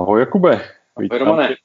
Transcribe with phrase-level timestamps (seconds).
[0.00, 0.60] Ahoj Jakube.
[0.98, 1.56] Vítám, Ahoj,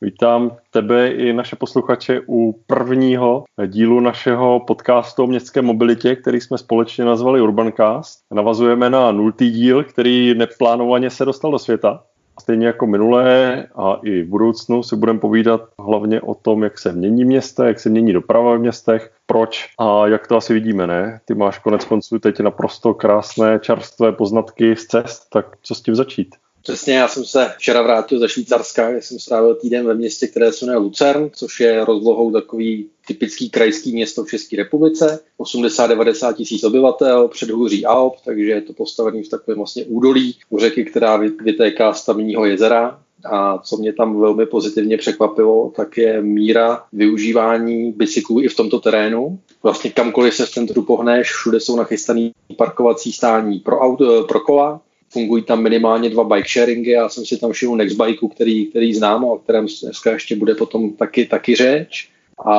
[0.00, 6.58] vítám tebe i naše posluchače u prvního dílu našeho podcastu o městské mobilitě, který jsme
[6.58, 8.20] společně nazvali Urbancast.
[8.34, 12.04] Navazujeme na nultý díl, který neplánovaně se dostal do světa.
[12.40, 16.92] Stejně jako minulé a i v budoucnu si budeme povídat hlavně o tom, jak se
[16.92, 21.20] mění města, jak se mění doprava v městech, proč a jak to asi vidíme, ne?
[21.24, 25.94] Ty máš konec konců teď naprosto krásné čerstvé poznatky z cest, tak co s tím
[25.94, 26.28] začít?
[26.64, 30.52] Přesně, já jsem se včera vrátil ze Švýcarska, kde jsem strávil týden ve městě, které
[30.52, 35.20] se jmenuje Lucern, což je rozlohou takový typický krajský město v České republice.
[35.38, 40.84] 80-90 tisíc obyvatel, předhůří Alp, takže je to postavený v takovém vlastně údolí u řeky,
[40.84, 43.00] která vytéká z tamního jezera.
[43.32, 48.80] A co mě tam velmi pozitivně překvapilo, tak je míra využívání bicyklů i v tomto
[48.80, 49.38] terénu.
[49.62, 54.80] Vlastně kamkoliv se v centru pohneš, všude jsou nachystané parkovací stání pro, auto, pro kola,
[55.14, 59.24] fungují tam minimálně dva bike sharingy, já jsem si tam všiml Nextbikeu, který, který znám
[59.24, 62.08] a o kterém dneska ještě bude potom taky, taky řeč.
[62.46, 62.54] A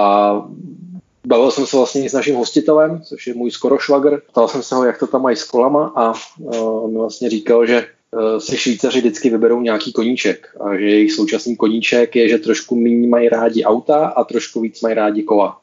[1.28, 4.22] bavil jsem se vlastně s naším hostitelem, což je můj skoro švagr.
[4.28, 6.14] Ptal jsem se ho, jak to tam mají s kolama a
[6.62, 11.12] on mi vlastně říkal, že e, si Švýcaři vždycky vyberou nějaký koníček a že jejich
[11.12, 15.60] současný koníček je, že trošku méně mají rádi auta a trošku víc mají rádi kola.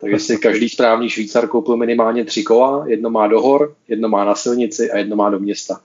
[0.00, 4.24] Takže si každý správný Švýcar koupil minimálně tři kola, jedno má do hor, jedno má
[4.24, 5.80] na silnici a jedno má do města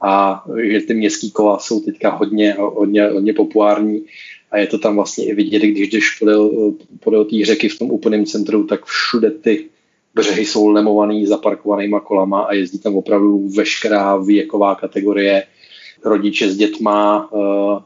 [0.00, 4.04] a že ty městský kola jsou teďka hodně, hodně, hodně populární
[4.50, 7.90] a je to tam vlastně i vidět, když jdeš podél, podél té řeky v tom
[7.90, 9.68] úplném centru, tak všude ty
[10.14, 15.44] břehy jsou lemovaný zaparkovanýma kolama a jezdí tam opravdu veškerá věková kategorie,
[16.04, 17.78] rodiče s dětma, uh,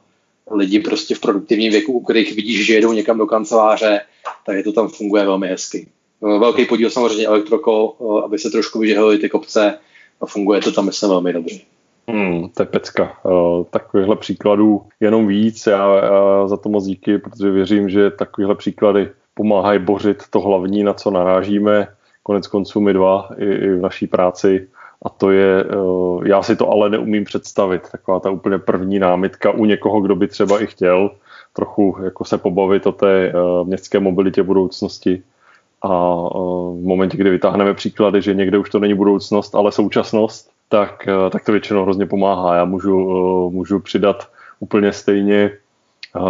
[0.58, 4.00] lidi prostě v produktivním věku, u kterých vidíš, že jedou někam do kanceláře,
[4.46, 5.86] tak je to tam funguje velmi hezky.
[6.20, 9.78] Uh, velký podíl samozřejmě elektrokol, uh, aby se trošku vyžehly ty kopce
[10.20, 11.73] a funguje to tam myslím velmi dobře.
[12.08, 13.12] Hmm, to je pecka.
[13.22, 15.66] Uh, takovýchhle příkladů jenom víc.
[15.66, 20.82] Já, já za to moc díky, protože věřím, že takovýhle příklady pomáhají bořit to hlavní,
[20.82, 21.88] na co narážíme.
[22.22, 24.68] Konec konců my dva i, i v naší práci.
[25.02, 27.82] A to je, uh, já si to ale neumím představit.
[27.92, 31.10] Taková ta úplně první námitka u někoho, kdo by třeba i chtěl
[31.52, 35.22] trochu jako se pobavit o té uh, městské mobilitě budoucnosti.
[35.84, 36.14] A
[36.72, 41.30] v momentě, kdy vytáhneme příklady, že někde už to není budoucnost, ale současnost, tak, eh,
[41.30, 42.56] tak to většinou hrozně pomáhá.
[42.56, 44.28] Já můžu, eh, můžu přidat
[44.60, 45.50] úplně stejně.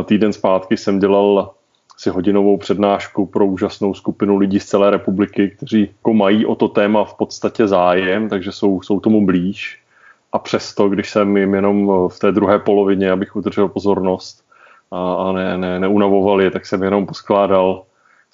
[0.05, 1.51] Týden zpátky jsem dělal
[1.97, 6.69] si hodinovou přednášku pro úžasnou skupinu lidí z celé republiky, kteří jako mají o to
[6.69, 9.81] téma v podstatě zájem, takže jsou, jsou tomu blíž.
[10.33, 14.45] A přesto, když jsem jim jenom v té druhé polovině, abych udržel pozornost
[14.91, 17.83] a, a ne, ne, neunavoval je, tak jsem jenom poskládal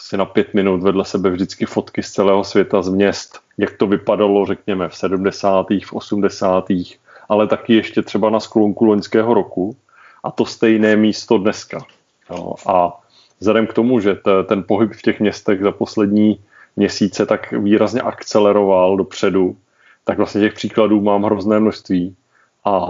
[0.00, 3.86] asi na pět minut vedle sebe vždycky fotky z celého světa, z měst, jak to
[3.86, 5.66] vypadalo, řekněme, v 70.
[5.84, 6.66] v 80.
[7.28, 9.76] ale taky ještě třeba na sklonku loňského roku
[10.24, 11.84] a to stejné místo dneska.
[12.30, 12.54] Jo.
[12.66, 13.00] A
[13.40, 16.40] vzhledem k tomu, že t, ten pohyb v těch městech za poslední
[16.76, 19.56] měsíce tak výrazně akceleroval dopředu,
[20.04, 22.16] tak vlastně těch příkladů mám hrozné množství.
[22.64, 22.86] A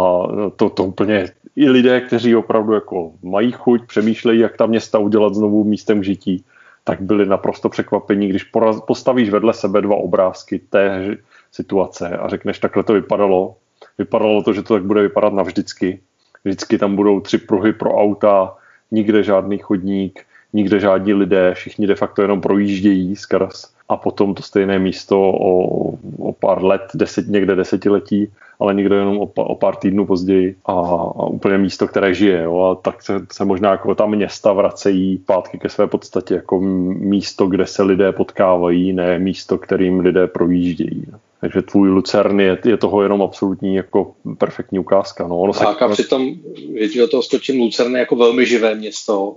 [0.57, 5.35] to, to úplně i lidé, kteří opravdu jako mají chuť, přemýšlejí, jak ta města udělat
[5.35, 6.45] znovu místem žití,
[6.91, 8.51] tak byli naprosto překvapení, když
[8.87, 11.17] postavíš vedle sebe dva obrázky té
[11.53, 13.57] situace a řekneš, takhle to vypadalo.
[13.99, 16.01] Vypadalo to, že to tak bude vypadat navždycky.
[16.45, 18.57] Vždycky tam budou tři pruhy pro auta,
[18.91, 24.43] nikde žádný chodník, nikde žádní lidé, všichni de facto jenom projíždějí skrz a potom to
[24.43, 29.77] stejné místo o, o pár let, deset, někde desetiletí, ale někdo jenom o, o pár
[29.77, 32.43] týdnů později a, a úplně místo, které žije.
[32.43, 32.61] Jo?
[32.61, 37.47] A tak se, se možná jako ta města vracejí pátky ke své podstatě, jako místo,
[37.47, 41.07] kde se lidé potkávají, ne místo, kterým lidé projíždějí.
[41.41, 45.29] Takže tvůj Lucern je, je toho jenom absolutní jako perfektní ukázka.
[45.29, 45.85] No, ono tak se...
[45.85, 46.35] a přitom,
[46.69, 49.37] když do toho skočím, Lucern je jako velmi živé město.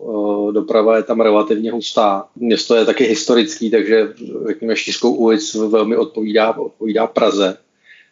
[0.49, 2.25] Eh, doprava je tam relativně hustá.
[2.35, 4.13] Město je taky historický, takže
[4.47, 7.57] řekněme šířkou ulic velmi odpovídá, odpovídá Praze.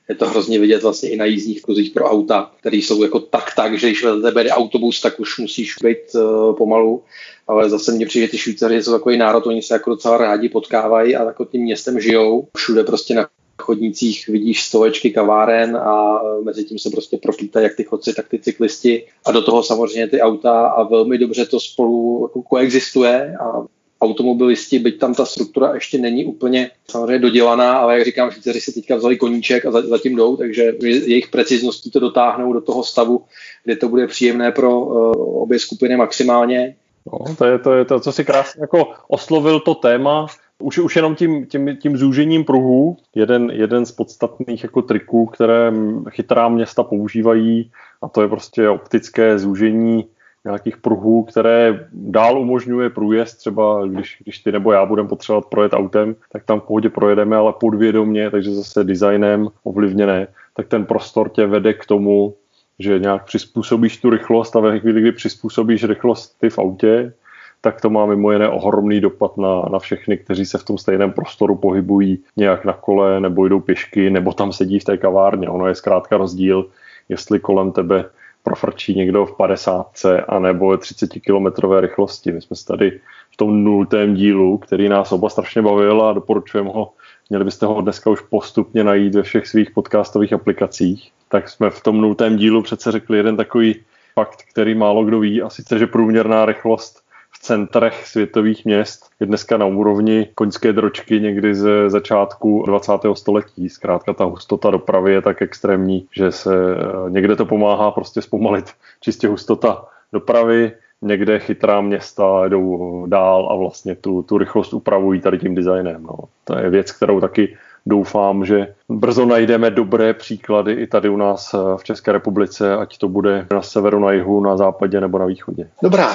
[0.09, 3.55] Je to hrozně vidět vlastně i na jízdních kruzích pro auta, které jsou jako tak
[3.55, 7.03] tak, že když vedle tebe jde autobus, tak už musíš být uh, pomalu.
[7.47, 10.49] Ale zase mně přijde, že ty Švýcaři jsou takový národ, oni se jako docela rádi
[10.49, 12.47] potkávají a jako tím městem žijou.
[12.57, 13.27] Všude prostě na
[13.61, 18.39] chodnících vidíš stovečky kaváren a mezi tím se prostě proplítají jak ty chodci, tak ty
[18.39, 23.65] cyklisti a do toho samozřejmě ty auta a velmi dobře to spolu jako koexistuje a
[24.01, 28.73] automobilisti, byť tam ta struktura ještě není úplně samozřejmě dodělaná, ale jak říkám, Švýcaři si
[28.73, 33.23] teďka vzali koníček a zatím jdou, takže jejich precizností to dotáhnou do toho stavu,
[33.63, 36.75] kde to bude příjemné pro uh, obě skupiny maximálně.
[37.05, 40.27] No, to je to, je to, co si krásně jako oslovil to téma,
[40.59, 45.73] už, už jenom tím, tím, tím zúžením pruhů, jeden, jeden z podstatných jako triků, které
[46.09, 47.71] chytrá města používají,
[48.01, 50.05] a to je prostě optické zúžení
[50.45, 55.73] nějakých pruhů, které dál umožňuje průjezd, třeba když, když ty nebo já budeme potřebovat projet
[55.73, 61.29] autem, tak tam v pohodě projedeme, ale podvědomě, takže zase designem ovlivněné, tak ten prostor
[61.29, 62.35] tě vede k tomu,
[62.79, 67.13] že nějak přizpůsobíš tu rychlost a ve chvíli, kdy přizpůsobíš rychlost ty v autě,
[67.61, 71.11] tak to má mimo jiné ohromný dopad na, na všechny, kteří se v tom stejném
[71.11, 75.49] prostoru pohybují nějak na kole, nebo jdou pěšky, nebo tam sedí v té kavárně.
[75.49, 76.69] Ono je zkrátka rozdíl,
[77.09, 78.05] jestli kolem tebe
[78.43, 79.87] profrčí někdo v 50
[80.27, 82.31] a nebo 30 km rychlosti.
[82.31, 82.99] My jsme tady
[83.31, 86.93] v tom nultém dílu, který nás oba strašně bavil a doporučujeme ho.
[87.29, 91.11] Měli byste ho dneska už postupně najít ve všech svých podcastových aplikacích.
[91.29, 93.75] Tak jsme v tom nultém dílu přece řekli jeden takový
[94.13, 97.00] fakt, který málo kdo ví, a sice, že průměrná rychlost
[97.41, 102.91] centrech světových měst je dneska na úrovni koňské dročky někdy ze začátku 20.
[103.13, 103.69] století.
[103.69, 108.65] Zkrátka ta hustota dopravy je tak extrémní, že se eh, někde to pomáhá prostě zpomalit
[109.01, 110.71] čistě hustota dopravy,
[111.01, 116.03] někde chytrá města jdou dál a vlastně tu, tu rychlost upravují tady tím designem.
[116.03, 116.17] No.
[116.43, 121.53] To je věc, kterou taky doufám, že brzo najdeme dobré příklady i tady u nás
[121.53, 125.25] eh, v České republice, ať to bude na severu, na jihu, na západě nebo na
[125.25, 125.69] východě.
[125.83, 126.11] Dobrá,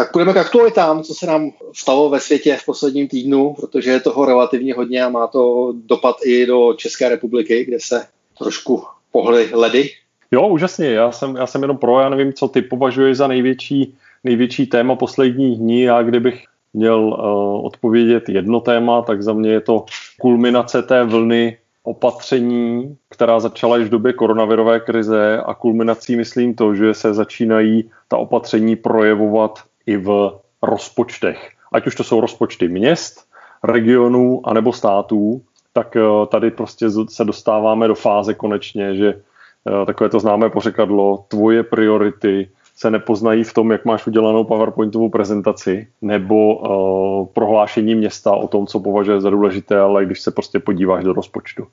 [0.00, 4.00] tak půjdeme k aktualitám, co se nám stalo ve světě v posledním týdnu, protože je
[4.00, 8.06] toho relativně hodně a má to dopad i do České republiky, kde se
[8.38, 8.82] trošku
[9.12, 9.90] pohly ledy.
[10.30, 10.90] Jo, úžasně.
[10.90, 13.94] Já jsem, já jsem jenom pro, já nevím, co ty považuješ za největší,
[14.24, 15.82] největší téma posledních dní.
[15.82, 19.84] Já kdybych měl uh, odpovědět jedno téma, tak za mě je to
[20.20, 26.74] kulminace té vlny opatření, která začala již v době koronavirové krize a kulminací myslím to,
[26.74, 31.50] že se začínají ta opatření projevovat i v rozpočtech.
[31.72, 33.24] Ať už to jsou rozpočty měst,
[33.64, 35.42] regionů anebo států,
[35.72, 41.24] tak eh, tady prostě se dostáváme do fáze konečně, že eh, takové to známé pořekadlo,
[41.28, 42.48] tvoje priority
[42.80, 48.66] se nepoznají v tom, jak máš udělanou PowerPointovou prezentaci nebo uh, prohlášení města o tom,
[48.66, 51.66] co považuje za důležité, ale když se prostě podíváš do rozpočtu.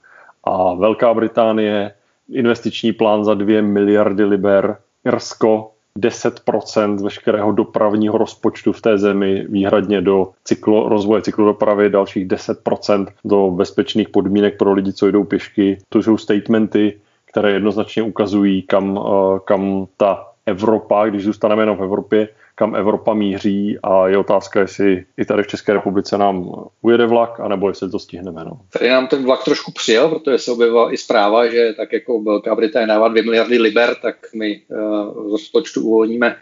[0.44, 1.94] A Velká Británie,
[2.30, 10.02] investiční plán za 2 miliardy liber, Irsko 10% veškerého dopravního rozpočtu v té zemi výhradně
[10.02, 15.78] do cyklo, rozvoje cyklodopravy, dalších 10% do bezpečných podmínek pro lidi, co jdou pěšky.
[15.90, 21.84] To jsou statementy, které jednoznačně ukazují, kam, eh, kam ta Evropa, když zůstaneme jenom v
[21.84, 26.51] Evropě, kam Evropa míří a je otázka, jestli i tady v České republice nám
[26.81, 28.45] ujede vlak, anebo jestli to stihneme.
[28.45, 28.59] No.
[28.74, 32.56] Tady nám ten vlak trošku přijel, protože se objevila i zpráva, že tak jako Velká
[32.56, 36.36] Británie dává 2 miliardy liber, tak my uh, z rozpočtu uvolníme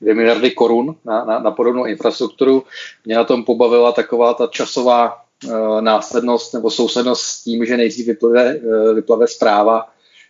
[0.00, 2.64] 2 miliardy korun na, na, na podobnou infrastrukturu.
[3.04, 8.06] Mě na tom pobavila taková ta časová uh, následnost nebo sousednost s tím, že nejdřív
[8.06, 9.88] vyplave, uh, vyplave zpráva,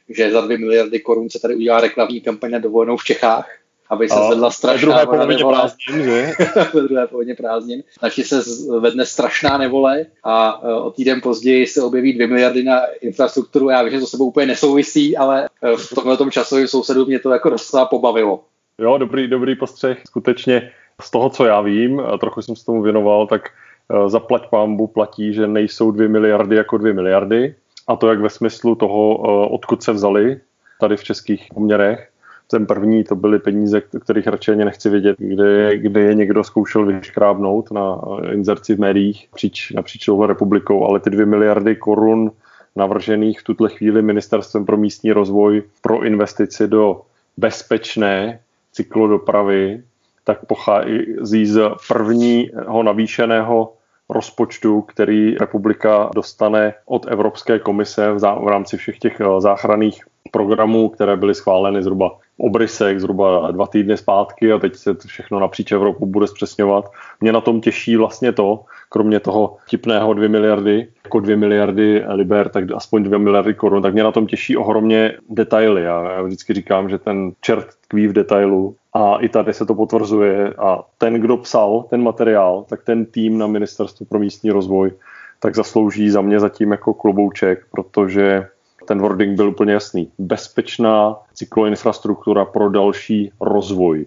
[0.08, 3.61] že za 2 miliardy korun se tady udělá reklamní kampaň na dovolenou v Čechách
[3.92, 6.32] aby se zvedla strašná druhé polovině prázdnin, že?
[6.74, 7.82] ve druhé polovině prázdnin.
[8.00, 8.40] Takže se
[8.80, 13.70] vedne strašná nevole a e, o týden později se objeví 2 miliardy na infrastrukturu.
[13.70, 17.18] Já vím, že to sebou úplně nesouvisí, ale e, v tomhle tom časovém sousedu mě
[17.18, 18.44] to jako docela pobavilo.
[18.78, 19.98] Jo, dobrý, dobrý postřeh.
[20.06, 20.70] Skutečně
[21.02, 24.86] z toho, co já vím, a trochu jsem se tomu věnoval, tak e, zaplať pámbu
[24.86, 27.54] platí, že nejsou 2 miliardy jako 2 miliardy.
[27.88, 29.16] A to jak ve smyslu toho,
[29.48, 30.40] odkud se vzali
[30.80, 32.11] tady v českých poměrech,
[32.52, 36.86] ten první to byly peníze, kterých radši ani nechci vědět, kde, kde je někdo zkoušel
[36.86, 38.00] vyškrábnout na
[38.32, 42.30] inzerci v médiích napříč, napříč touhle republikou, ale ty dvě miliardy korun
[42.76, 47.00] navržených v tuhle chvíli ministerstvem pro místní rozvoj pro investici do
[47.36, 48.40] bezpečné
[48.72, 49.82] cyklodopravy,
[50.24, 53.72] tak pochází z prvního navýšeného
[54.08, 61.16] rozpočtu, který republika dostane od Evropské komise v rámci všech těch eh, záchranných programů, které
[61.16, 66.06] byly schváleny zhruba obrysek zhruba dva týdny zpátky a teď se to všechno napříč Evropu
[66.06, 66.90] bude zpřesňovat.
[67.20, 72.48] Mě na tom těší vlastně to, kromě toho tipného 2 miliardy, jako 2 miliardy liber,
[72.48, 75.82] tak aspoň 2 miliardy korun, tak mě na tom těší ohromně detaily.
[75.82, 80.54] Já vždycky říkám, že ten čert tkví v detailu a i tady se to potvrzuje
[80.58, 84.92] a ten, kdo psal ten materiál, tak ten tým na Ministerstvu pro místní rozvoj,
[85.40, 88.46] tak zaslouží za mě zatím jako klobouček, protože
[88.84, 90.10] ten wording byl úplně jasný.
[90.18, 94.06] Bezpečná cykloinfrastruktura pro další rozvoj.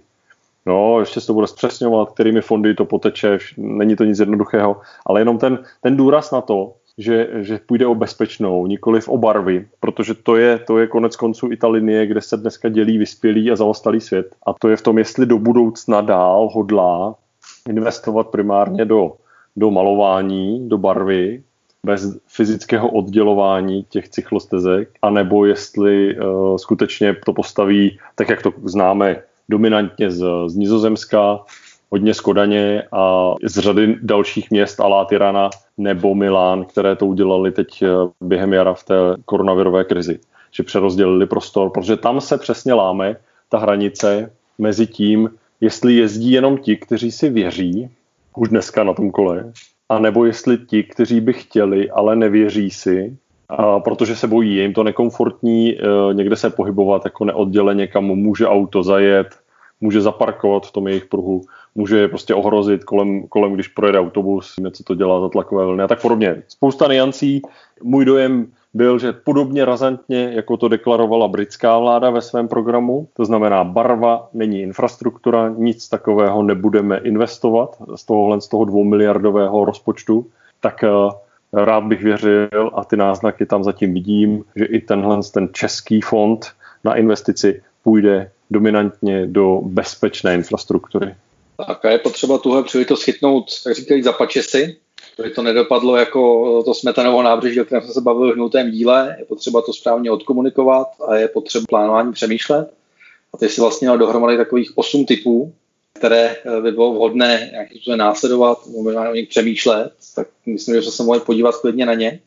[0.66, 5.22] No, ještě se to bude zpřesňovat, kterými fondy to poteče, není to nic jednoduchého, ale
[5.22, 10.14] jenom ten, ten důraz na to, že, že půjde o bezpečnou, nikoli o barvy, protože
[10.14, 13.56] to je, to je konec konců i ta linie, kde se dneska dělí vyspělý a
[13.56, 14.36] zaostalý svět.
[14.48, 17.16] A to je v tom, jestli do budoucna dál hodlá
[17.70, 19.14] investovat primárně do
[19.56, 21.44] do malování, do barvy,
[21.86, 29.22] bez fyzického oddělování těch cyklostezek, anebo jestli uh, skutečně to postaví, tak jak to známe,
[29.50, 31.40] dominantně z, z Nizozemska,
[31.90, 37.52] hodně z Kodaně a z řady dalších měst, Alá Tirana nebo Milán, které to udělali
[37.52, 37.88] teď eh,
[38.22, 40.20] během jara v té koronavirové krizi.
[40.52, 43.16] Že přerozdělili prostor, protože tam se přesně láme
[43.50, 45.30] ta hranice mezi tím,
[45.62, 47.90] jestli jezdí jenom ti, kteří si věří,
[48.36, 49.54] už dneska na tom kole,
[49.90, 53.18] a nebo jestli ti, kteří by chtěli, ale nevěří si,
[53.50, 58.04] a protože se bojí, je jim to nekomfortní e, někde se pohybovat jako neodděleně, kam
[58.06, 59.28] může auto zajet,
[59.82, 61.42] může zaparkovat v tom jejich pruhu,
[61.76, 65.84] může je prostě ohrozit kolem, kolem když projede autobus, něco to dělá za tlakové vlny
[65.84, 66.44] a tak podobně.
[66.48, 67.42] Spousta niancí.
[67.84, 73.26] Můj dojem byl, že podobně razantně, jako to deklarovala britská vláda ve svém programu, to
[73.26, 80.28] znamená barva není infrastruktura, nic takového nebudeme investovat z tohohle z toho dvoumiliardového rozpočtu,
[80.62, 80.90] tak eh,
[81.54, 86.52] rád bych věřil a ty náznaky tam zatím vidím, že i tenhle ten český fond
[86.84, 91.16] na investici půjde dominantně do bezpečné infrastruktury.
[91.68, 94.78] Tak a je potřeba tuhle příležitost chytnout, tak říkají za pačesy,
[95.20, 99.16] aby to nedopadlo jako to smetanovo nábřeží, o kterém jsme se bavili v hnutém díle.
[99.20, 102.74] Je potřeba to správně odkomunikovat a je potřeba plánování přemýšlet.
[103.34, 105.54] A ty si vlastně měl dohromady takových osm typů,
[105.94, 110.92] které eh, by bylo vhodné nějakým způsobem následovat, možná o nich přemýšlet, tak myslím, že
[110.92, 112.20] se mohli podívat klidně na ně.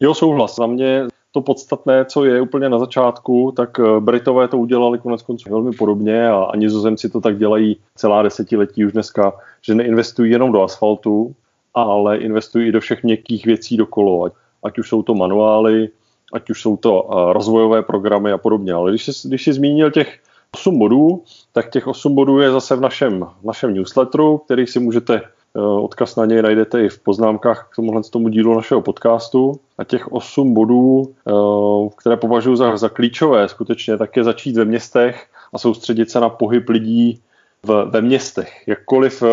[0.00, 0.56] Jo, souhlas.
[0.56, 5.22] Za mě to podstatné, co je úplně na začátku, tak eh, Britové to udělali konec
[5.22, 10.32] konců velmi podobně a, a nizozemci to tak dělají celá desetiletí už dneska, že neinvestují
[10.32, 11.34] jenom do asfaltu,
[11.82, 14.30] ale investují i do všech měkkých věcí dokolo,
[14.62, 15.88] ať, už jsou to manuály,
[16.32, 18.72] ať už jsou to uh, rozvojové programy a podobně.
[18.72, 20.18] Ale když jsi, když jsi zmínil těch
[20.54, 24.80] 8 bodů, tak těch 8 bodů je zase v našem, v našem newsletteru, který si
[24.80, 25.20] můžete
[25.54, 29.60] uh, odkaz na něj najdete i v poznámkách k tomuhle tomu dílu našeho podcastu.
[29.78, 34.64] A těch 8 bodů, uh, které považuji za, za klíčové skutečně, tak je začít ve
[34.64, 37.20] městech a soustředit se na pohyb lidí
[37.62, 38.68] v, ve městech.
[38.68, 39.26] Jakkoliv eh,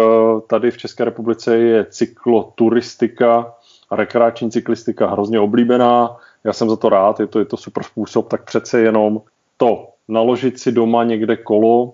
[0.47, 3.53] tady v České republice je cykloturistika
[3.89, 7.83] a rekreační cyklistika hrozně oblíbená, já jsem za to rád, je to, je to super
[7.83, 9.21] způsob, tak přece jenom
[9.57, 11.93] to naložit si doma někde kolo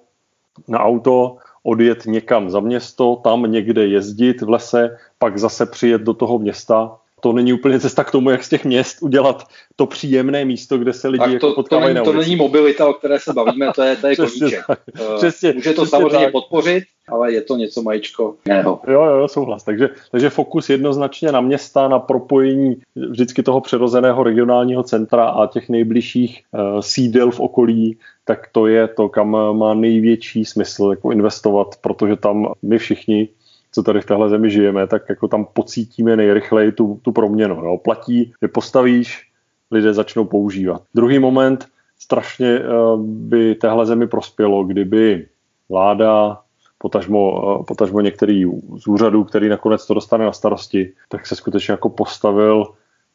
[0.67, 6.13] na auto, odjet někam za město, tam někde jezdit v lese, pak zase přijet do
[6.13, 10.45] toho města to není úplně cesta k tomu, jak z těch měst udělat to příjemné
[10.45, 13.19] místo, kde se lidi tak to, jako potkávají to, na to není mobilita, o které
[13.19, 14.63] se bavíme, to je, to je koníček.
[14.69, 16.31] Eh, přesně, Může to přesně samozřejmě tak.
[16.31, 18.79] podpořit, ale je to něco majičko jiného.
[18.87, 19.63] Jo, jo, souhlas.
[19.63, 25.69] Takže, takže fokus jednoznačně na města, na propojení vždycky toho přirozeného regionálního centra a těch
[25.69, 31.75] nejbližších uh, sídel v okolí, tak to je to, kam má největší smysl jako investovat,
[31.81, 33.29] protože tam my všichni
[33.71, 37.65] co tady v téhle zemi žijeme, tak jako tam pocítíme nejrychleji tu, tu proměnu.
[37.65, 37.77] Jo.
[37.77, 39.29] Platí, že postavíš,
[39.71, 40.81] lidé začnou používat.
[40.95, 41.67] Druhý moment,
[41.99, 42.63] strašně eh,
[42.97, 45.27] by téhle zemi prospělo, kdyby
[45.69, 46.41] vláda,
[46.77, 48.45] potažmo, eh, potažmo některý
[48.77, 52.65] z úřadů, který nakonec to dostane na starosti, tak se skutečně jako postavil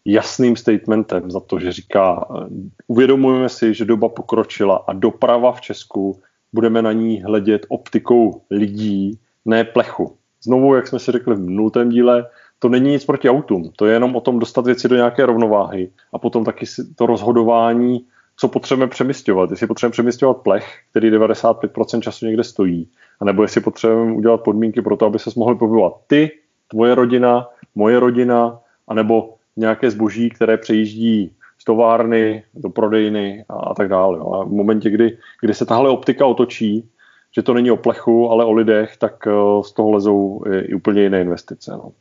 [0.04, 2.46] jasným statementem za to, že říká, eh,
[2.86, 6.20] uvědomujeme si, že doba pokročila a doprava v Česku
[6.52, 11.88] budeme na ní hledět optikou lidí, ne plechu znovu, jak jsme si řekli v minulém
[11.88, 12.26] díle,
[12.58, 15.90] to není nic proti autům, to je jenom o tom dostat věci do nějaké rovnováhy
[16.12, 19.50] a potom taky to rozhodování, co potřebujeme přemysťovat.
[19.50, 22.88] Jestli potřebujeme přemysťovat plech, který 95% času někde stojí,
[23.20, 26.30] anebo jestli potřebujeme udělat podmínky pro to, aby se mohli pohybovat ty,
[26.68, 28.58] tvoje rodina, moje rodina,
[28.88, 34.18] anebo nějaké zboží, které přejíždí z továrny do prodejny a, tak dále.
[34.18, 36.88] A v momentě, kdy, kdy se tahle optika otočí,
[37.34, 39.30] že to není o plechu, ale o lidech, tak eh,
[39.64, 41.72] z toho lezou i úplně jiné investice.
[41.72, 41.92] No.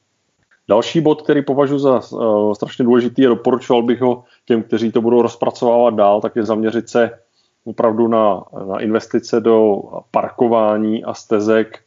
[0.68, 5.02] Další bod, který považuji za uh, strašně důležitý a doporučoval bych ho těm, kteří to
[5.02, 7.12] budou rozpracovávat dál, tak je zaměřit se
[7.66, 11.80] opravdu na, na investice do parkování a stezek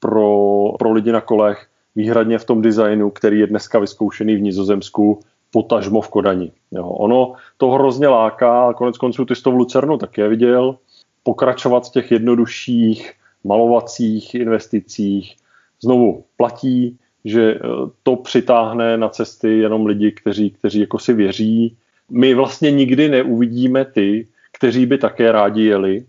[0.00, 5.20] pro, pro lidi na kolech, výhradně v tom designu, který je dneska vyzkoušený v Nizozemsku,
[5.50, 6.52] potažmo v Kodani.
[6.72, 10.76] Jo, ono to hrozně láká, konec konců ty jsi to v Lucernu také viděl,
[11.24, 13.12] pokračovat v těch jednodušších
[13.44, 15.36] malovacích investicích.
[15.82, 17.60] Znovu platí, že eh,
[18.02, 21.76] to přitáhne na cesty jenom lidi, kteří, kteří jako si věří.
[22.10, 26.04] My vlastně nikdy neuvidíme ty, kteří by také rádi jeli,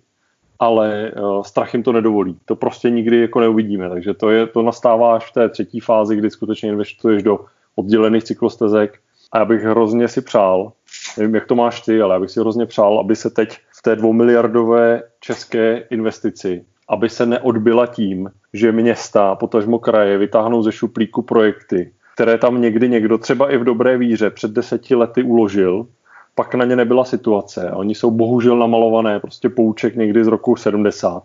[0.60, 2.38] ale uh, strach jim to nedovolí.
[2.46, 6.16] To prostě nikdy jako neuvidíme, takže to, je, to nastává až v té třetí fázi,
[6.16, 7.46] kdy skutečně investuješ do
[7.76, 9.00] oddělených cyklostezek
[9.32, 10.72] a já bych hrozně si přál,
[11.18, 13.96] nevím, jak to máš ty, ale já bych si hrozně přál, aby se teď té
[13.96, 21.92] dvoumiliardové české investici aby se neodbyla tím, že města, potažmo kraje, vytáhnou ze šuplíku projekty,
[22.14, 25.88] které tam někdy někdo, třeba i v dobré víře, před deseti lety uložil,
[26.36, 27.72] pak na ně nebyla situace.
[27.72, 31.24] Oni jsou bohužel namalované, prostě pouček někdy z roku 70.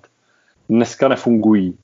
[0.68, 1.78] Dneska nefungují.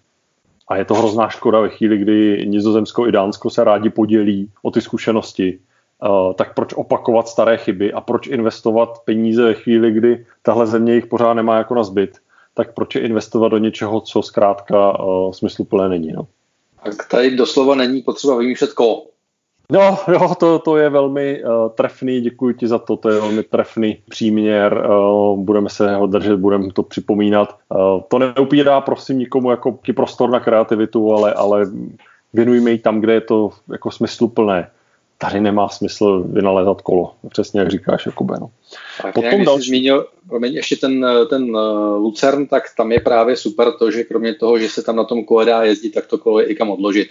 [0.68, 4.70] A je to hrozná škoda ve chvíli, kdy Nizozemsko i Dánsko se rádi podělí o
[4.70, 5.58] ty zkušenosti.
[6.02, 10.94] Uh, tak proč opakovat staré chyby a proč investovat peníze ve chvíli, kdy tahle země
[10.94, 12.18] jich pořád nemá jako na zbyt,
[12.54, 16.12] tak proč je investovat do něčeho, co zkrátka uh, smysluplné není.
[16.12, 16.26] No.
[16.84, 19.06] Tak tady doslova není potřeba vymýšlet kolo.
[19.72, 23.42] No, jo, to, to je velmi uh, trefný, děkuji ti za to, to je velmi
[23.42, 27.56] trefný příměr, uh, budeme se ho držet, budeme to připomínat.
[27.68, 31.66] Uh, to neupírá, prosím, nikomu jako prostor na kreativitu, ale, ale
[32.32, 34.70] věnujme ji tam, kde je to jako smysluplné.
[35.18, 38.36] Tady nemá smysl vynalézat kolo, přesně jak říkáš, Jakube.
[38.40, 38.50] No.
[39.02, 39.68] Tak Potom další...
[39.68, 41.56] zmínil, promiň, ještě ten, ten
[41.96, 45.24] Lucern, tak tam je právě super to, že kromě toho, že se tam na tom
[45.24, 47.08] kole dá jezdit, tak to kolo je i kam odložit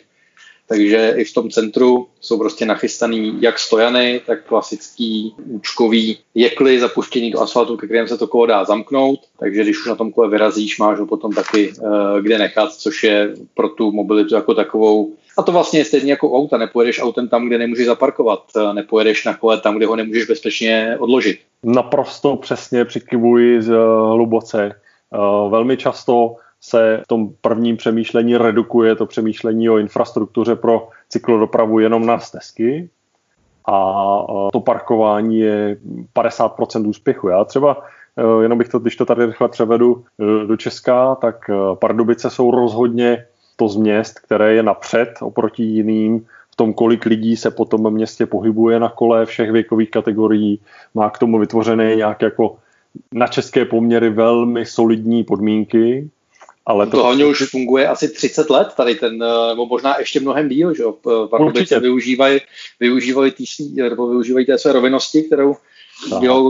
[0.67, 7.31] takže i v tom centru jsou prostě nachystaný jak stojany, tak klasický účkový jekly zapuštěný
[7.31, 10.29] do asfaltu, ke kterém se to kolo dá zamknout, takže když už na tom kole
[10.29, 15.13] vyrazíš, máš ho potom taky uh, kde nechat, což je pro tu mobilitu jako takovou
[15.37, 19.25] a to vlastně je stejně jako auta, nepojedeš autem tam, kde nemůžeš zaparkovat, eh, nepojedeš
[19.25, 21.39] na kole tam, kde ho nemůžeš bezpečně odložit.
[21.63, 23.73] Naprosto přesně přikivuji z
[24.09, 24.71] hluboce.
[25.09, 31.79] Uh, velmi často se v tom prvním přemýšlení redukuje to přemýšlení o infrastruktuře pro cyklodopravu
[31.79, 32.89] jenom na stezky
[33.67, 33.93] a
[34.53, 35.77] to parkování je
[36.15, 37.27] 50% úspěchu.
[37.27, 37.83] Já třeba,
[38.17, 42.29] e, jenom bych to, když to tady rychle převedu e, do Česka, tak e, Pardubice
[42.29, 47.51] jsou rozhodně to z měst, které je napřed oproti jiným v tom, kolik lidí se
[47.51, 50.59] po tom městě pohybuje na kole všech věkových kategorií,
[50.93, 52.57] má k tomu vytvořené nějak jako
[53.11, 56.09] na české poměry velmi solidní podmínky
[56.65, 60.19] ale to, to hlavně už funguje asi 30 let, tady ten, eh, nebo možná ještě
[60.19, 60.95] mnohem díl, že jo,
[61.29, 62.39] Pardubice využívají,
[62.79, 63.45] využívají, tý,
[63.75, 65.55] nebo využívají té své rovinnosti, kterou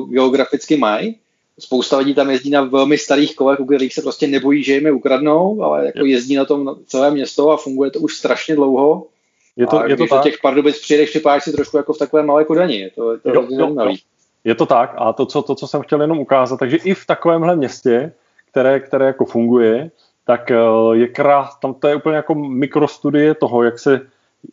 [0.09, 1.19] geograficky mají.
[1.59, 4.85] Spousta lidí tam jezdí na velmi starých kolech, u kterých se prostě nebojí, že jim
[4.85, 9.07] je ukradnou, ale jako jezdí na tom celé město a funguje to už strašně dlouho.
[9.55, 10.23] Je to, a je to tak.
[10.23, 12.79] těch Pardubic přijedeš, připadáš si trošku jako v takové malé Kodani.
[12.79, 13.95] Je to, je to jo, jo, jo.
[14.43, 17.05] Je to tak a to co, to, co jsem chtěl jenom ukázat, takže i v
[17.05, 18.11] takovémhle městě,
[18.51, 19.91] které, které jako funguje,
[20.25, 20.57] tak eh,
[20.93, 24.01] je krás, tam to je úplně jako mikrostudie toho, jak se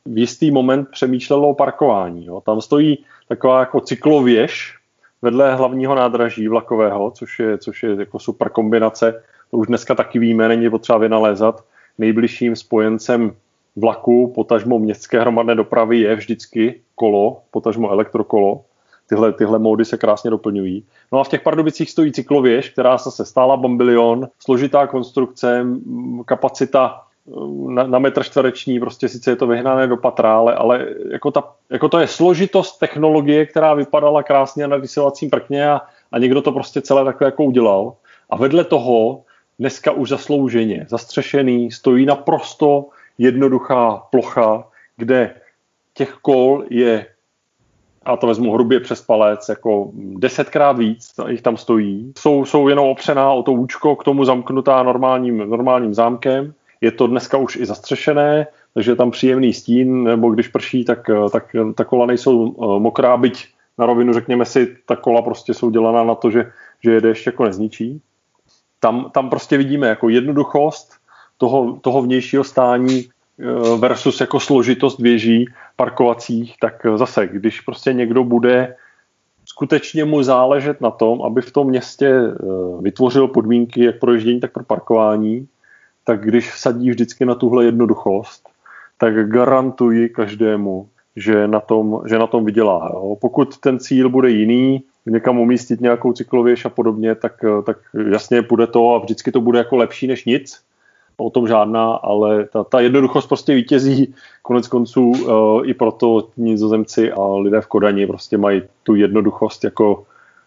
[0.06, 2.26] v jistý moment přemýšlelo o parkování.
[2.26, 2.42] Jo.
[2.46, 4.74] Tam stojí taková jako cyklověž
[5.22, 9.22] vedle hlavního nádraží vlakového, což je, což je jako super kombinace.
[9.50, 11.64] To už dneska taky víme, není potřeba vynalézat.
[11.98, 13.32] Nejbližším spojencem
[13.76, 18.64] vlaku, potažmo městské hromadné dopravy je vždycky kolo, potažmo elektrokolo
[19.08, 20.84] tyhle, tyhle módy se krásně doplňují.
[21.12, 25.66] No a v těch Pardubicích stojí cyklověž, která se stála bambilion, složitá konstrukce,
[26.24, 27.02] kapacita
[27.68, 31.52] na, na metr čtvereční, prostě sice je to vyhnané do patra, ale, ale jako, ta,
[31.70, 35.80] jako to je složitost technologie, která vypadala krásně na vysílacím prkně a,
[36.12, 37.94] a někdo to prostě celé takhle jako udělal.
[38.30, 39.22] A vedle toho
[39.58, 42.86] dneska už zaslouženě, zastřešený, stojí naprosto
[43.18, 44.64] jednoduchá plocha,
[44.96, 45.34] kde
[45.94, 47.06] těch kol je
[48.04, 52.12] a to vezmu hrubě přes palec, jako desetkrát víc jich tam stojí.
[52.18, 56.54] Jsou, jsou jenom opřená o to účko, k tomu zamknutá normálním, normálním zámkem.
[56.82, 61.10] Je to dneska už i zastřešené, takže je tam příjemný stín, nebo když prší, tak,
[61.32, 65.70] tak ta kola nejsou eh, mokrá, byť na rovinu řekněme si, ta kola prostě jsou
[65.70, 66.52] dělaná na to, že,
[66.84, 68.00] že jede ještě jako nezničí.
[68.80, 70.92] Tam, tam prostě vidíme jako jednoduchost
[71.38, 73.08] toho, toho vnějšího stání
[73.42, 78.76] Eh, versus jako složitost věží parkovacích, tak zase, když prostě někdo bude
[79.44, 82.34] skutečně mu záležet na tom, aby v tom městě eh,
[82.80, 85.48] vytvořil podmínky jak pro ježdění, tak pro parkování,
[86.04, 88.48] tak když sadí vždycky na tuhle jednoduchost,
[88.98, 92.90] tak garantuji každému, že na tom, že na tom vydělá.
[92.92, 93.16] Jo.
[93.20, 97.76] Pokud ten cíl bude jiný, někam umístit nějakou cyklověž a podobně, tak, tak
[98.10, 100.60] jasně bude to a vždycky to bude jako lepší než nic,
[101.16, 107.12] o tom žádná, ale ta, ta jednoduchost prostě vítězí konec konců uh, i proto nizozemci
[107.12, 110.04] a lidé v Kodani prostě mají tu jednoduchost jako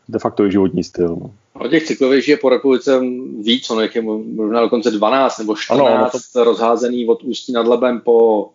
[0.10, 1.18] de facto i životní styl.
[1.22, 1.32] No.
[1.54, 3.00] O těch cyklověží je po republice
[3.42, 3.90] víc, ono je
[4.36, 6.44] možná dokonce 12 nebo 14 ano, to...
[6.44, 8.50] rozházený od Ústí nad Lebem po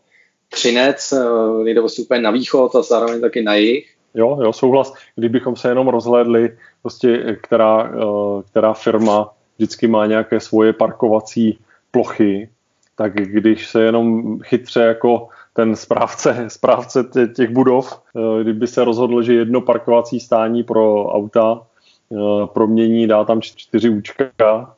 [0.48, 3.94] Třinec, eh, někde vlastně úplně na východ a zároveň taky na jih.
[4.14, 4.94] Jo, jo, souhlas.
[5.16, 11.58] Kdybychom se jenom rozhlédli, prostě, která, eh, která firma vždycky má nějaké svoje parkovací
[11.90, 12.48] plochy,
[12.96, 17.04] tak když se jenom chytře jako ten správce, správce
[17.36, 21.62] těch budov, eh, kdyby se rozhodl, že jedno parkovací stání pro auta
[22.12, 24.74] eh, promění, dá tam čtyři účka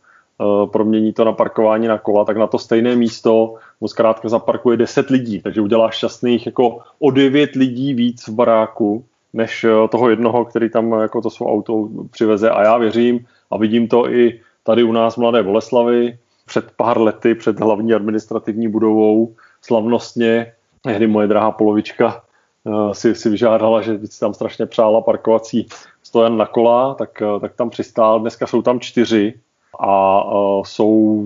[0.73, 5.11] promění to na parkování na kola, tak na to stejné místo mu zkrátka zaparkuje 10
[5.11, 10.71] lidí, takže udělá šťastných jako o 9 lidí víc v baráku, než toho jednoho, který
[10.71, 12.51] tam jako to svou auto přiveze.
[12.51, 17.01] A já věřím a vidím to i tady u nás v Mladé Boleslavy před pár
[17.01, 20.53] lety, před hlavní administrativní budovou, slavnostně,
[20.87, 22.23] kdy moje drahá polovička
[22.65, 25.67] uh, si, si vyžádala, že si tam strašně přála parkovací
[26.03, 28.21] stojan na kola, tak, uh, tak tam přistál.
[28.21, 29.35] Dneska jsou tam čtyři
[29.79, 31.23] a uh, jsou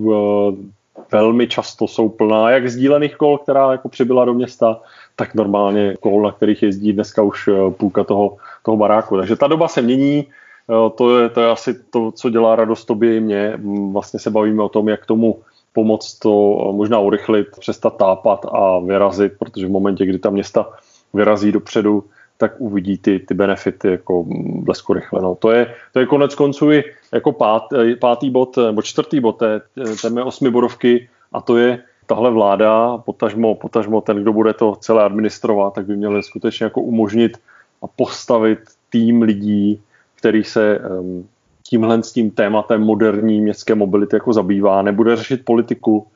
[1.12, 4.81] velmi často jsou plná jak sdílených kol, která jako přibyla do města,
[5.16, 9.16] tak normálně kol, na kterých jezdí dneska už půlka toho, toho baráku.
[9.16, 10.27] Takže ta doba se mění,
[10.95, 13.59] to je, to je asi to, co dělá radost tobě i mě.
[13.92, 15.38] Vlastně se bavíme o tom, jak tomu
[15.76, 16.32] pomoct to
[16.72, 20.72] možná urychlit, přestat tápat a vyrazit, protože v momentě, kdy ta města
[21.14, 22.04] vyrazí dopředu,
[22.36, 24.24] tak uvidí ty, ty benefity jako
[24.64, 25.20] blesku rychle.
[25.22, 27.62] No, to, je, to je konec konců i jako pát,
[28.00, 29.60] pátý bod, nebo čtvrtý bod té,
[30.02, 34.76] té mé osmi bodovky a to je tahle vláda, potažmo, potažmo ten, kdo bude to
[34.80, 37.36] celé administrovat, tak by měl skutečně jako umožnit
[37.82, 38.58] a postavit
[38.90, 39.80] tým lidí,
[40.14, 41.28] který se um,
[41.66, 46.07] tímhle s tím tématem moderní městské mobility jako zabývá, nebude řešit politiku,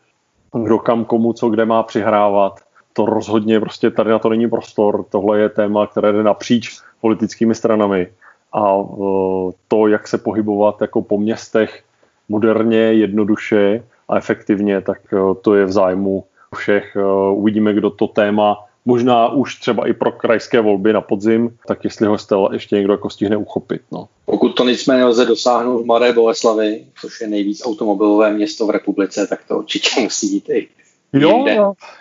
[0.64, 2.60] kdo kam komu co kde má přihrávat.
[2.92, 5.04] To rozhodně prostě tady na to není prostor.
[5.10, 8.06] Tohle je téma, které jde napříč politickými stranami.
[8.52, 11.82] A uh, to, jak se pohybovat jako po městech
[12.28, 16.96] moderně, jednoduše a efektivně, tak uh, to je v zájmu všech.
[16.96, 21.84] Uh, uvidíme, kdo to téma možná už třeba i pro krajské volby na podzim, tak
[21.84, 23.82] jestli ho stel ještě někdo jako stihne uchopit.
[23.92, 24.08] No.
[24.24, 29.26] Pokud to nicméně lze dosáhnout v Mladé Boleslavi, což je nejvíc automobilové město v republice,
[29.26, 30.68] tak to určitě musí být i
[31.12, 31.44] Jo,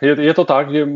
[0.01, 0.87] je, je to tak, že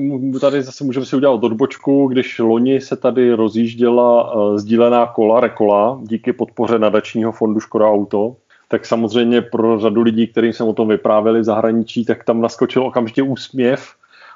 [0.41, 5.99] tady zase můžeme si udělat odbočku, když loni se tady rozjížděla uh, sdílená kola, rekola,
[6.03, 8.35] díky podpoře nadačního fondu Škoda Auto,
[8.67, 12.83] tak samozřejmě pro řadu lidí, kterým jsem o tom vyprávěli v zahraničí, tak tam naskočil
[12.83, 13.93] okamžitě úsměv,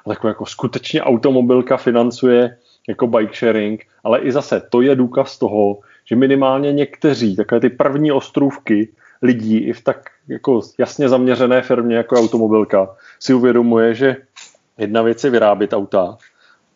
[0.08, 2.56] takové jako skutečně automobilka financuje
[2.88, 7.68] jako bike sharing, ale i zase to je důkaz toho, že minimálně někteří, takové ty
[7.68, 8.88] první ostrůvky
[9.22, 14.16] lidí i v tak jako jasně zaměřené firmě jako automobilka si uvědomuje, že
[14.78, 16.16] jedna věc je vyrábět auta,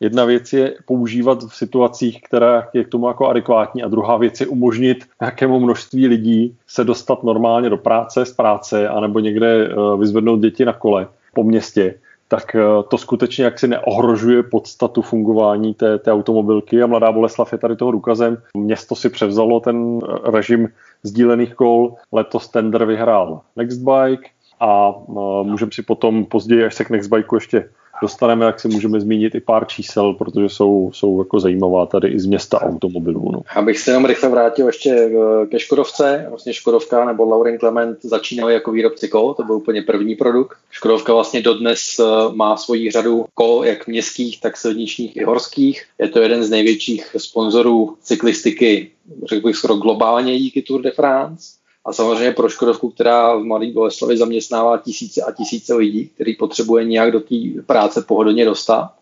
[0.01, 4.41] jedna věc je používat v situacích, která je k tomu jako adekvátní a druhá věc
[4.41, 9.75] je umožnit nějakému množství lidí se dostat normálně do práce, z práce anebo někde eh,
[9.99, 11.95] vyzvednout děti na kole po městě
[12.33, 17.59] tak eh, to skutečně jaksi neohrožuje podstatu fungování té, té automobilky a Mladá Boleslav je
[17.59, 18.37] tady toho důkazem.
[18.57, 20.69] Město si převzalo ten režim
[21.03, 24.29] sdílených kol, letos tender vyhrál Nextbike
[24.61, 27.69] a eh, můžeme si potom později, až se k Nextbikeu ještě
[28.03, 32.21] dostaneme, tak si můžeme zmínit i pár čísel, protože jsou, jsou jako zajímavá tady i
[32.21, 33.33] z města automobilů.
[33.33, 33.43] No.
[33.57, 35.11] Abych se jenom rychle vrátil ještě
[35.51, 36.27] ke Škodovce.
[36.29, 40.57] Vlastně Škodovka nebo Lauren Clement začínali jako výrobci kol, to byl úplně první produkt.
[40.71, 45.85] Škodovka vlastně dodnes eh, má svoji řadu kol, jak městských, tak silničních i horských.
[45.99, 48.91] Je to jeden z největších sponzorů cyklistiky,
[49.25, 53.73] řekl bych skoro globálně díky Tour de France a samozřejmě pro Škodovku, která v Mladé
[53.73, 58.93] Boleslavi zaměstnává tisíce a tisíce lidí, který potřebuje nějak do té práce pohodlně dostat,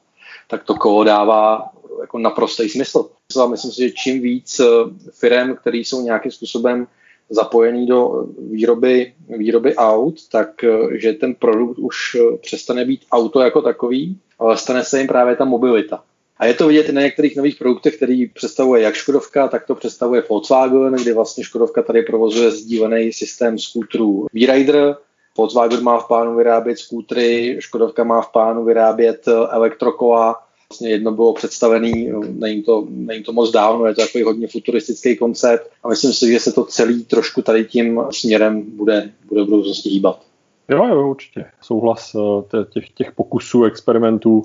[0.49, 3.11] tak to kolo dává jako naprostý smysl.
[3.43, 4.64] A myslím si, že čím víc eh,
[5.12, 6.87] firm, které jsou nějakým způsobem
[7.31, 13.40] zapojený do výroby, výroby aut, tak eh, že ten produkt už eh, přestane být auto
[13.40, 16.03] jako takový, ale stane se jim právě ta mobilita.
[16.40, 19.74] A je to vidět i na některých nových produktech, který představuje jak Škodovka, tak to
[19.74, 24.96] představuje Volkswagen, kdy vlastně Škodovka tady provozuje sdílený systém skútrů V-Rider.
[25.38, 30.42] Volkswagen má v plánu vyrábět skútry, Škodovka má v plánu vyrábět elektrokola.
[30.70, 35.16] Vlastně jedno bylo představený, není to, není to moc dávno, je to takový hodně futuristický
[35.16, 39.44] koncept a myslím si, že se to celý trošku tady tím směrem bude, bude v
[39.44, 40.22] budoucnosti hýbat.
[40.68, 41.44] Jo, jo, určitě.
[41.61, 44.44] Souhlas eh, těch, těch pokusů, experimentů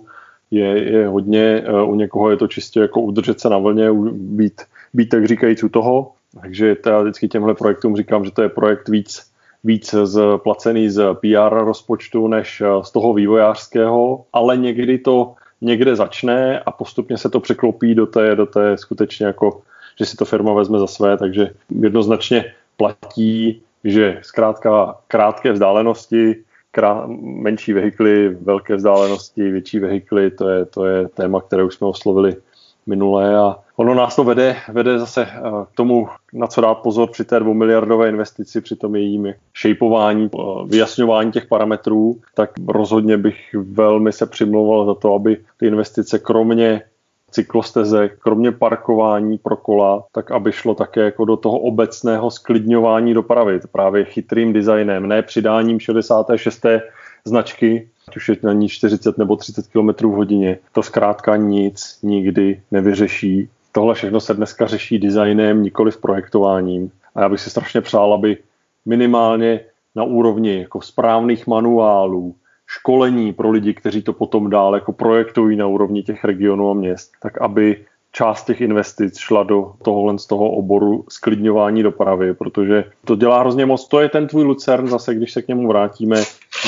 [0.56, 4.62] je, je hodně, eh, u někoho je to čistě jako udržet se na vlně, být,
[4.94, 8.90] být tak říkajíc u toho, takže já vždycky těmhle projektům říkám, že to je projekt
[8.90, 9.32] víc,
[9.64, 15.96] víc z, placený z PR rozpočtu než eh, z toho vývojářského, ale někdy to někde
[15.96, 19.62] začne a postupně se to překlopí do té, do té skutečně jako,
[20.00, 26.36] že si to firma vezme za své, takže jednoznačně platí, že zkrátka krátké vzdálenosti
[26.76, 31.88] krá, menší vehikly, velké vzdálenosti, větší vehikly, to je, to je téma, které už jsme
[31.88, 32.36] oslovili
[32.86, 35.40] minulé a ono nás to vede, vede zase eh,
[35.72, 40.38] k tomu, na co dát pozor při té dvoumiliardové investici, při tom jejím šejpování, eh,
[40.66, 46.82] vyjasňování těch parametrů, tak rozhodně bych velmi se přimlouval za to, aby ty investice kromě
[47.36, 53.60] cyklostezek, kromě parkování pro kola, tak aby šlo také jako do toho obecného sklidňování dopravy,
[53.72, 56.66] právě chytrým designem, ne přidáním 66.
[57.26, 60.58] značky, ať už je na ní 40 nebo 30 km v hodině.
[60.72, 63.50] To zkrátka nic nikdy nevyřeší.
[63.72, 66.92] Tohle všechno se dneska řeší designem, nikoli s projektováním.
[67.16, 68.38] A já bych si strašně přál, aby
[68.86, 69.60] minimálně
[69.96, 72.36] na úrovni jako správných manuálů,
[72.68, 77.12] školení pro lidi, kteří to potom dál jako projektují na úrovni těch regionů a měst,
[77.22, 83.16] tak aby část těch investic šla do tohohle z toho oboru sklidňování dopravy, protože to
[83.16, 83.88] dělá hrozně moc.
[83.88, 86.24] To je ten tvůj Lucern zase, když se k němu vrátíme,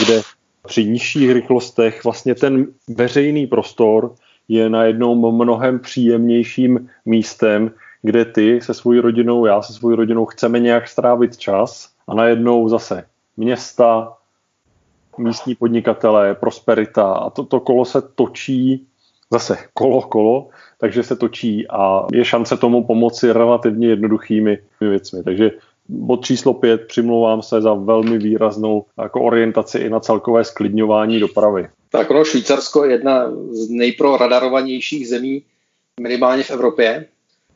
[0.06, 0.22] kde
[0.68, 4.14] při nižších rychlostech vlastně ten veřejný prostor
[4.48, 10.60] je najednou mnohem příjemnějším místem, kde ty se svojí rodinou, já se svojí rodinou chceme
[10.60, 13.04] nějak strávit čas a najednou zase
[13.38, 14.17] města,
[15.18, 18.88] místní podnikatelé, prosperita a to, to kolo se točí,
[19.32, 25.24] zase kolo, kolo, takže se točí a je šance tomu pomoci relativně jednoduchými věcmi.
[25.24, 25.52] Takže
[25.90, 31.68] bod číslo pět přimlouvám se za velmi výraznou jako orientaci i na celkové sklidňování dopravy.
[31.90, 35.44] Tak ono Švýcarsko je jedna z nejproradarovanějších zemí
[36.02, 37.06] minimálně v Evropě.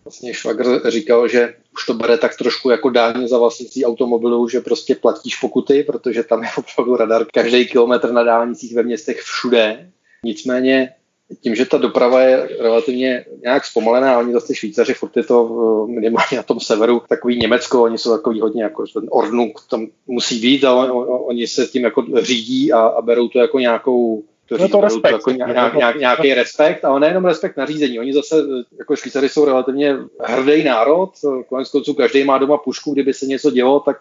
[0.05, 4.61] Vlastně Švagr říkal, že už to bere tak trošku jako dálně za vlastnicí automobilů, že
[4.61, 9.91] prostě platíš pokuty, protože tam je opravdu radar každý kilometr na dálnicích ve městech všude.
[10.23, 10.93] Nicméně
[11.41, 15.49] tím, že ta doprava je relativně nějak zpomalená, oni zase Švýcaři, furt je to
[15.89, 19.87] eh, minimálně na tom severu, takový Německo, oni jsou takový hodně jako ten Ordnung tam
[20.07, 24.23] musí být a on, oni se tím jako řídí a, a berou to jako nějakou
[24.45, 25.11] to, říct, to, respekt.
[25.11, 27.99] jako nějak, nějak, nějaký respekt, ale nejenom respekt na řízení.
[27.99, 28.35] Oni zase,
[28.79, 31.11] jako Švýcary jsou relativně hrdý národ,
[31.49, 33.97] konec konců každý má doma pušku, kdyby se něco dělo, tak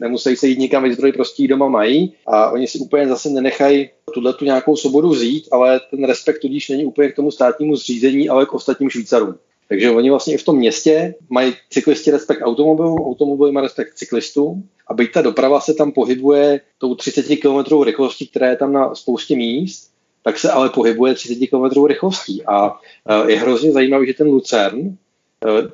[0.00, 4.32] nemusí se jít nikam vyzbrojit, prostě doma mají a oni si úplně zase nenechají tuhle
[4.32, 8.46] tu nějakou svobodu vzít, ale ten respekt tudíž není úplně k tomu státnímu zřízení, ale
[8.46, 9.34] k ostatním Švýcarům.
[9.70, 14.68] Takže oni vlastně i v tom městě mají cyklisti respekt automobilů, automobily má respekt cyklistům
[14.86, 18.94] a byť ta doprava se tam pohybuje tou 30 km rychlostí, která je tam na
[18.94, 19.90] spoustě míst,
[20.22, 22.42] tak se ale pohybuje 30 km rychlostí.
[22.46, 22.80] A
[23.26, 24.96] je hrozně zajímavý, že ten Lucern,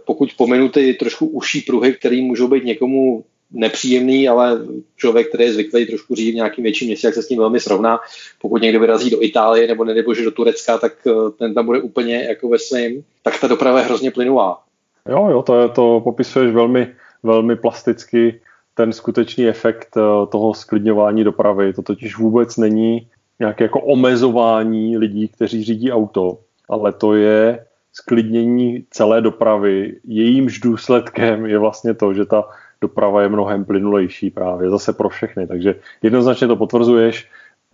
[0.07, 4.59] pokud pomenu ty trošku uší pruhy, které můžou být někomu nepříjemný, ale
[4.97, 7.61] člověk, který je zvyklý trošku řídit v nějakým větším městě, jak se s tím velmi
[7.61, 7.99] srovná.
[8.41, 12.27] Pokud někdo vyrazí do Itálie nebo nedebože do Turecka, tak eh, ten tam bude úplně
[12.29, 14.63] jako ve svým, tak ta doprava je hrozně plynulá.
[15.09, 16.89] Jo, jo, to, je, to popisuješ velmi,
[17.23, 18.41] velmi plasticky
[18.75, 21.73] ten skutečný efekt eh, toho sklidňování dopravy.
[21.73, 23.09] To totiž vůbec není
[23.41, 29.97] nějaké jako omezování lidí, kteří řídí auto, ale to je sklidnění celé dopravy.
[30.05, 32.45] Jejímž důsledkem je vlastně to, že ta
[32.87, 37.29] doprava je mnohem plynulejší právě zase pro všechny, takže jednoznačně to potvrzuješ.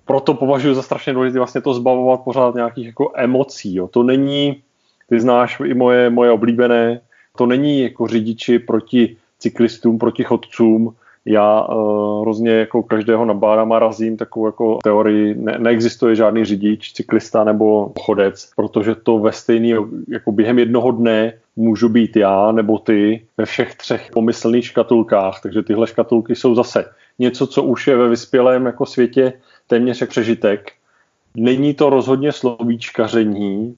[0.05, 3.75] Proto považuji za strašně důležité vlastně to zbavovat pořád nějakých jako emocí.
[3.77, 3.89] Jo.
[3.89, 4.63] To není,
[5.09, 7.01] ty znáš i moje, moje oblíbené,
[7.37, 10.95] to není jako řidiči proti cyklistům, proti chodcům,
[11.27, 16.93] já uh, hrozně jako každého nabádám a razím takovou jako teorii, ne, neexistuje žádný řidič,
[16.93, 19.75] cyklista nebo chodec, protože to ve stejný,
[20.09, 25.63] jako během jednoho dne můžu být já nebo ty ve všech třech pomyslných škatulkách, takže
[25.63, 26.85] tyhle škatulky jsou zase
[27.19, 29.33] něco, co už je ve vyspělém jako světě
[29.67, 30.73] téměř přežitek.
[31.37, 33.75] Není to rozhodně slovíčkaření,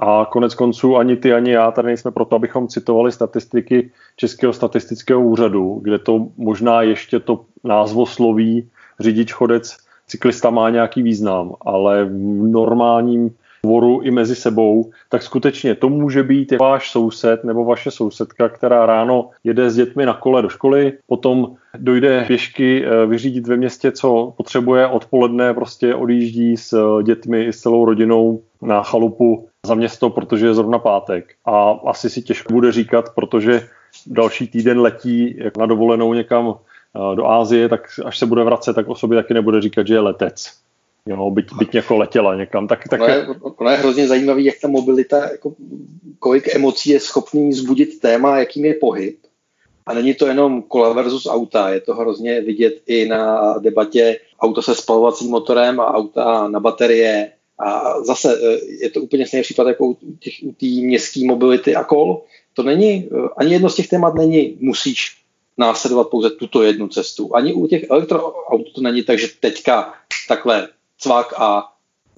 [0.00, 5.20] a konec konců ani ty, ani já tady nejsme proto, abychom citovali statistiky Českého statistického
[5.22, 8.68] úřadu, kde to možná ještě to názvosloví
[9.00, 13.30] řidič, chodec, cyklista má nějaký význam, ale v normálním
[13.64, 18.86] dvoru i mezi sebou, tak skutečně to může být váš soused nebo vaše sousedka, která
[18.86, 23.92] ráno jede s dětmi na kole do školy, potom dojde pěšky eh, vyřídit ve městě,
[23.92, 29.74] co potřebuje, odpoledne prostě odjíždí s eh, dětmi i s celou rodinou na chalupu za
[29.74, 31.34] město, protože je zrovna pátek.
[31.44, 33.68] A asi si těžko bude říkat, protože
[34.06, 38.88] další týden letí na dovolenou někam eh, do Ázie, tak až se bude vracet, tak
[38.88, 40.52] o sobě taky nebude říkat, že je letec.
[41.06, 42.68] Jo, byť, byť jako letěla někam.
[42.68, 43.00] Tak, tak...
[43.00, 45.54] Ono, je, ono je hrozně zajímavý, jak ta mobilita, jako,
[46.18, 49.16] kolik emocí je schopný zbudit téma, jakým je pohyb.
[49.86, 54.62] A není to jenom kola versus auta, je to hrozně vidět i na debatě auto
[54.62, 57.32] se spalovacím motorem a auta na baterie.
[57.58, 62.22] A zase e, je to úplně stejný případ jako u té městské mobility a kol.
[62.54, 65.16] To není, e, ani jedno z těch témat není, musíš
[65.58, 67.36] následovat pouze tuto jednu cestu.
[67.36, 69.94] Ani u těch elektroaut to není tak, že teďka
[70.28, 71.72] takhle cvak a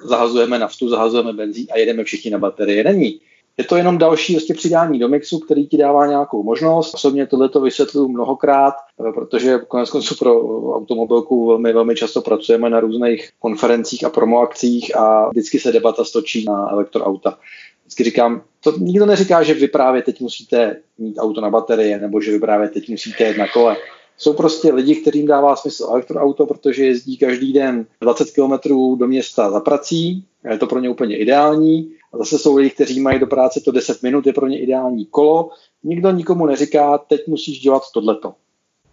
[0.05, 2.85] zahazujeme naftu, zahazujeme benzín a jedeme všichni na baterie.
[2.85, 3.21] Není.
[3.59, 6.95] Je to jenom další vlastně přidání do mixu, který ti dává nějakou možnost.
[6.95, 8.75] Osobně tohle to vysvětluju mnohokrát,
[9.15, 10.41] protože konec konců pro
[10.75, 16.45] automobilku velmi, velmi často pracujeme na různých konferencích a promoakcích a vždycky se debata stočí
[16.45, 17.39] na elektroauta.
[17.83, 22.21] vždycky říkám, to nikdo neříká, že vy právě teď musíte mít auto na baterie, nebo
[22.21, 23.77] že vy právě teď musíte jet na kole.
[24.19, 29.51] Jsou prostě lidi, kterým dává smysl elektroauto, protože jezdí každý den 20 km do města
[29.51, 31.91] za prací, je to pro ně úplně ideální.
[32.13, 35.07] A zase jsou lidi, kteří mají do práce to 10 minut, je pro ně ideální
[35.07, 35.51] kolo.
[35.85, 38.35] Nikdo nikomu neříká, teď musíš dělat tohleto.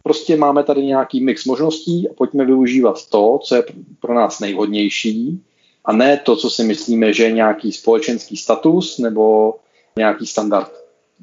[0.03, 3.63] Prostě máme tady nějaký mix možností a pojďme využívat to, co je
[3.99, 5.43] pro nás nejhodnější
[5.85, 9.53] a ne to, co si myslíme, že je nějaký společenský status nebo
[9.97, 10.71] nějaký standard.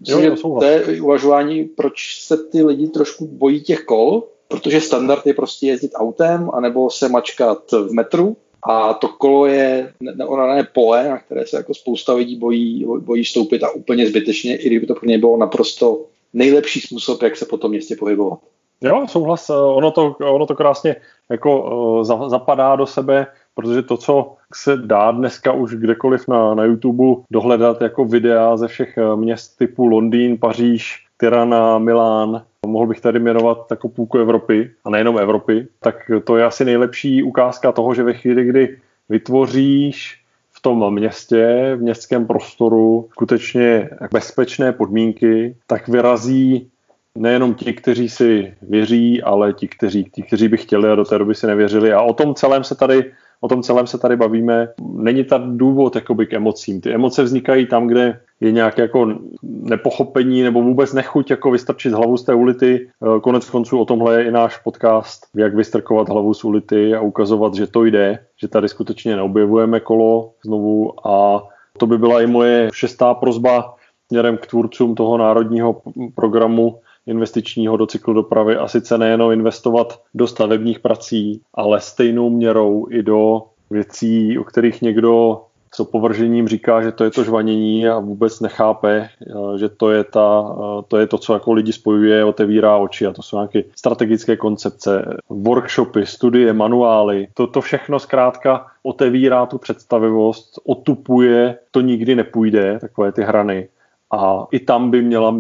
[0.07, 5.26] Jo, jo, to je uvažování, proč se ty lidi trošku bojí těch kol, protože standard
[5.26, 8.37] je prostě jezdit autem anebo se mačkat v metru
[8.68, 13.62] a to kolo je neorané pole, na které se jako spousta lidí bojí, bojí stoupit
[13.62, 17.57] a úplně zbytečně, i kdyby to pro ně bylo naprosto nejlepší způsob, jak se po
[17.57, 18.38] tom městě pohybovat.
[18.83, 20.96] Jo, souhlas, ono to, ono to krásně
[21.31, 21.62] jako
[22.01, 27.22] uh, zapadá do sebe, protože to, co se dá dneska už kdekoliv na, na YouTube
[27.31, 33.18] dohledat jako videa ze všech eh, měst typu Londýn, Paříž, Tirana, Milán, mohl bych tady
[33.18, 38.03] jmenovat jako půlku Evropy, a nejenom Evropy, tak to je asi nejlepší ukázka toho, že
[38.03, 40.18] ve chvíli, kdy vytvoříš
[40.51, 46.70] v tom městě, v městském prostoru skutečně bezpečné podmínky, tak vyrazí
[47.14, 51.18] nejenom ti, kteří si věří, ale ti, kteří, ti, kteří by chtěli a do té
[51.18, 51.92] doby si nevěřili.
[51.92, 53.12] A o tom celém se tady
[53.44, 54.68] o tom celém se tady bavíme.
[54.94, 56.81] Není tady důvod jakoby k emocím.
[56.81, 62.16] Ty emoce vznikají tam, kde je nějaké jako nepochopení nebo vůbec nechuť jako vystrčit hlavu
[62.16, 62.74] z té ulity.
[63.16, 67.00] E, konec konců o tomhle je i náš podcast, jak vystrkovat hlavu z ulity a
[67.00, 71.42] ukazovat, že to jde, že tady skutečně neobjevujeme kolo znovu a
[71.78, 73.74] to by byla i moje šestá prozba
[74.07, 75.83] směrem k tvůrcům toho národního
[76.14, 83.02] programu investičního do cyklodopravy a sice nejenom investovat do stavebních prací, ale stejnou měrou i
[83.02, 85.40] do věcí, o kterých někdo
[85.74, 89.08] co povržením říká, že to je to žvanění a vůbec nechápe,
[89.56, 90.56] že to je, ta,
[90.88, 95.16] to, je to, co jako lidi spojuje, otevírá oči a to jsou nějaké strategické koncepce,
[95.28, 97.28] workshopy, studie, manuály.
[97.34, 103.68] To, to všechno zkrátka otevírá tu představivost, otupuje, to nikdy nepůjde, takové ty hrany.
[104.12, 105.34] A i tam by měla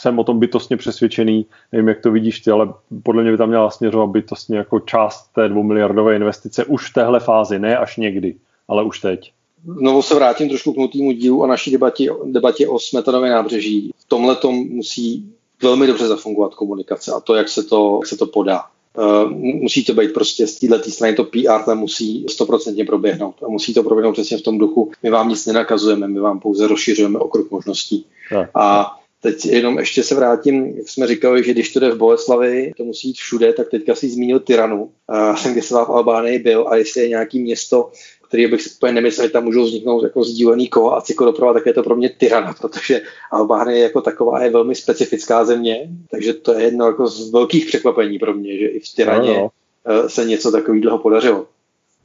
[0.00, 3.48] jsem o tom bytostně přesvědčený, nevím, jak to vidíš ty, ale podle mě by tam
[3.48, 8.36] měla směřovat bytostně jako část té dvoumiliardové investice už v téhle fázi, ne až někdy,
[8.68, 9.32] ale už teď.
[9.64, 13.90] Znovu se vrátím trošku k nutnému dílu a naší debatě, debatě o Smetanové nábřeží.
[13.98, 15.32] V tomhle tom musí
[15.62, 18.64] velmi dobře zafungovat komunikace a to, jak se to, jak se to podá.
[18.98, 23.48] Uh, musí to být prostě z této strany to PR tam musí stoprocentně proběhnout a
[23.48, 24.90] musí to proběhnout přesně v tom duchu.
[25.02, 28.06] My vám nic nenakazujeme, my vám pouze rozšiřujeme okruh možností.
[28.30, 28.50] Tak.
[28.54, 32.72] A Teď jenom ještě se vrátím, jak jsme říkali, že když to jde v Boleslavi,
[32.76, 34.90] to musí jít všude, tak teďka si zmínil Tyranu,
[35.52, 37.90] kde jsem v Albánii byl a jestli je nějaký město,
[38.28, 41.66] který bych si úplně nemyslel, že tam můžou vzniknout jako sdílený koho a cyklodoprava, tak
[41.66, 43.00] je to pro mě Tyrana, protože
[43.30, 48.18] Albánie jako taková je velmi specifická země, takže to je jedno jako z velkých překvapení
[48.18, 49.50] pro mě, že i v Tyraně no,
[49.86, 50.08] no.
[50.08, 51.46] se něco takového podařilo.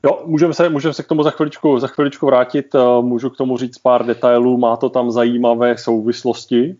[0.05, 2.65] Jo, můžeme se, můžeme se k tomu za chviličku, za chviličku vrátit,
[3.01, 6.75] můžu k tomu říct pár detailů, má to tam zajímavé souvislosti,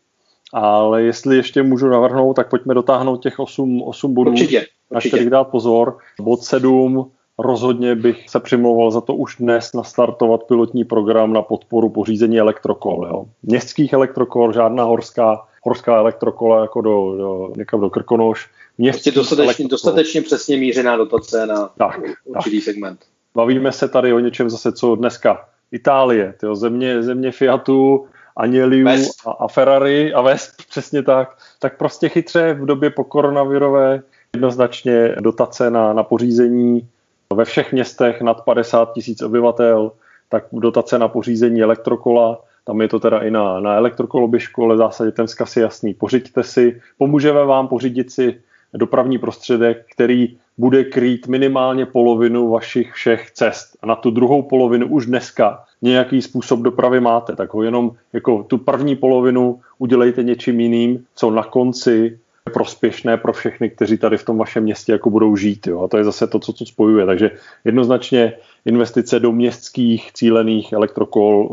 [0.54, 5.30] ale jestli ještě můžu navrhnout, tak pojďme dotáhnout těch 8, 8 bodů, určitě, na kterých
[5.30, 5.98] dát pozor.
[6.22, 11.90] Bod 7, rozhodně bych se přimlouval za to už dnes nastartovat pilotní program na podporu
[11.90, 13.08] pořízení elektrokol.
[13.08, 13.26] Jo.
[13.44, 18.50] Městských elektrokol, žádná horská, horská elektrokola jako do, do, někam do Krkonoš.
[18.78, 22.64] Prostě dostatečně, dostatečně přesně mířená dotace na tak, určitý tak.
[22.64, 23.00] segment.
[23.36, 28.06] Bavíme se tady o něčem zase, co dneska Itálie, tyjo, země, země Fiatu,
[28.38, 28.88] Aněliu
[29.26, 34.02] a, a Ferrari a Vesp, přesně tak, tak prostě chytře v době po koronavirové.
[34.36, 36.88] Jednoznačně dotace na, na pořízení
[37.34, 39.92] ve všech městech nad 50 tisíc obyvatel,
[40.30, 44.78] tak dotace na pořízení elektrokola, tam je to teda i na, na elektrokoloběžku, ale v
[44.78, 45.94] zásadě ten vzkaz je jasný.
[45.94, 48.42] Pořiďte si, pomůžeme vám pořídit si
[48.78, 53.78] dopravní prostředek, který bude krýt minimálně polovinu vašich všech cest.
[53.82, 58.44] A na tu druhou polovinu už dneska nějaký způsob dopravy máte, tak ho jenom jako
[58.44, 64.18] tu první polovinu udělejte něčím jiným, co na konci je prospěšné pro všechny, kteří tady
[64.18, 65.68] v tom vašem městě jako budou žít.
[65.68, 65.82] Jo?
[65.82, 67.06] A to je zase to, co to spojuje.
[67.06, 67.32] Takže
[67.66, 68.34] jednoznačně
[68.66, 71.50] investice do městských cílených elektrokol.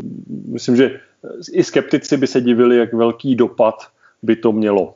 [0.47, 0.99] Myslím, že
[1.51, 3.75] i skeptici by se divili, jak velký dopad
[4.23, 4.93] by to mělo.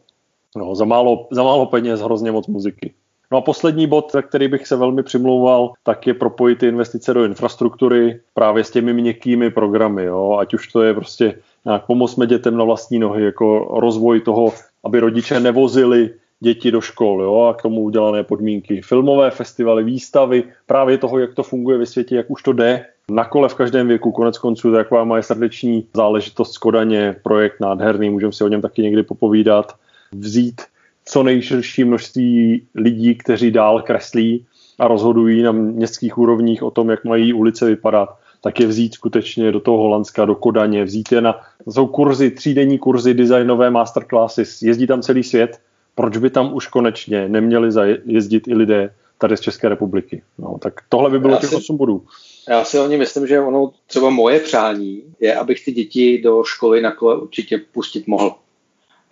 [0.56, 2.93] No, za, málo, za málo peněz hrozně moc muziky.
[3.32, 7.14] No a poslední bod, za který bych se velmi přimlouval, tak je propojit ty investice
[7.14, 10.38] do infrastruktury právě s těmi měkkými programy, jo?
[10.39, 14.53] ať už to je prostě nějak pomozme dětem na vlastní nohy, jako rozvoj toho,
[14.84, 18.82] aby rodiče nevozili děti do škol jo, a k tomu udělané podmínky.
[18.82, 22.86] Filmové festivaly, výstavy, právě toho, jak to funguje ve světě, jak už to jde.
[23.12, 28.10] Na kole v každém věku, konec konců, taková moje srdeční záležitost z Kodaně, projekt nádherný,
[28.10, 29.74] můžeme si o něm taky někdy popovídat.
[30.12, 30.62] Vzít
[31.06, 34.45] co nejširší množství lidí, kteří dál kreslí
[34.80, 38.10] a rozhodují na městských úrovních o tom, jak mají ulice vypadat,
[38.41, 41.34] tak je vzít skutečně do toho Holandska, do Kodaně, vzít je na,
[41.66, 45.60] to jsou kurzy, třídenní kurzy, designové masterclassy, jezdí tam celý svět,
[45.95, 47.70] proč by tam už konečně neměli
[48.06, 50.22] jezdit i lidé tady z České republiky.
[50.38, 52.03] No, tak tohle by bylo já těch si, 8 bodů.
[52.49, 56.82] Já si hlavně myslím, že ono třeba moje přání je, abych ty děti do školy
[56.82, 58.36] na kole určitě pustit mohl.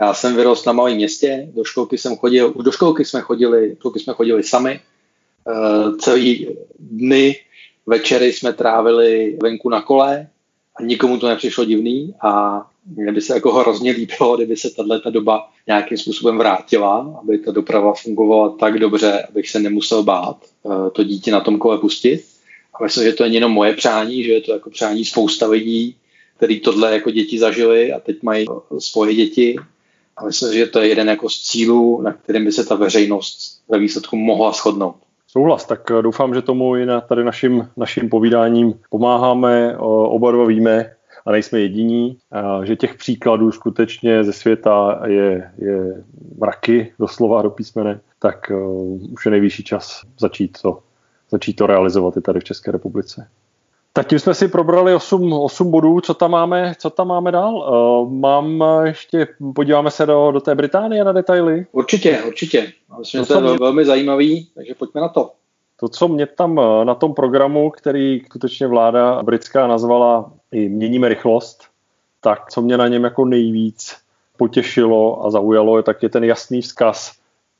[0.02, 4.00] Já jsem vyrost na malém městě, do školky jsem chodil, do školky jsme chodili, školky
[4.00, 4.80] jsme chodili sami,
[5.48, 6.48] uh, celý
[6.80, 7.36] dny,
[7.86, 10.28] večery jsme trávili venku na kole
[10.76, 12.62] a nikomu to nepřišlo divný a
[12.96, 17.52] mně by se jako hrozně líbilo, kdyby se tato doba nějakým způsobem vrátila, aby ta
[17.52, 22.24] doprava fungovala tak dobře, abych se nemusel bát uh, to dítě na tom kole pustit.
[22.74, 25.96] A myslím, že to je jenom moje přání, že je to jako přání spousta lidí,
[26.38, 28.46] který tohle jako děti zažili a teď mají
[28.80, 29.56] svoje děti
[30.18, 33.64] a myslím, že to je jeden jako z cílů, na kterým by se ta veřejnost
[33.70, 34.96] ve výsledku mohla shodnout.
[35.28, 40.46] Souhlas, tak eh, doufám, že tomu i na tady naším, naším povídáním pomáháme, oba dva
[40.46, 40.94] víme
[41.26, 42.18] a nejsme jediní,
[42.64, 46.04] že těch příkladů skutečně ze světa je, je
[46.38, 48.56] mraky, doslova do písmene, tak eh,
[49.12, 50.80] už je nejvyšší čas začít to,
[51.30, 53.28] začít to realizovat i tady v České republice.
[53.96, 57.56] Tak tím jsme si probrali 8, 8 bodů, co tam máme, co tam máme dál.
[57.56, 61.66] Uh, mám ještě, podíváme se do, do té Británie na detaily.
[61.72, 62.74] Určitě, určitě.
[63.00, 65.32] Myslím, že to je mě, velmi zajímavý, takže pojďme na to.
[65.80, 71.10] To, co mě tam eh, na tom programu, který skutečně vláda britská nazvala i Měníme
[71.10, 71.64] rychlost,
[72.22, 73.96] tak co mě na něm jako nejvíc
[74.38, 77.12] potěšilo a zaujalo, je tak je ten jasný vzkaz.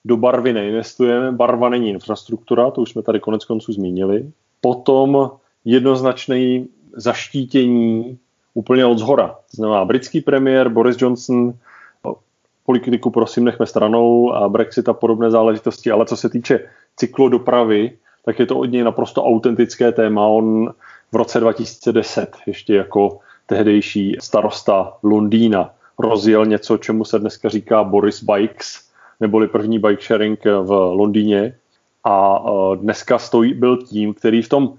[0.06, 4.32] Do barvy neinvestujeme, barva není infrastruktura, to už jsme tady konec konců zmínili.
[4.62, 5.32] Potom
[5.66, 6.64] jednoznačné
[6.96, 8.18] zaštítění
[8.54, 9.28] úplně od zhora.
[9.28, 11.54] To znamená britský premiér Boris Johnson,
[12.66, 16.60] politiku prosím nechme stranou a Brexit a podobné záležitosti, ale co se týče
[16.96, 17.92] cyklodopravy,
[18.26, 20.28] tak je to od něj naprosto autentické téma.
[20.28, 20.74] On
[21.12, 28.24] v roce 2010 ještě jako tehdejší starosta Londýna rozjel něco, čemu se dneska říká Boris
[28.24, 28.90] Bikes,
[29.20, 31.56] neboli první bike sharing v Londýně.
[32.04, 34.74] A e, dneska stojí, byl tím, který v tom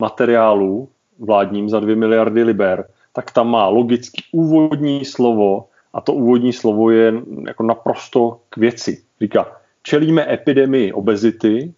[0.00, 0.88] materiálu
[1.18, 6.90] vládním za 2 miliardy liber, tak tam má logicky úvodní slovo a to úvodní slovo
[6.90, 7.14] je
[7.46, 9.02] jako naprosto k věci.
[9.20, 9.46] Říká,
[9.82, 11.74] čelíme epidemii obezity,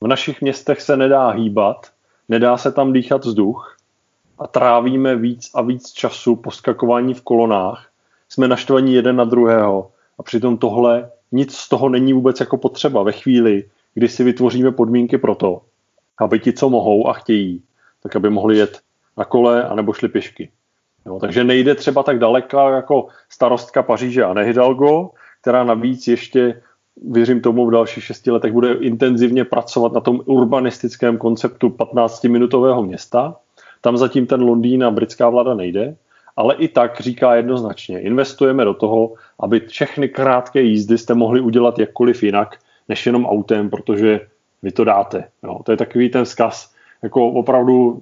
[0.00, 1.86] v našich městech se nedá hýbat,
[2.28, 3.76] nedá se tam dýchat vzduch
[4.38, 7.88] a trávíme víc a víc času poskakování v kolonách,
[8.28, 13.02] jsme naštvaní jeden na druhého a přitom tohle nic z toho není vůbec jako potřeba
[13.02, 15.60] ve chvíli, kdy si vytvoříme podmínky pro to,
[16.18, 17.62] aby ti, co mohou a chtějí,
[18.02, 18.80] tak aby mohli jet
[19.16, 20.50] na kole anebo šli pěšky.
[21.06, 25.10] Jo, takže nejde třeba tak daleko jako starostka Paříže a Hidalgo,
[25.40, 26.62] která navíc ještě,
[27.10, 33.36] věřím tomu, v dalších šesti letech bude intenzivně pracovat na tom urbanistickém konceptu 15-minutového města.
[33.80, 35.96] Tam zatím ten Londýn a britská vláda nejde,
[36.36, 41.78] ale i tak říká jednoznačně, investujeme do toho, aby všechny krátké jízdy jste mohli udělat
[41.78, 42.56] jakkoliv jinak,
[42.88, 44.20] než jenom autem, protože
[44.62, 45.24] vy to dáte.
[45.42, 45.60] Jo.
[45.64, 48.00] To je takový ten vzkaz, jako opravdu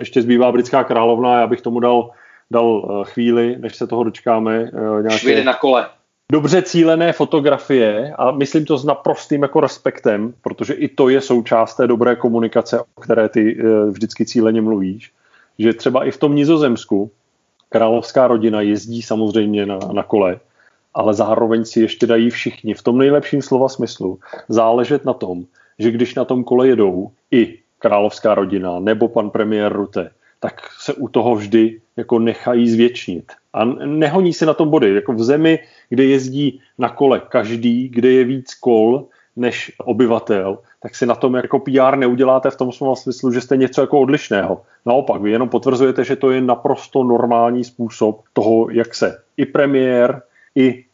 [0.00, 2.10] ještě zbývá britská královna, já bych tomu dal,
[2.50, 4.70] dal eh, chvíli, než se toho dočkáme.
[4.98, 5.86] Eh, nějaké na kole.
[6.32, 11.76] Dobře cílené fotografie a myslím to s naprostým jako respektem, protože i to je součást
[11.76, 15.12] té dobré komunikace, o které ty eh, vždycky cíleně mluvíš,
[15.58, 17.10] že třeba i v tom Nizozemsku
[17.68, 20.40] královská rodina jezdí samozřejmě na, na kole,
[20.94, 24.18] ale zároveň si ještě dají všichni v tom nejlepším slova smyslu
[24.48, 25.44] záležet na tom,
[25.78, 30.10] že když na tom kole jedou i královská rodina nebo pan premiér Rute,
[30.40, 33.32] tak se u toho vždy jako nechají zvětšnit.
[33.52, 34.94] A nehoní se na tom body.
[34.94, 35.58] Jako v zemi,
[35.88, 39.06] kde jezdí na kole každý, kde je víc kol
[39.36, 43.80] než obyvatel, tak si na tom jako PR neuděláte v tom smyslu, že jste něco
[43.80, 44.62] jako odlišného.
[44.86, 50.22] Naopak, vy jenom potvrzujete, že to je naprosto normální způsob toho, jak se i premiér,
[50.54, 50.84] i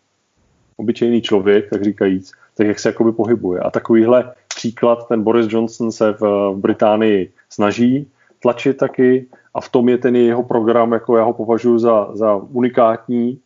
[0.76, 3.60] obyčejný člověk, tak říkajíc, tak jak se jakoby pohybuje.
[3.60, 8.06] A takovýhle příklad ten Boris Johnson se v, v Británii snaží
[8.42, 12.36] tlačit taky a v tom je ten jeho program, jako já ho považuji za, za
[12.36, 13.40] unikátní.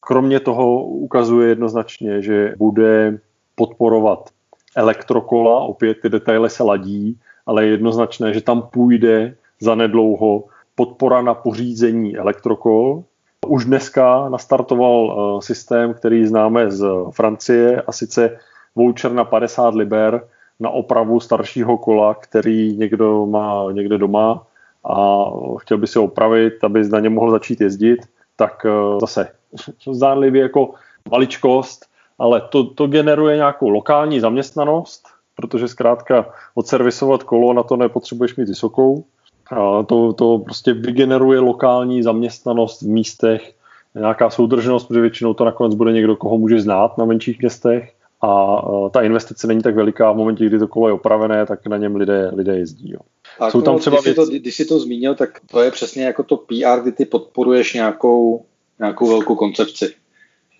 [0.00, 3.18] Kromě toho ukazuje jednoznačně, že bude
[3.54, 4.28] podporovat
[4.76, 7.16] elektrokola, opět ty detaily se ladí,
[7.46, 10.44] ale je jednoznačné, že tam půjde za nedlouho
[10.74, 13.04] podpora na pořízení elektrokol.
[13.46, 18.36] už dneska nastartoval systém, který známe z Francie a sice
[18.76, 20.28] voucher na 50 liber
[20.60, 24.46] na opravu staršího kola, který někdo má někde doma
[24.90, 25.24] a
[25.58, 28.00] chtěl by si opravit, aby na něm mohl začít jezdit,
[28.36, 28.66] tak
[29.00, 29.28] zase
[29.92, 30.70] zdánlivě jako
[31.10, 31.86] maličkost,
[32.18, 38.48] ale to, to generuje nějakou lokální zaměstnanost, protože zkrátka odservisovat kolo, na to nepotřebuješ mít
[38.48, 39.04] vysokou.
[39.50, 43.54] A to, to prostě vygeneruje lokální zaměstnanost v místech,
[43.94, 48.56] nějaká soudržnost, protože většinou to nakonec bude někdo, koho může znát na menších městech a
[48.90, 51.96] ta investice není tak veliká v momentě, kdy to kolo je opravené, tak na něm
[51.96, 52.90] lidé, lidé jezdí.
[52.92, 53.00] Jo.
[53.40, 56.04] A Jsou tam třeba když, jsi to, když jsi to zmínil, tak to je přesně
[56.04, 58.44] jako to PR, kdy ty podporuješ nějakou,
[58.78, 59.94] nějakou velkou koncepci.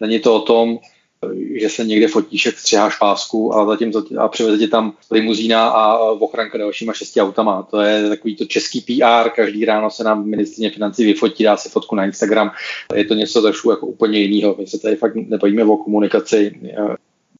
[0.01, 0.79] Není to o tom,
[1.61, 5.99] že se někde fotíš, jak střiháš pásku a, zatím, a přiveze tě tam limuzína a
[5.99, 7.63] ochranka dalšíma šesti autama.
[7.63, 11.69] To je takový to český PR, každý ráno se nám ministrině financí vyfotí, dá si
[11.69, 12.51] fotku na Instagram.
[12.95, 14.57] Je to něco trošku jako úplně jiného.
[14.59, 16.61] My se tady fakt nebavíme o komunikaci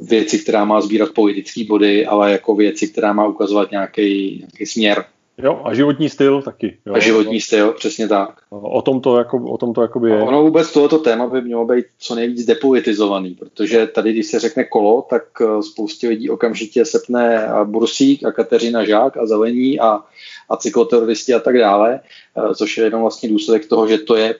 [0.01, 5.05] věci, která má sbírat politické body, ale jako věci, která má ukazovat nějaký, nějaký směr
[5.43, 6.79] Jo, a životní styl taky.
[6.87, 6.95] Jo.
[6.95, 8.41] A životní styl, přesně tak.
[8.51, 10.21] O tom to, jako, o tom to jakoby je.
[10.21, 14.39] A ono vůbec tohoto téma by mělo být co nejvíc depolitizovaný, protože tady, když se
[14.39, 20.01] řekne kolo, tak eh, spoustě lidí okamžitě sepne Bursík a Kateřina Žák a Zelení a,
[20.49, 22.01] a cykloteroristi a tak dále,
[22.37, 24.35] eh, což je jenom vlastně důsledek toho, že to je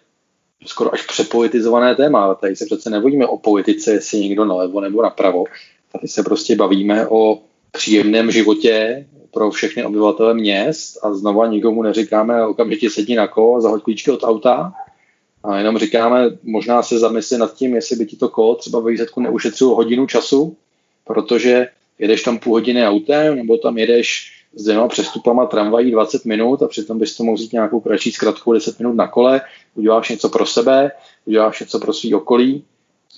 [0.67, 2.35] skoro až přepolitizované téma.
[2.35, 5.45] Tady se přece nebojíme o politice, jestli někdo nalevo nebo napravo.
[5.93, 7.43] Tady se prostě bavíme o
[7.73, 13.61] příjemném životě pro všechny obyvatele měst a znova nikomu neříkáme okamžitě sedni na kolo a
[13.61, 14.73] zahoď klíčky od auta
[15.45, 18.91] a jenom říkáme, možná se zamysli nad tím, jestli by ti to kolo třeba ve
[18.91, 20.57] výsledku neušetřilo hodinu času,
[21.05, 26.63] protože jedeš tam půl hodiny autem, nebo tam jedeš s dvěma přestupama tramvají 20 minut
[26.63, 29.41] a přitom bys to mohl vzít nějakou kratší zkratku 10 minut na kole,
[29.75, 30.91] uděláš něco pro sebe,
[31.25, 32.65] uděláš něco pro svý okolí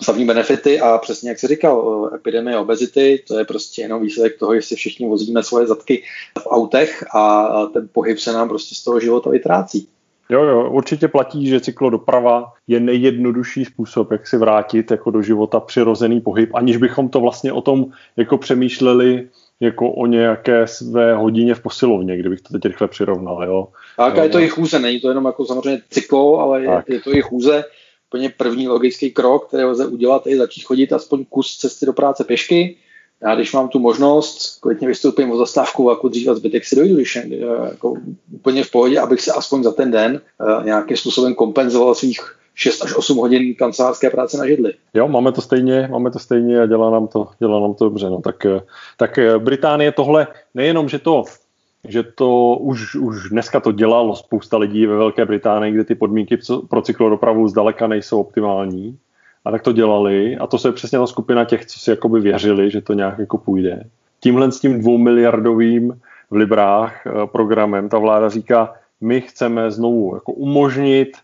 [0.03, 4.55] samý benefity a přesně jak jsi říkal, epidemie obezity, to je prostě jenom výsledek toho,
[4.55, 6.03] že všichni vozíme svoje zadky
[6.39, 9.89] v autech a ten pohyb se nám prostě z toho života vytrácí.
[10.31, 15.61] Jo, jo, určitě platí, že cyklodoprava je nejjednodušší způsob, jak si vrátit jako do života
[15.61, 17.87] přirozený pohyb, aniž bychom to vlastně o tom
[18.17, 19.29] jako přemýšleli
[19.61, 23.45] jako o nějaké své hodině v posilovně, kdybych to teď rychle přirovnal.
[23.45, 23.69] Jo.
[23.97, 27.01] Tak a je to i chůze, není to jenom jako samozřejmě cyklo, ale je, je
[27.01, 27.65] to i chůze
[28.11, 32.25] úplně první logický krok, který lze udělat, je začít chodit aspoň kus cesty do práce
[32.25, 32.77] pěšky.
[33.23, 36.95] Já když mám tu možnost, klidně vystoupím o zastávku jako dřív a zbytek si dojdu,
[36.95, 37.27] když je,
[37.71, 37.95] jako
[38.33, 42.85] úplně v pohodě, abych se aspoň za ten den uh, nějakým způsobem kompenzoval svých 6
[42.85, 44.73] až 8 hodin kancelářské práce na židli.
[44.95, 48.11] Jo, máme to stejně, máme to stejně a dělá nám to, dělá nám to dobře.
[48.11, 48.21] No.
[48.21, 48.61] Tak, eh,
[48.97, 51.25] tak eh, Británie tohle nejenom, že to
[51.89, 56.39] že to už, už dneska to dělalo spousta lidí ve Velké Británii, kde ty podmínky
[56.69, 58.99] pro cyklodopravu zdaleka nejsou optimální.
[59.45, 62.71] A tak to dělali a to je přesně ta skupina těch, co si jakoby věřili,
[62.71, 63.85] že to nějak jako půjde.
[64.21, 66.01] Tímhle s tím dvoumiliardovým
[66.31, 71.17] v librách eh, programem ta vláda říká, my chceme znovu jako umožnit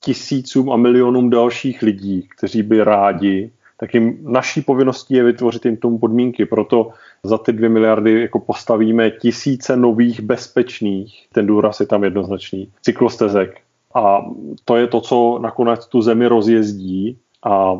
[0.00, 5.76] tisícům a milionům dalších lidí, kteří by rádi, tak jim naší povinností je vytvořit jim
[5.76, 6.46] tomu podmínky.
[6.46, 6.90] Proto
[7.22, 13.60] za ty dvě miliardy jako postavíme tisíce nových bezpečných, ten důraz je tam jednoznačný, cyklostezek.
[13.94, 14.24] A
[14.64, 17.78] to je to, co nakonec tu zemi rozjezdí a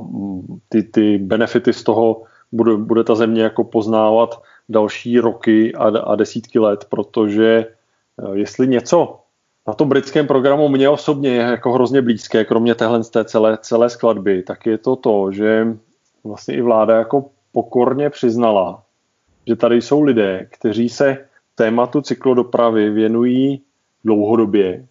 [0.68, 6.14] ty, ty benefity z toho bude, bude ta země jako poznávat další roky a, a
[6.14, 9.18] desítky let, protože eh, jestli něco
[9.71, 13.59] na tom britském programu mě osobně je jako hrozně blízké, kromě téhle z té celé,
[13.62, 15.66] celé skladby, tak je to to, že
[16.25, 18.83] vlastně i vláda jako pokorně přiznala,
[19.47, 21.18] že tady jsou lidé, kteří se
[21.55, 23.62] tématu cyklodopravy věnují
[24.05, 24.87] dlouhodobě,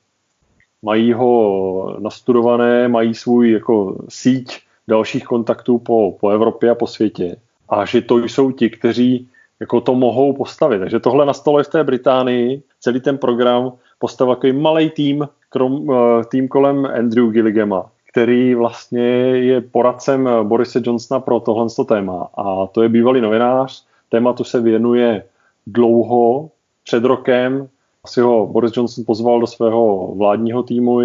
[0.81, 7.35] mají ho nastudované, mají svůj jako síť dalších kontaktů po, po Evropě a po světě.
[7.69, 9.27] A že to jsou ti, kteří
[9.59, 10.79] jako to mohou postavit.
[10.79, 12.63] Takže tohle nastalo i v té Británii.
[12.79, 19.01] Celý ten program postavil takový malý tým, krom, eh, tým kolem Andrew Gilligama, který vlastně
[19.35, 22.27] je poradcem Borise Johnsona pro tohle téma.
[22.37, 25.23] A to je bývalý novinář, tématu se věnuje
[25.67, 26.49] dlouho.
[26.83, 27.69] Před rokem
[28.03, 30.99] asi ho Boris Johnson pozval do svého vládního týmu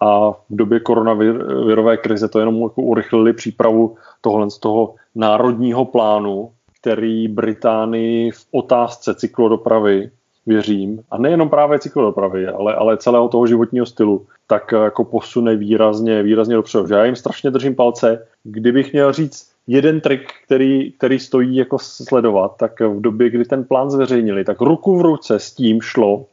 [0.00, 6.50] a v době koronavirové krize to jenom jako urychlili přípravu tohle z toho národního plánu,
[6.80, 10.10] který Británii v otázce cyklodopravy
[10.48, 16.22] věřím, a nejenom právě cyklodopravy, ale, ale celého toho životního stylu, tak jako posune výrazně,
[16.22, 16.94] výrazně dopředu.
[16.94, 18.26] Já jim strašně držím palce.
[18.44, 23.64] Kdybych měl říct jeden trik, který, který stojí jako sledovat, tak v době, kdy ten
[23.64, 26.26] plán zveřejnili, tak ruku v ruce s tím šlo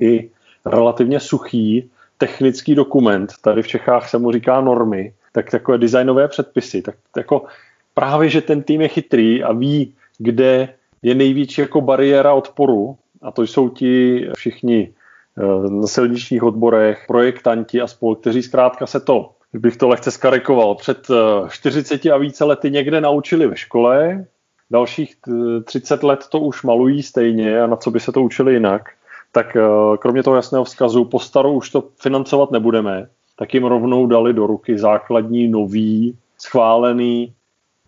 [0.00, 0.30] i
[0.66, 6.82] relativně suchý technický dokument, tady v Čechách se mu říká normy, tak takové designové předpisy,
[6.82, 7.44] tak jako
[7.94, 10.68] právě, že ten tým je chytrý a ví, kde
[11.02, 12.96] je největší jako bariéra odporu
[13.26, 14.94] a to jsou ti všichni
[15.38, 20.74] eh, na silničních odborech, projektanti a spol, kteří zkrátka se to, bych to lehce skarikoval,
[20.74, 21.06] před
[21.50, 24.24] 40 eh, a více lety někde naučili ve škole,
[24.70, 25.16] dalších
[25.64, 28.82] 30 let to už malují stejně a na co by se to učili jinak,
[29.32, 29.56] tak
[29.98, 33.08] kromě toho jasného vzkazu, po starou už to financovat nebudeme,
[33.38, 37.32] tak jim rovnou dali do ruky základní, nový, schválený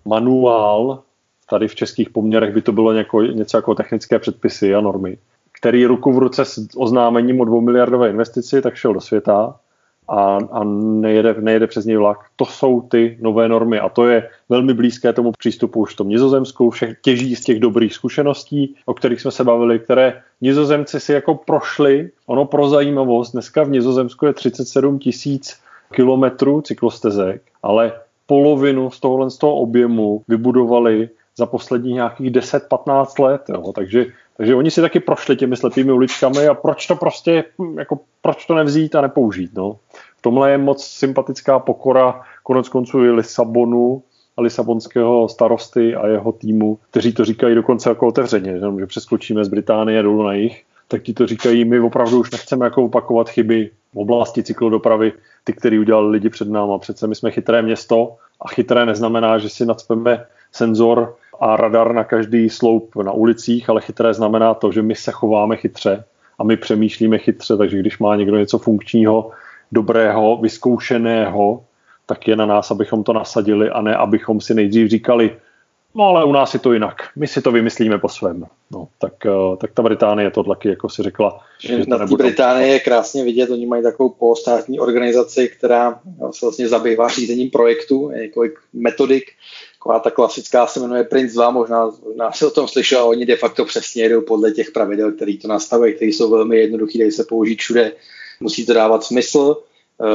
[0.05, 1.03] manuál,
[1.51, 2.93] tady v českých poměrech by to bylo
[3.33, 5.19] něco jako technické předpisy a normy,
[5.59, 9.55] který ruku v ruce s oznámením o dvou miliardové investici, tak šel do světa
[10.09, 12.19] a, a nejede, nejede přes něj vlak.
[12.37, 16.09] To jsou ty nové normy a to je velmi blízké tomu přístupu už v tom
[16.09, 16.71] Nizozemsku.
[16.71, 21.35] Všech těží z těch dobrých zkušeností, o kterých jsme se bavili, které Nizozemci si jako
[21.35, 22.11] prošli.
[22.27, 27.93] Ono pro zajímavost, dneska v Nizozemsku je 37 tisíc kilometrů cyklostezek, ale
[28.27, 33.43] polovinu z tohohle z toho objemu vybudovali za poslední nějakých 10-15 let.
[33.49, 33.73] Jo.
[33.75, 37.45] Takže, takže oni si taky prošli těmi slepými uličkami a proč to prostě,
[37.79, 39.51] jako, proč to nevzít a nepoužít.
[39.55, 39.77] No.
[40.17, 44.03] V tomhle je moc sympatická pokora konec konců i Lisabonu,
[44.37, 49.49] a lisabonského starosty a jeho týmu, kteří to říkají dokonce jako otevřeně, že přeskočíme z
[49.49, 53.71] Británie dolů na jich, tak ti to říkají, my opravdu už nechceme jako opakovat chyby
[53.95, 55.13] v oblasti cyklodopravy,
[55.45, 56.79] ty, které udělali lidi před náma.
[56.79, 62.05] Přece my jsme chytré město a chytré neznamená, že si nadspeme senzor a radar na
[62.05, 66.05] každý sloup na ulicích, ale chytré znamená to, že my se chováme chytře
[66.39, 69.31] a my přemýšlíme chytře, takže když má někdo něco funkčního,
[69.73, 71.65] dobrého, vyzkoušeného,
[72.07, 75.37] tak je na nás, abychom to nasadili a ne, abychom si nejdřív říkali,
[75.95, 78.47] no ale u nás je to jinak, my si to vymyslíme po svém.
[78.71, 81.41] No, tak, eh, tak ta Británie to taky, jako si řekla.
[81.61, 86.69] Že, na té Británii je krásně vidět, oni mají takovou polostátní organizaci, která se vlastně
[86.69, 89.25] zabývá řízením projektu, několik metodik,
[89.89, 93.37] taková ta klasická se jmenuje Prince 2, možná, možná si o tom slyšel, oni de
[93.37, 97.25] facto přesně jedou podle těch pravidel, který to nastavují, které jsou velmi jednoduché, dají se
[97.25, 97.93] použít všude,
[98.41, 99.57] musí to dávat smysl,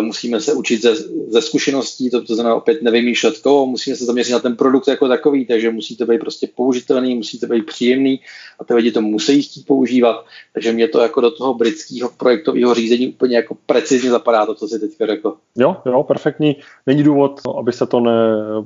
[0.02, 0.96] musíme se učit ze,
[1.28, 5.08] ze zkušeností, to, to znamená opět nevymýšlet koho, musíme se zaměřit na ten produkt jako
[5.08, 8.20] takový, takže musí to být prostě použitelný, musí to být příjemný
[8.60, 12.74] a ty lidi to musí chtít používat, takže mě to jako do toho britského projektového
[12.74, 15.36] řízení úplně jako precizně zapadá to, co si teďka řekl.
[15.58, 16.56] Jo, jo, perfektní.
[16.88, 18.12] Není důvod, aby se to ne,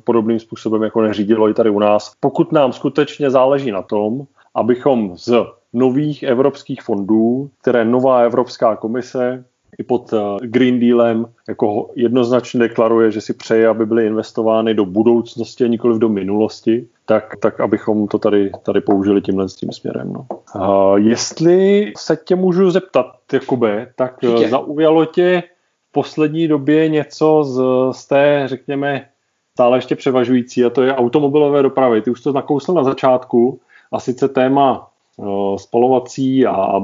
[0.04, 2.12] podobným způsobem jako neřídilo i tady u nás.
[2.20, 5.32] Pokud nám skutečně záleží na tom, abychom z
[5.74, 9.46] nových evropských fondů, které nová Evropská komise
[9.80, 14.86] i pod eh, Green Dealem jako jednoznačně deklaruje, že si přeje, aby byly investovány do
[14.86, 19.72] budoucnosti a nikoli do minulosti, tak, tak abychom to tady, tady použili tímhle s tím
[19.72, 20.14] směrem.
[20.14, 20.28] No.
[20.62, 24.50] A jestli se tě můžu zeptat, Jakube, tak eh, Díky.
[24.50, 25.44] zaujalo tě
[25.90, 27.62] v poslední době něco z,
[28.00, 29.06] z té, řekněme,
[29.54, 32.02] stále ještě převažující, a to je automobilové dopravy.
[32.02, 33.60] Ty už to nakousl na začátku,
[33.92, 34.88] a sice téma
[35.18, 36.80] uh, spalovací a,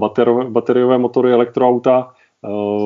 [0.49, 2.22] bateriové, motory elektroauta Eh,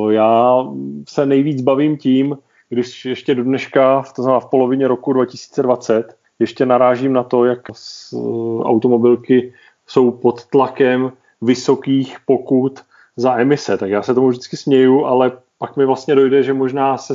[0.09, 0.67] já
[1.07, 2.37] se nejvíc bavím tím,
[2.69, 7.59] když ještě do dneška, to znamená v polovině roku 2020, ještě narážím na to, jak
[7.69, 7.75] eh,
[8.63, 9.53] automobilky
[9.87, 12.79] jsou pod tlakem vysokých pokut
[13.15, 13.77] za emise.
[13.77, 17.13] Tak já se tomu vždycky směju, ale pak mi vlastně dojde, že možná se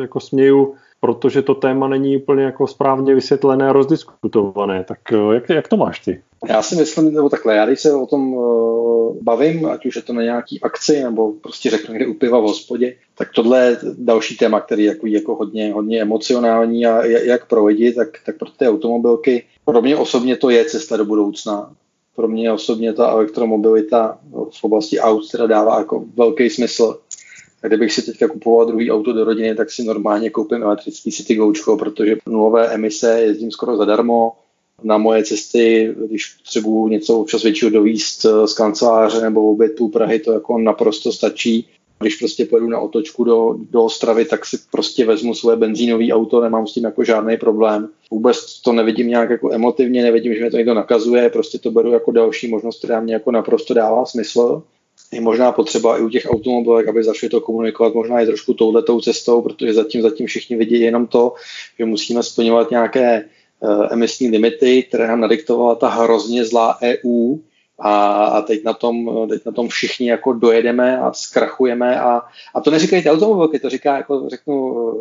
[0.00, 4.84] jako směju, protože to téma není úplně jako správně vysvětlené a rozdiskutované.
[4.84, 6.22] Tak eh, jak, jak to máš ty?
[6.48, 10.02] Já si myslím, nebo takhle, já když se o tom uh, bavím, ať už je
[10.02, 13.78] to na nějaký akci, nebo prostě řeknu někde u piva v hospodě, tak tohle je
[13.98, 18.38] další téma, který je jako, jako hodně, hodně emocionální a jak pro lidi, tak, tak
[18.38, 19.44] pro ty automobilky.
[19.64, 21.74] Pro mě osobně to je cesta do budoucna.
[22.16, 24.18] Pro mě osobně ta elektromobilita
[24.50, 26.98] v oblasti aut teda dává jako velký smysl.
[27.62, 31.34] A kdybych si teďka kupoval druhý auto do rodiny, tak si normálně koupím elektrický City
[31.34, 34.32] Goučko, protože nulové emise jezdím skoro zadarmo,
[34.82, 39.88] na moje cesty, když potřebuju něco občas většího dovíst eh, z kanceláře nebo oběd půl
[39.88, 41.68] Prahy, to jako naprosto stačí.
[42.00, 46.40] Když prostě pojedu na otočku do, do Ostravy, tak si prostě vezmu svoje benzínové auto,
[46.40, 47.88] nemám s tím jako žádný problém.
[48.10, 51.92] Vůbec to nevidím nějak jako emotivně, nevidím, že mě to někdo nakazuje, prostě to beru
[51.92, 54.62] jako další možnost, která mě jako naprosto dává smysl.
[55.12, 59.00] Je možná potřeba i u těch automobilek, aby začali to komunikovat možná i trošku touhletou
[59.00, 61.34] cestou, protože zatím, zatím všichni vidí jenom to,
[61.78, 63.24] že musíme splňovat nějaké
[63.90, 67.36] emisní limity, které nám nadiktovala ta hrozně zlá EU
[67.78, 72.22] a, a teď, na tom, teď na tom všichni jako dojedeme a zkrachujeme a,
[72.54, 74.92] a to neříkají ty automobilky, to říká jako řeknu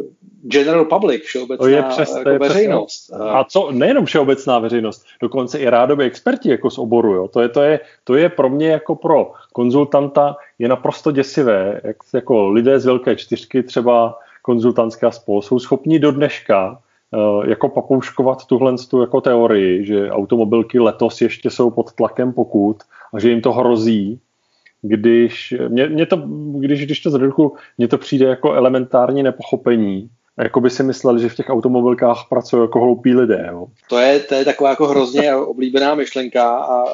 [0.43, 3.04] general public, všeobecná to je přes, jako je veřejnost.
[3.04, 7.28] Přes, a co, nejenom všeobecná veřejnost, dokonce i rádoby experti jako z oboru, jo.
[7.28, 11.97] To, je, to, je, to je pro mě jako pro konzultanta je naprosto děsivé, jak
[12.14, 16.80] jako lidé z velké čtyřky, třeba konzultantské spol, jsou schopni do dneška
[17.47, 22.78] jako papouškovat tuhle tu jako teorii, že automobilky letos ještě jsou pod tlakem pokut
[23.14, 24.20] a že jim to hrozí,
[24.82, 26.18] když, mě, mě to,
[26.59, 31.30] když, když to zredukuju, mně to přijde jako elementární nepochopení, jako by si mysleli, že
[31.30, 33.47] v těch automobilkách pracují jako hloupí lidé.
[33.51, 33.68] Jo.
[33.89, 36.86] To, je, to je taková jako hrozně oblíbená myšlenka a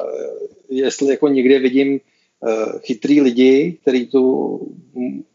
[0.70, 2.09] jestli jako někde vidím Eh,
[2.80, 4.60] chytrý lidi, kteří tu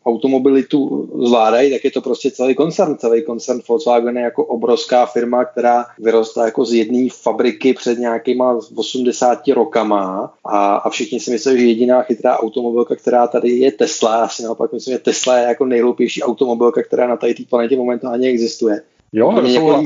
[0.05, 2.97] automobilitu zvládají, tak je to prostě celý koncern.
[2.97, 8.59] Celý koncern Volkswagen je jako obrovská firma, která vyrostla jako z jedné fabriky před nějakýma
[8.75, 14.19] 80 rokama a, a všichni si myslí, že jediná chytrá automobilka, která tady je Tesla.
[14.19, 18.29] Já si naopak myslím, že Tesla je jako nejhloupější automobilka, která na té planetě momentálně
[18.29, 18.81] existuje.
[19.13, 19.83] Jo, to jako,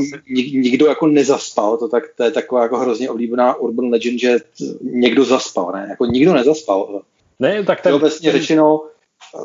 [0.54, 4.40] nikdo jako nezaspal, to, tak, to je taková jako hrozně oblíbená urban legend, že
[4.82, 5.88] někdo zaspal, ne?
[5.90, 7.02] Jako nikdo nezaspal.
[7.40, 7.94] Ne, tak ten...
[7.94, 8.82] Obecně řečeno,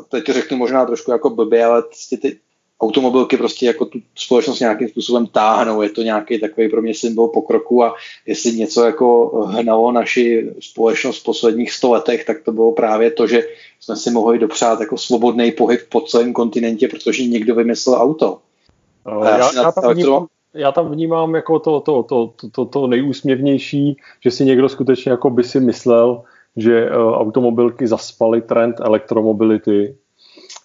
[0.09, 2.37] teď to řeknu možná trošku jako blbě, ale prostě ty
[2.81, 7.27] automobilky prostě jako tu společnost nějakým způsobem táhnou, je to nějaký takový pro mě symbol
[7.27, 7.95] pokroku a
[8.25, 13.27] jestli něco jako hnalo naši společnost v posledních sto letech, tak to bylo právě to,
[13.27, 13.43] že
[13.79, 18.39] jsme si mohli dopřát jako svobodný pohyb po celém kontinentě, protože někdo vymyslel auto.
[19.05, 22.65] No, já, já, já, tam vnímám, já tam vnímám jako to, to, to, to, to,
[22.65, 26.23] to nejúsměvnější, že si někdo skutečně jako by si myslel,
[26.57, 29.95] že uh, automobilky zaspaly trend elektromobility,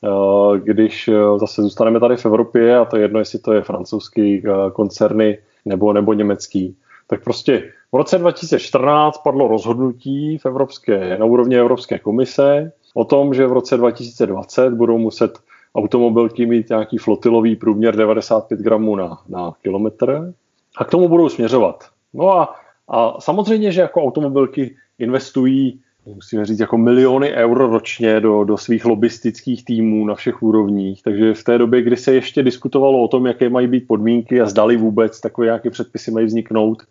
[0.03, 3.63] uh, když uh, zase zůstaneme tady v Evropě, a to je jedno, jestli to je
[3.63, 6.77] francouzský koncerny nebo, nebo německý,
[7.07, 13.35] tak prostě v roce 2014 padlo rozhodnutí v Evropské, na úrovni Evropské komise o tom,
[13.35, 15.39] že v roce 2020 budou muset
[15.75, 20.35] automobilky mít nějaký flotilový průměr 95 gramů na, na kilometr
[20.77, 21.85] a k tomu budou směřovat.
[22.15, 22.55] No a,
[22.89, 28.85] a samozřejmě, že jako automobilky investují, musíme říct, jako miliony euro ročně do, do svých
[28.85, 31.03] lobistických týmů na všech úrovních.
[31.03, 34.47] Takže v té době, kdy se ještě diskutovalo o tom, jaké mají být podmínky a
[34.47, 36.83] zdali vůbec takové nějaké předpisy mají vzniknout,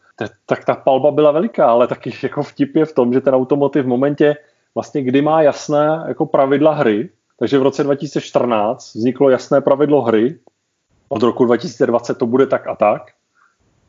[0.46, 3.86] tak ta palba byla veliká, ale taky jako vtip je v tom, že ten automotiv
[3.86, 4.36] v momentě,
[4.76, 7.10] vlastně kdy má jasné jako pravidla hry,
[7.40, 10.40] takže v roce 2014 vzniklo jasné pravidlo hry,
[11.10, 13.02] od roku 2020 to bude tak a tak.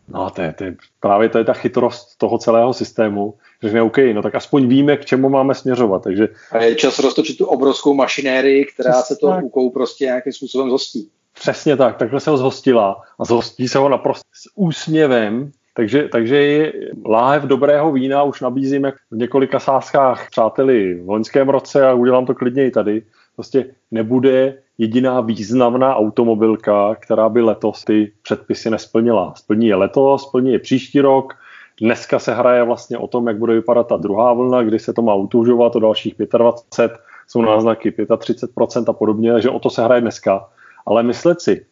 [0.08, 3.82] No a to je, to je, právě to je ta chytrost toho celého systému, řekne
[3.82, 6.02] OK, no tak aspoň víme, k čemu máme směřovat.
[6.02, 6.28] Takže...
[6.50, 9.44] A je čas roztočit tu obrovskou mašinérii, která Přesně se to tak.
[9.44, 11.08] úkou prostě nějakým způsobem zhostí.
[11.32, 16.36] Přesně tak, takhle se ho zhostila a zhostí se ho naprosto s úsměvem, takže, takže
[16.36, 16.72] je
[17.06, 22.34] láhev dobrého vína už nabízíme v několika sázkách přáteli v loňském roce a udělám to
[22.34, 23.02] klidně i tady.
[23.34, 29.32] Prostě nebude jediná významná automobilka, která by letos ty předpisy nesplnila.
[29.36, 31.34] Splní je letos, splní je příští rok,
[31.80, 35.02] Dneska se hraje vlastně o tom, jak bude vypadat ta druhá vlna, kdy se to
[35.02, 40.00] má utužovat o dalších 25, jsou náznaky 35% a podobně, že o to se hraje
[40.00, 40.48] dneska.
[40.86, 41.66] Ale myslet si,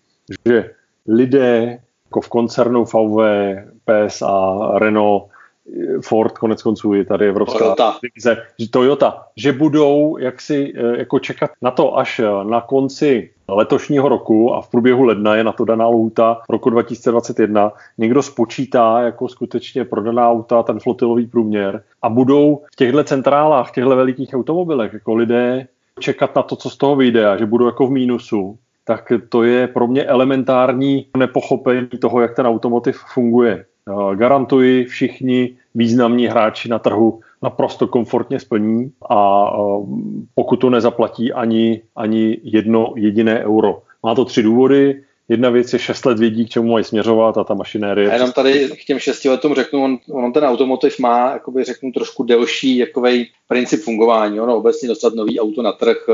[0.47, 0.71] že
[1.09, 3.21] lidé jako v koncernu VW,
[3.85, 5.29] PSA, Renault,
[6.01, 7.99] Ford, konec konců je tady Evropská Toyota.
[8.03, 13.31] divize, že Toyota, že budou jaksi eh, jako čekat na to, až eh, na konci
[13.49, 17.73] letošního roku a v průběhu ledna je na to daná lhůta roku 2021.
[17.99, 23.73] Někdo spočítá jako skutečně prodaná auta, ten flotilový průměr a budou v těchto centrálách, v
[23.73, 25.67] těchto velikých automobilech jako lidé
[26.01, 28.59] čekat na to, co z toho vyjde a že budou jako v mínusu,
[28.89, 33.65] tak to je pro mě elementární nepochopení toho, jak ten automotiv funguje.
[34.15, 39.51] Garantuji, všichni významní hráči na trhu naprosto komfortně splní a
[40.35, 43.83] pokud to nezaplatí ani, ani jedno jediné euro.
[44.03, 45.03] Má to tři důvody.
[45.29, 48.11] Jedna věc je šest let vědí, k čemu mají směřovat a ta mašinérie.
[48.11, 51.93] A jenom tady k těm šesti letům řeknu, on, on ten automotiv má, jakoby řeknu,
[51.93, 54.41] trošku delší jakovej princip fungování.
[54.41, 56.13] Ono obecně dostat nový auto na trh e,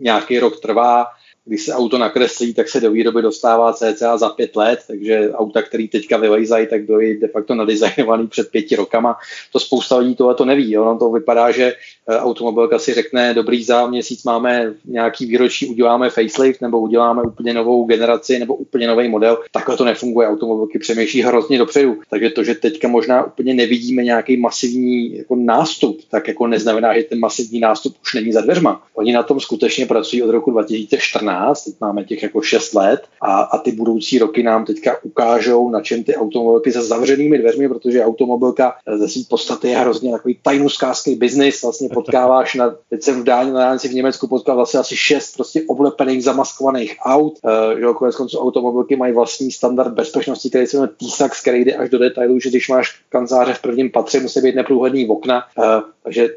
[0.00, 1.06] nějaký rok trvá,
[1.46, 5.62] když se auto nakreslí, tak se do výroby dostává cca za pět let, takže auta,
[5.62, 9.16] které teďka vylejzají, tak byly de facto nadizajnovaný před pěti rokama.
[9.52, 10.78] To spousta lidí tohle to neví.
[10.78, 11.74] Ono to vypadá, že
[12.08, 17.54] eh, automobilka si řekne, dobrý za měsíc máme nějaký výročí, uděláme facelift nebo uděláme úplně
[17.54, 19.38] novou generaci nebo úplně nový model.
[19.52, 20.28] Takhle to nefunguje.
[20.28, 21.96] Automobilky přemýšlí hrozně dopředu.
[22.10, 27.02] Takže to, že teďka možná úplně nevidíme nějaký masivní jako nástup, tak jako neznamená, že
[27.02, 28.82] ten masivní nástup už není za dveřma.
[28.94, 33.02] Oni na tom skutečně pracují od roku 2014 2012, teď máme těch jako 6 let
[33.20, 37.68] a, a ty budoucí roky nám teďka ukážou, na čem ty automobilky se zavřenými dveřmi,
[37.68, 43.20] protože automobilka ze své podstaty je hrozně takový tajnuskářský biznis, vlastně potkáváš na, teď jsem
[43.20, 47.80] v dálně na dálnici v Německu potkal vlastně asi šest prostě oblepených, zamaskovaných aut, uh,
[47.80, 51.90] že konec konců automobilky mají vlastní standard bezpečnosti, který se jmenuje TISAX, který jde až
[51.90, 55.64] do detailů, že když máš kanceláře v prvním patře, musí být neprůhledný okna, uh,
[56.02, 56.28] takže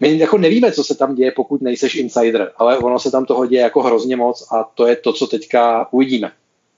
[0.00, 3.46] my jako nevíme, co se tam děje, pokud nejseš insider, ale ono se tam toho
[3.46, 6.30] děje jako hrozně moc a to je to, co teďka uvidíme.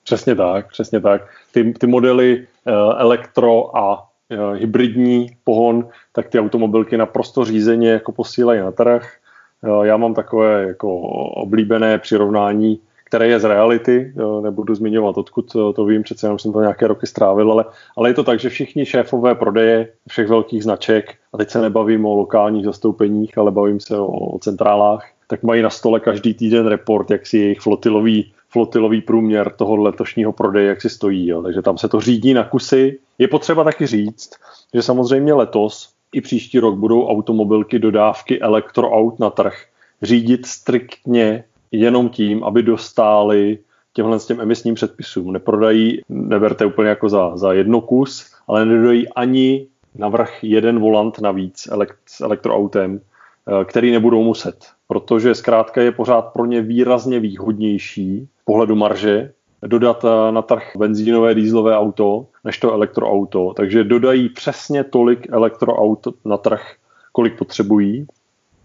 [0.04, 1.22] Přesně tak, přesně tak.
[1.52, 8.12] Ty, ty modely uh, elektro a uh, hybridní pohon, tak ty automobilky naprosto řízeně jako
[8.12, 9.16] posílají na trh.
[9.62, 11.00] Uh, já mám takové jako
[11.30, 16.60] oblíbené přirovnání které je z reality, nebudu zmiňovat odkud to vím, přece jenom jsem to
[16.60, 17.64] nějaké roky strávil, ale,
[17.96, 22.06] ale je to tak, že všichni šéfové prodeje všech velkých značek, a teď se nebavím
[22.06, 26.66] o lokálních zastoupeních, ale bavím se o, o centrálách, tak mají na stole každý týden
[26.66, 31.28] report, jak si jejich flotilový, flotilový průměr toho letošního prodeje, jak si stojí.
[31.28, 31.42] Jo.
[31.42, 32.98] Takže tam se to řídí na kusy.
[33.18, 34.30] Je potřeba taky říct,
[34.74, 39.64] že samozřejmě letos i příští rok budou automobilky dodávky elektroaut na trh
[40.02, 43.58] řídit striktně jenom tím, aby dostáli
[43.92, 45.32] těmhle s těm emisním předpisům.
[45.32, 51.68] Neprodají, neberte úplně jako za, za jedno kus, ale nedodají ani navrh jeden volant navíc
[52.06, 58.44] s elektroautem, eh, který nebudou muset, protože zkrátka je pořád pro ně výrazně výhodnější z
[58.44, 59.32] pohledu marže
[59.66, 63.52] dodat eh, na trh benzínové, dýzlové auto, než to elektroauto.
[63.56, 66.74] Takže dodají přesně tolik elektroaut na trh,
[67.12, 68.06] kolik potřebují,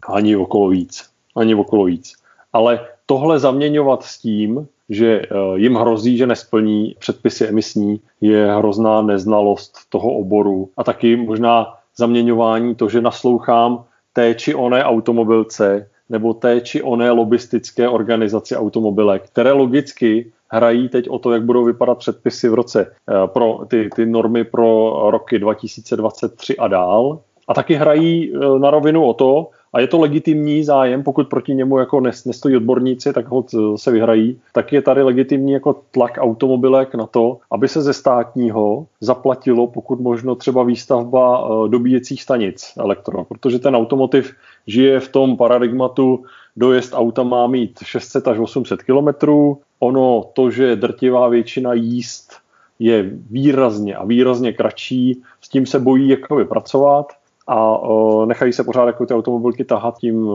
[0.07, 1.09] ani okolo víc.
[1.35, 2.22] Ani okolo víc.
[2.53, 9.01] Ale tohle zaměňovat s tím, že eh, jim hrozí, že nesplní předpisy emisní, je hrozná
[9.01, 13.83] neznalost toho oboru a taky možná zaměňování to, že naslouchám
[14.13, 21.09] té či oné automobilce nebo té či oné lobistické organizaci automobilek, které logicky hrají teď
[21.09, 25.39] o to, jak budou vypadat předpisy v roce eh, pro ty, ty normy pro roky
[25.39, 27.19] 2023 a dál.
[27.47, 31.55] A taky hrají eh, na rovinu o to, a je to legitimní zájem, pokud proti
[31.55, 33.45] němu jako nestojí odborníci, tak ho
[33.75, 38.85] se vyhrají, tak je tady legitimní jako tlak automobilek na to, aby se ze státního
[39.01, 44.33] zaplatilo pokud možno třeba výstavba eh, dobíjecích stanic elektro, protože ten automotiv
[44.67, 50.75] žije v tom paradigmatu, dojezd auta má mít 600 až 800 kilometrů, ono to, že
[50.75, 52.33] drtivá většina jíst
[52.79, 57.13] je výrazně a výrazně kratší, s tím se bojí jakoby pracovat,
[57.47, 57.77] a
[58.25, 60.29] nechají se pořád jako ty automobilky tahat tím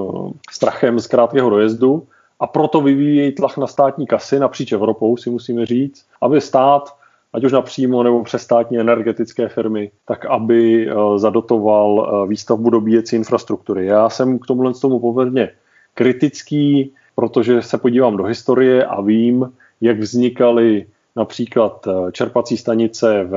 [0.51, 2.03] strachem z krátkého dojezdu
[2.41, 6.95] a proto vyvíjejí tlak na státní kasy napříč Evropou, si musíme říct, aby stát,
[7.33, 13.87] ať už napřímo nebo přes státní energetické firmy, tak aby zadotoval výstavbu dobíjecí infrastruktury.
[13.87, 15.51] Já jsem k tomuhle tomu poměrně
[15.95, 20.87] kritický, protože se podívám do historie a vím, jak vznikaly
[21.19, 23.35] například eh, čerpací stanice v,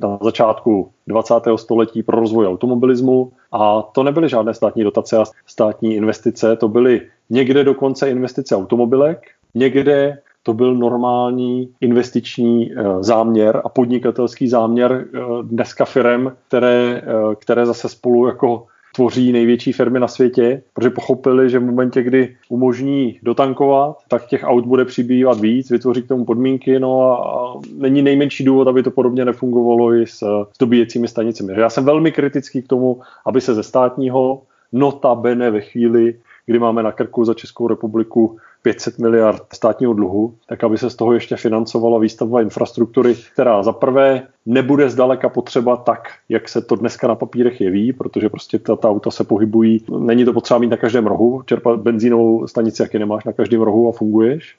[0.00, 1.34] na začátku 20.
[1.56, 7.00] století pro rozvoj automobilismu a to nebyly žádné státní dotace a státní investice, to byly
[7.30, 15.18] někde dokonce investice automobilek, někde to byl normální investiční eh, záměr a podnikatelský záměr eh,
[15.42, 17.02] dneska firem, které,
[17.38, 22.36] které zase spolu jako tvoří největší firmy na světě, protože pochopili, že v momentě, kdy
[22.48, 28.02] umožní dotankovat, tak těch aut bude přibývat víc, vytvoří k tomu podmínky, no a není
[28.02, 30.18] nejmenší důvod, aby to podobně nefungovalo i s,
[30.52, 31.52] s dobíjecími stanicemi.
[31.56, 36.14] Já jsem velmi kritický k tomu, aby se ze státního notabene ve chvíli,
[36.46, 40.96] kdy máme na krku za Českou republiku 500 miliard státního dluhu, tak aby se z
[40.96, 46.76] toho ještě financovala výstavba infrastruktury, která za prvé nebude zdaleka potřeba tak, jak se to
[46.76, 50.70] dneska na papírech jeví, protože prostě ta, ta auta se pohybují, není to potřeba mít
[50.70, 54.56] na každém rohu, čerpat benzínovou stanici, jaký nemáš na každém rohu a funguješ.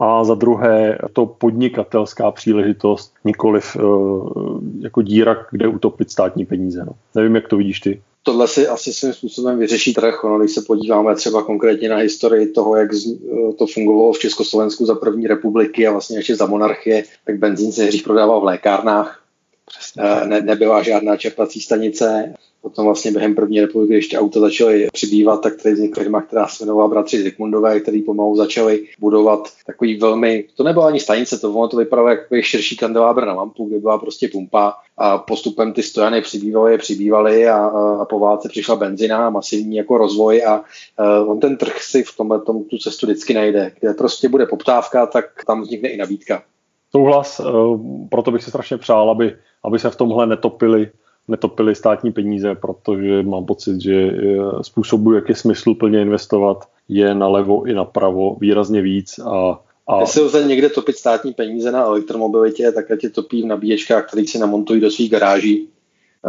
[0.00, 6.84] A za druhé to podnikatelská příležitost, nikoliv uh, jako díra, kde utopit státní peníze.
[6.84, 6.92] No.
[7.14, 10.24] Nevím, jak to vidíš ty tohle si asi svým způsobem vyřeší trh.
[10.24, 12.90] Ono, když se podíváme třeba konkrétně na historii toho, jak
[13.58, 17.84] to fungovalo v Československu za první republiky a vlastně ještě za monarchie, tak benzín se
[17.84, 19.22] hřív prodával v lékárnách.
[19.98, 22.34] Eh, ne, nebyla žádná čerpací stanice.
[22.62, 26.64] Potom vlastně během první republiky, ty auta začaly přibývat, tak tady vznikla firma, která se
[26.64, 31.68] jmenovala bratři Zikmundové, který pomalu začali budovat takový velmi, to nebyla ani stanice, to, ono
[31.68, 36.22] to vypadalo jako širší kandelábr na lampu, kde byla prostě pumpa a postupem ty stojany
[36.22, 37.66] přibývaly, přibývaly a,
[38.00, 42.02] a po válce přišla benzina a masivní jako rozvoj a uh, on ten trh si
[42.02, 43.72] v tomhle tom tu cestu vždycky najde.
[43.80, 46.42] Kde prostě bude poptávka, tak tam vznikne i nabídka.
[46.90, 50.90] Souhlas, uh, proto bych si strašně přál, aby, aby se v tomhle netopili
[51.28, 54.10] netopili státní peníze, protože mám pocit, že
[54.62, 60.00] způsobu, jak je smysl plně investovat, je nalevo i napravo výrazně víc a a...
[60.00, 64.38] Jestli lze někde topit státní peníze na elektromobilitě, tak je topí v nabíječkách, které si
[64.38, 65.68] namontují do svých garáží.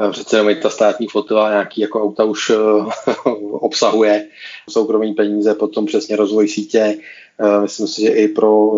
[0.08, 3.12] Eh, přece jenom ta státní flotila nějaký jako auta už eh,
[3.52, 4.28] obsahuje
[4.70, 6.98] soukromí peníze, potom přesně rozvoj sítě.
[7.40, 8.72] Eh, myslím si, že i pro,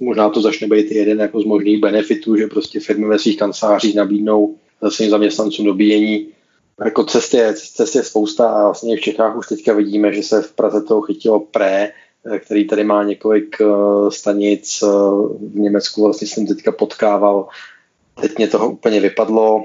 [0.00, 3.94] možná to začne být jeden jako z možných benefitů, že prostě firmy ve svých kancelářích
[3.94, 4.56] nabídnou
[4.88, 6.28] svým zaměstnancům dobíjení.
[6.84, 10.42] Jako cest je, cest je spousta a vlastně v Čechách už teďka vidíme, že se
[10.42, 11.92] v Praze to chytilo pré,
[12.38, 13.56] který tady má několik
[14.08, 14.82] stanic.
[15.40, 17.48] V Německu vlastně jsem teďka potkával.
[18.20, 19.62] Teď mě toho úplně vypadlo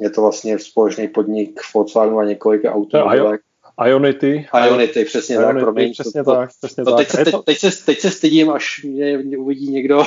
[0.00, 3.40] je to vlastně společný podnik Volkswagenu a několika automobilek.
[3.86, 4.46] Ionity.
[4.66, 5.92] Ionity, přesně Ionity, tak, promiň.
[5.92, 6.98] Přesně to, tak, přesně to, tak.
[6.98, 10.02] Teď, se, teď, teď, se, teď se stydím, až mě, mě uvidí někdo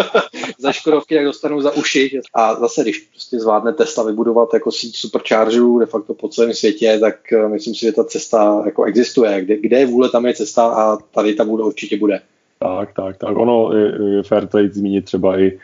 [0.58, 2.20] za Škodovky, jak dostanou za uši.
[2.34, 6.98] A zase, když prostě zvládne Tesla vybudovat jako síť superchargerů de facto po celém světě,
[7.00, 9.44] tak uh, myslím si, že ta cesta jako existuje.
[9.44, 12.20] Kde, kde je vůle, tam je cesta a tady ta vůle určitě bude.
[12.58, 13.36] Tak, tak, tak.
[13.36, 15.58] Ono je, je fair tady zmínit třeba i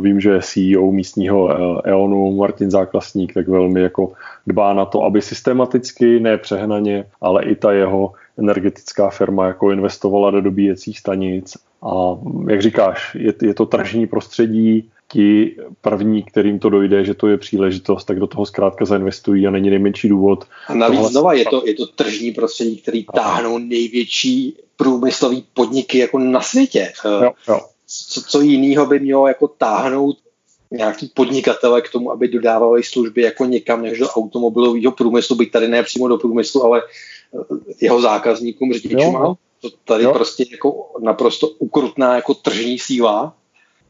[0.00, 1.48] vím, že CEO místního
[1.86, 4.12] EONu Martin Záklasník tak velmi jako
[4.46, 10.30] dbá na to, aby systematicky, ne přehnaně, ale i ta jeho energetická firma jako investovala
[10.30, 12.18] do dobíjecích stanic a
[12.48, 17.38] jak říkáš, je, je to tržní prostředí, ti první, kterým to dojde, že to je
[17.38, 20.44] příležitost, tak do toho zkrátka zainvestují a není nejmenší důvod.
[20.68, 21.10] A navíc tohle...
[21.10, 26.92] znova je to, je to tržní prostředí, který táhnou největší průmyslový podniky jako na světě.
[27.04, 30.16] Jo, jo co, co jiného by mělo jako táhnout
[30.70, 35.68] nějaký podnikatele k tomu, aby dodávali služby jako někam než do automobilového průmyslu, byť tady
[35.68, 39.36] ne přímo do průmyslu, ale eh, jeho zákazníkům, řidičům.
[39.60, 40.12] To tady jo.
[40.12, 43.34] prostě jako naprosto ukrutná jako tržní síla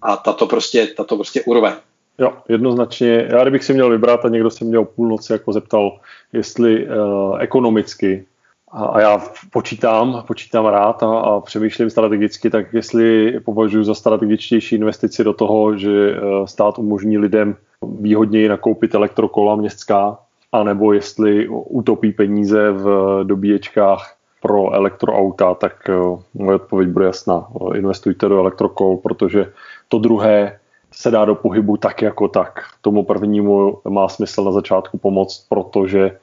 [0.03, 1.76] a tato prostě, tato prostě urve.
[2.18, 3.28] Jo, jednoznačně.
[3.30, 6.01] Já kdybych si měl vybrat a někdo se mě o půlnoci jako zeptal,
[6.32, 8.26] jestli uh, ekonomicky
[8.72, 14.76] a, a já počítám, počítám rád a, a přemýšlím strategicky, tak jestli považuji za strategičtější
[14.76, 17.56] investici do toho, že eh, stát umožní lidem
[18.00, 20.18] výhodněji nakoupit elektrokola městská,
[20.52, 25.94] anebo jestli utopí peníze v dobíječkách pro elektroauta, tak eh,
[26.34, 27.48] moje odpověď bude jasná.
[27.74, 29.52] Investujte do elektrokol, protože
[29.88, 30.58] to druhé
[30.92, 32.60] se dá do pohybu tak jako tak.
[32.80, 36.18] Tomu prvnímu má smysl na začátku pomoct, protože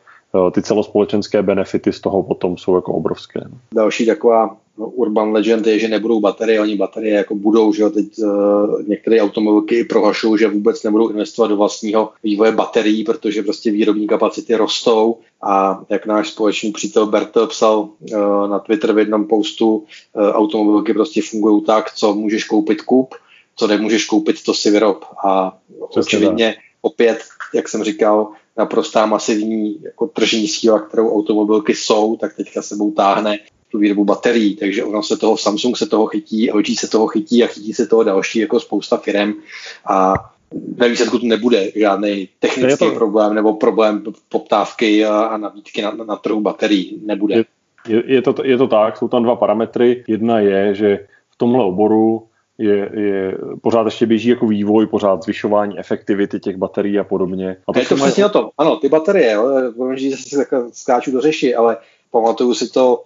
[0.51, 3.39] ty celospolečenské benefity z toho potom jsou jako obrovské.
[3.43, 3.57] No.
[3.73, 7.89] Další taková no, urban legend je, že nebudou baterie, oni baterie jako budou, že jo,
[7.89, 13.71] teď uh, některé automobilky prohlašují, že vůbec nebudou investovat do vlastního vývoje baterií, protože prostě
[13.71, 19.25] výrobní kapacity rostou a jak náš společný přítel Bertel psal uh, na Twitter v jednom
[19.25, 19.83] postu, uh,
[20.23, 23.15] automobilky prostě fungují tak, co můžeš koupit kup,
[23.55, 25.05] co nemůžeš koupit, to si vyrob.
[25.25, 25.57] A
[25.97, 26.55] očividně
[26.86, 27.19] opět,
[27.53, 28.27] jak jsem říkal,
[28.57, 33.39] naprostá masivní jako tržní síla, kterou automobilky jsou, tak teďka sebou táhne
[33.71, 37.43] tu výrobu baterií, takže ono se toho, Samsung se toho chytí, LG se toho chytí
[37.43, 39.33] a chytí se toho další jako spousta firm
[39.89, 40.13] a
[40.77, 42.91] ve výsledku tu nebude žádný technický to...
[42.91, 47.01] problém nebo problém poptávky a, a nabídky na, na trhu baterií.
[47.05, 47.36] Nebude.
[47.88, 50.03] Je, je, to, je to tak, jsou tam dva parametry.
[50.07, 52.27] Jedna je, že v tomhle oboru
[52.57, 57.57] je, je, pořád ještě běží jako vývoj, pořád zvyšování efektivity těch baterií a podobně.
[57.67, 58.29] A to je to přesně mají...
[58.29, 58.49] o tom.
[58.57, 59.37] Ano, ty baterie,
[59.95, 61.77] že se skáču do řeši, ale
[62.11, 63.03] pamatuju si to,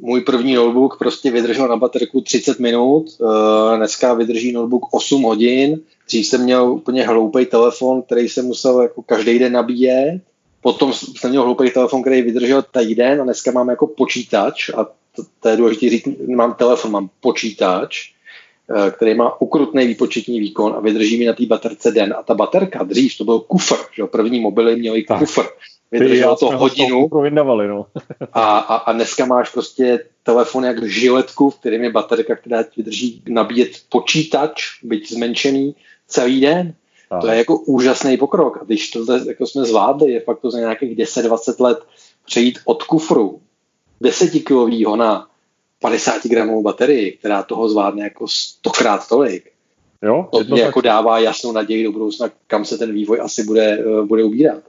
[0.00, 5.80] můj první notebook prostě vydržel na baterku 30 minut, uh, dneska vydrží notebook 8 hodin,
[6.06, 10.22] dřív jsem měl úplně hloupý telefon, který jsem musel jako každý den nabíjet,
[10.60, 14.84] potom jsem měl hloupý telefon, který vydržel týden a dneska mám jako počítač a
[15.16, 18.11] to, to je důležité říct, mám telefon, mám počítač, Eh,
[18.90, 22.14] který má ukrutný výpočetní výkon a vydrží mi na té baterce den.
[22.18, 25.42] A ta baterka dřív, to byl kufr, že první mobily měly kufr.
[25.92, 27.08] Vydrželo to hodinu.
[27.68, 27.86] no.
[28.32, 32.70] a, a, a, dneska máš prostě telefon jak žiletku, v kterém je baterka, která ti
[32.76, 35.74] vydrží nabíjet počítač, byť zmenšený,
[36.08, 36.74] celý den.
[37.08, 37.20] Tak.
[37.20, 38.58] To je jako úžasný pokrok.
[38.60, 41.78] A když to jako jsme zvládli, je fakt to za nějakých 10-20 let
[42.26, 43.40] přejít od kufru
[44.00, 45.28] 10 kilovýho na
[45.82, 49.52] 50 gramovou baterii, která toho zvládne jako stokrát tolik.
[50.02, 53.78] Jo, to mě jako dává jasnou naději do budoucna, kam se ten vývoj asi bude,
[53.78, 54.62] eh, bude ubírat.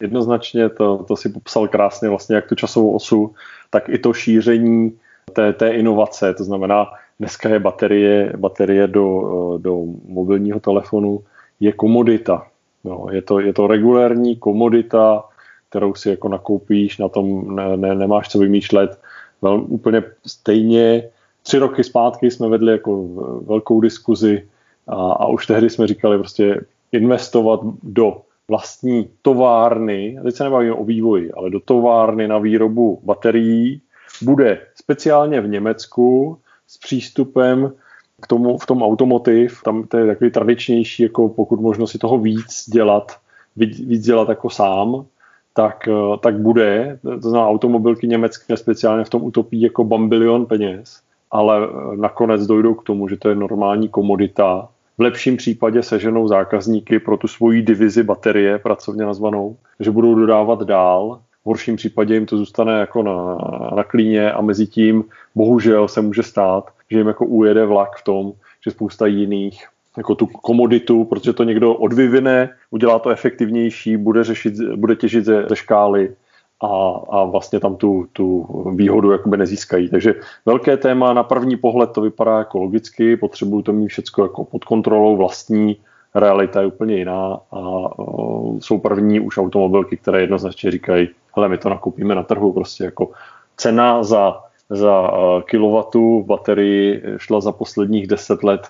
[0.00, 3.34] Jednoznačně to, to si popsal krásně vlastně jak tu časovou osu,
[3.70, 4.98] tak i to šíření
[5.32, 6.86] té, té inovace, to znamená
[7.18, 11.20] dneska je baterie, baterie do, eh, do mobilního telefonu,
[11.60, 12.46] je komodita.
[12.84, 15.24] No, je, to, je to regulární komodita,
[15.68, 18.98] kterou si jako nakoupíš, na tom ne, ne, nemáš co vymýšlet
[19.42, 21.08] vel, úplně stejně.
[21.42, 23.08] Tři roky zpátky jsme vedli jako
[23.46, 24.48] velkou diskuzi
[24.86, 26.60] a, a už tehdy jsme říkali prostě
[26.92, 33.00] investovat do vlastní továrny, a teď se nebavíme o vývoji, ale do továrny na výrobu
[33.02, 33.80] baterií.
[34.22, 37.72] Bude speciálně v Německu s přístupem
[38.20, 42.18] k tomu, v tom automotiv, tam to je takový tradičnější, jako pokud možno si toho
[42.18, 43.16] víc dělat,
[43.56, 45.06] víc dělat jako sám,
[45.54, 46.98] tak, eh, tak bude.
[47.02, 52.74] To znamená, automobilky německé speciálně v tom utopí jako bambilion peněz, ale eh, nakonec dojdou
[52.74, 54.68] k tomu, že to je normální komodita
[55.00, 60.62] v lepším případě seženou zákazníky pro tu svoji divizi baterie, pracovně nazvanou, že budou dodávat
[60.62, 61.20] dál.
[61.42, 63.38] V horším případě jim to zůstane jako na,
[63.76, 68.04] na klíně a mezi tím bohužel se může stát, že jim jako ujede vlak v
[68.04, 68.32] tom,
[68.64, 74.54] že spousta jiných jako tu komoditu, protože to někdo odvyvine, udělá to efektivnější, bude, řešit,
[74.76, 76.14] bude těžit ze, ze škály
[76.62, 79.88] a, a vlastně tam tu, tu výhodu jakoby nezískají.
[79.88, 80.14] Takže
[80.46, 84.64] velké téma, na první pohled to vypadá jako logicky, potřebují to mít všechno jako pod
[84.64, 85.76] kontrolou, vlastní
[86.14, 87.58] realita je úplně jiná a
[87.98, 92.84] o, jsou první už automobilky, které jednoznačně říkají, hele, my to nakoupíme na trhu, prostě
[92.84, 93.10] jako
[93.56, 95.10] cena za, za
[95.44, 98.60] kilowattu baterii šla za posledních deset let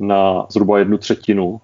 [0.00, 1.60] na zhruba jednu třetinu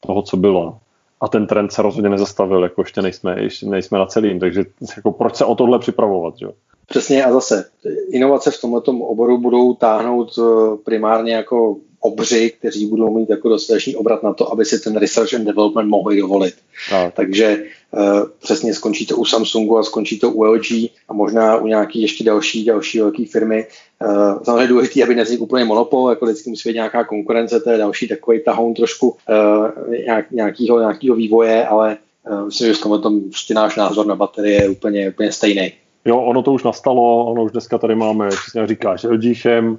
[0.00, 0.78] toho, co bylo
[1.20, 4.64] a ten trend se rozhodně nezastavil, jako ještě nejsme, ještě nejsme na celým, takže
[4.96, 6.52] jako proč se o tohle připravovat, jo?
[6.86, 7.70] Přesně a zase,
[8.10, 13.96] inovace v tomto oboru budou táhnout eh, primárně jako obři, kteří budou mít jako dostatečný
[13.96, 16.54] obrat na to, aby si ten research and development mohli dovolit.
[16.94, 17.10] A.
[17.10, 20.70] Takže uh, přesně skončí to u Samsungu a skončí to u LG
[21.08, 23.66] a možná u nějaký ještě další, další velké firmy.
[24.04, 27.78] Uh, samozřejmě důležité, aby neznikl úplně monopol, jako vždycky musí být nějaká konkurence, to je
[27.78, 31.96] další takový tahoun trošku uh, nějak, nějakýho, nějakýho vývoje, ale
[32.30, 35.72] uh, myslím, že v tomhle tom prostě náš názor na baterie je úplně, úplně stejný.
[36.04, 39.78] Jo, ono to už nastalo, ono už dneska tady máme, přesně jak říkáš, LG Chem,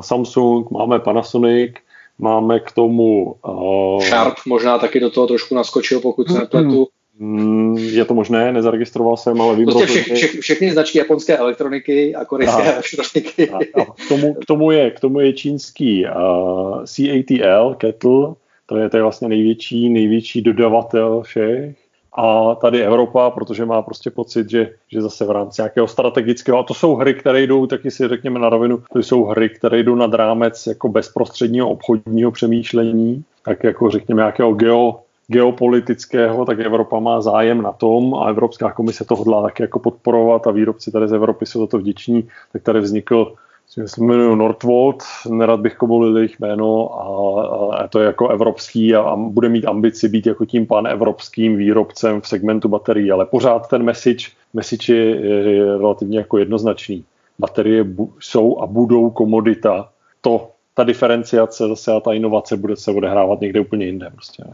[0.00, 1.72] Samsung, máme Panasonic,
[2.18, 3.34] máme k tomu...
[3.48, 6.88] Uh, Sharp možná taky do toho trošku naskočil, pokud se nepletu.
[7.18, 9.64] Mm, je to možné, nezaregistroval jsem, ale vím...
[9.66, 13.50] Prostě vše, vše, všechny značky japonské elektroniky a korejské elektroniky.
[13.50, 18.34] A, a k, tomu, k, tomu je, k tomu je čínský uh, CATL, Kettle,
[18.66, 21.76] to je, to je vlastně největší, největší dodavatel všech
[22.12, 26.62] a tady Evropa, protože má prostě pocit, že, že zase v rámci nějakého strategického, a
[26.62, 29.94] to jsou hry, které jdou, taky si řekněme na rovinu, to jsou hry, které jdou
[29.94, 37.20] nad rámec jako bezprostředního obchodního přemýšlení, tak jako řekněme nějakého geo, geopolitického, tak Evropa má
[37.20, 41.12] zájem na tom a Evropská komise to hodlá taky jako podporovat a výrobci tady z
[41.12, 43.34] Evropy jsou za to vděční, tak tady vznikl
[43.70, 49.00] se jmenuji Northvolt, nerad bych komolil jejich jméno a, a to je jako evropský a,
[49.00, 53.68] a bude mít ambici být jako tím pan evropským výrobcem v segmentu baterií, ale pořád
[53.68, 55.16] ten message, message je,
[55.50, 57.04] je relativně jako jednoznačný.
[57.38, 59.88] Baterie bu, jsou a budou komodita.
[60.20, 64.10] To, ta diferenciace zase a ta inovace bude se odehrávat někde úplně jinde.
[64.14, 64.44] Prostě.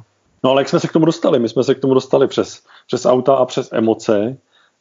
[0.45, 1.39] No ale jak jsme se k tomu dostali?
[1.39, 4.37] My jsme se k tomu dostali přes, přes auta a přes emoce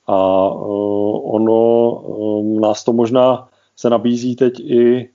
[0.08, 5.10] a uh, ono uh, nás to možná se nabízí teď i,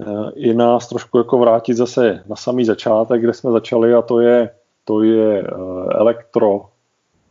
[0.00, 4.20] eh, i nás trošku jako vrátit zase na samý začátek, kde jsme začali a to
[4.20, 4.50] je,
[4.84, 5.46] to je eh,
[5.90, 6.66] elektro,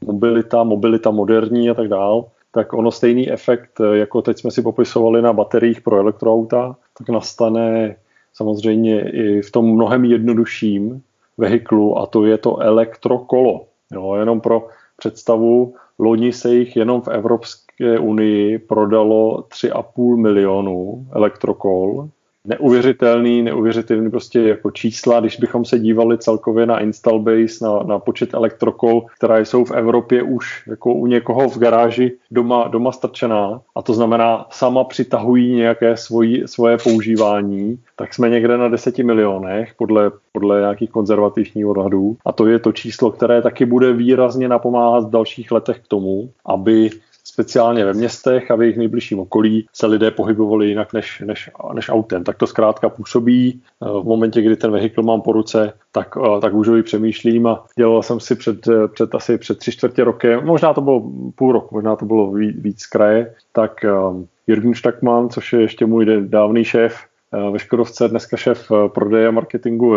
[0.01, 4.61] mobilita, mobilita moderní a tak dál, tak ono stejný efekt, eh, jako teď jsme si
[4.61, 7.95] popisovali na bateriích pro elektroauta, tak nastane
[8.33, 11.01] samozřejmě i v tom mnohem jednodušším
[11.37, 13.65] vehiklu a to je to elektrokolo.
[13.91, 14.67] Jo, jenom pro
[14.97, 22.09] představu, loni se jich jenom v Evropské Evropské unii prodalo 3,5 milionů elektrokol.
[22.45, 27.99] Neuvěřitelný, neuvěřitelný prostě jako čísla, když bychom se dívali celkově na install base, na, na
[27.99, 33.61] počet elektrokol, které jsou v Evropě už jako u někoho v garáži doma, doma strčená
[33.75, 39.73] a to znamená sama přitahují nějaké svoji, svoje používání, tak jsme někde na 10 milionech
[39.77, 45.03] podle, podle nějakých konzervativních odhadů a to je to číslo, které taky bude výrazně napomáhat
[45.03, 46.89] v dalších letech k tomu, aby
[47.31, 51.89] speciálně ve městech a v jejich nejbližším okolí se lidé pohybovali jinak než, než, než
[51.89, 52.23] autem.
[52.23, 53.61] Tak to zkrátka působí.
[53.81, 57.47] Eh, v momentě, kdy ten vehikl mám po ruce, tak, eh, tak už ho přemýšlím
[57.47, 61.11] a dělal jsem si před, eh, před asi před tři čtvrtě rokem, možná to bylo
[61.35, 63.85] půl roku, možná to bylo víc, kraje, tak
[64.47, 66.95] Jürgen Stackmann, což je ještě můj dávný šéf,
[67.51, 69.95] ve Škodovce, dneska šéf prodeje a marketingu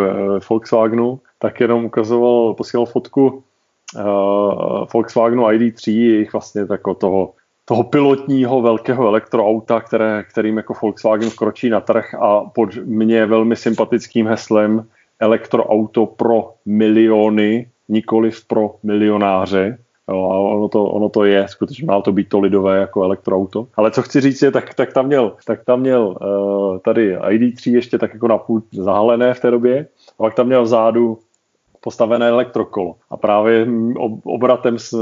[0.51, 3.43] Volkswagenu, tak jenom ukazoval, posílal fotku
[3.97, 7.33] uh, Volkswagenu ID3, jejich vlastně tako toho,
[7.65, 13.57] toho pilotního velkého elektroauta, které, kterým jako Volkswagen vkročí na trh a pod mě velmi
[13.57, 14.87] sympatickým heslem
[15.21, 19.79] elektroauto pro miliony, nikoli pro milionáře.
[20.09, 23.67] Jo, a ono to, ono to je, skutečně má to být to lidové jako elektroauto.
[23.75, 27.75] Ale co chci říct je, tak, tak tam měl, tak tam měl uh, tady ID3
[27.75, 29.87] ještě tak jako napůl zahalené v té době,
[30.19, 31.19] a pak tam měl vzadu
[31.85, 32.97] postavené elektrokolo.
[33.11, 33.67] A právě
[34.25, 34.97] obratem s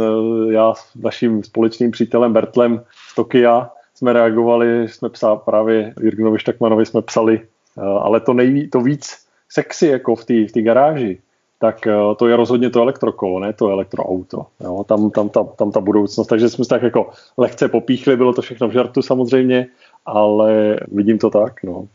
[0.50, 6.86] já s naším společným přítelem Bertlem z Tokia jsme reagovali, jsme psali právě Jirgnovi Štakmanovi
[6.86, 7.40] jsme psali,
[7.78, 11.18] eh, ale to, nejví, to víc sexy jako v té v garáži,
[11.58, 14.46] tak eh, to je rozhodně to elektrokolo, ne to elektroauto.
[14.60, 16.26] Jo, tam, tam, tam, tam ta budoucnost.
[16.26, 19.66] Takže jsme se tak jako lehce popíchli, bylo to všechno v žartu samozřejmě,
[20.06, 21.62] ale vidím to tak.
[21.62, 21.86] No.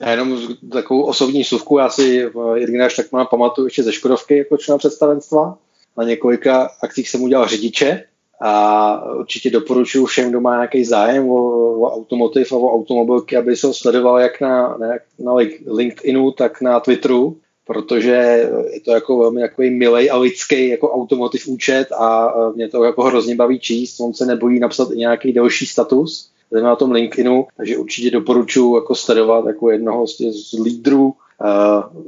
[0.00, 0.38] Já jenom
[0.72, 5.58] takovou osobní suvku, já si Jirgina tak má pamatuju ještě ze Škodovky jako člena představenstva.
[5.98, 8.04] Na několika akcích jsem udělal řidiče
[8.42, 11.36] a určitě doporučuji všem, kdo má nějaký zájem o,
[11.80, 15.34] o automotiv a o automobilky, aby se ho sledoval jak na, na, na
[15.66, 17.36] LinkedInu, tak na Twitteru,
[17.66, 22.84] protože je to jako velmi takový milej a lidský jako automotiv účet a mě to
[22.84, 24.00] jako hrozně baví číst.
[24.00, 28.94] On se nebojí napsat i nějaký delší status, na tom LinkedInu, takže určitě doporučuji jako
[28.94, 31.12] sledovat jako jednoho z, lídrů uh,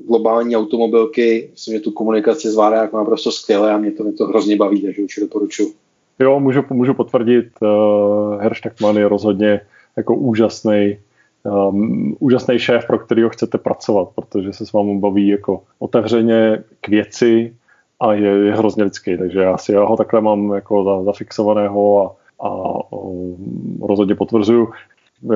[0.06, 1.48] globální automobilky.
[1.52, 4.82] Myslím, že tu komunikaci zvládá jako naprosto skvěle a mě to, mě to hrozně baví,
[4.82, 5.72] takže určitě doporučuji.
[6.18, 9.60] Jo, můžu, můžu potvrdit, uh, Herr Stackman je rozhodně
[9.96, 10.98] jako úžasný
[11.44, 16.88] um, úžasný šéf, pro kterého chcete pracovat, protože se s vámi baví jako otevřeně k
[16.88, 17.56] věci
[18.00, 22.21] a je, je hrozně lidský, takže já si ho takhle mám jako za, zafixovaného a,
[22.42, 22.72] a
[23.82, 24.68] rozhodně potvrzuju.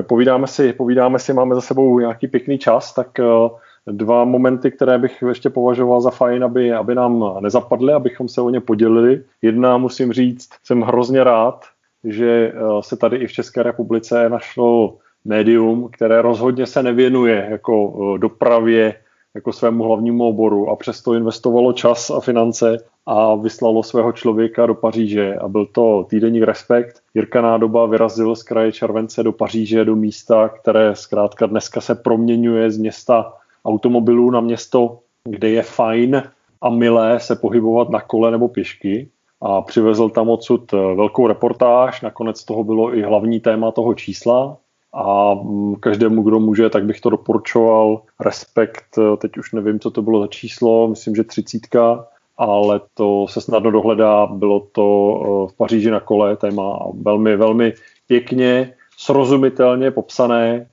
[0.01, 3.49] Povídáme si, povídáme si, máme za sebou nějaký pěkný čas, tak uh,
[3.87, 8.49] dva momenty, které bych ještě považoval za fajn, aby, aby nám nezapadly, abychom se o
[8.49, 9.23] ně podělili.
[9.41, 11.65] Jedna, musím říct, jsem hrozně rád,
[12.03, 17.83] že uh, se tady i v České republice našlo médium, které rozhodně se nevěnuje jako
[17.83, 18.95] uh, dopravě,
[19.37, 24.73] jako svému hlavnímu oboru a přesto investovalo čas a finance a vyslalo svého člověka do
[24.75, 25.35] Paříže.
[25.35, 27.01] A byl to týdenní Respekt.
[27.13, 32.71] Jirka Nádoba vyrazil z kraje Července do Paříže, do místa, které zkrátka dneska se proměňuje
[32.71, 33.33] z města
[33.65, 34.99] automobilů na město,
[35.29, 36.23] kde je fajn
[36.61, 39.09] a milé se pohybovat na kole nebo pěšky.
[39.41, 44.57] A přivezl tam odsud velkou reportáž, nakonec toho bylo i hlavní téma toho čísla,
[44.97, 48.01] a mm, každému, kdo může, tak bych to doporučoval.
[48.19, 52.07] Respekt, teď už nevím, co to bylo za číslo, myslím, že třicítka,
[52.37, 57.73] ale to se snadno dohledá, bylo to eh, v Paříži na kole, téma velmi, velmi
[58.07, 60.67] pěkně, srozumitelně popsané.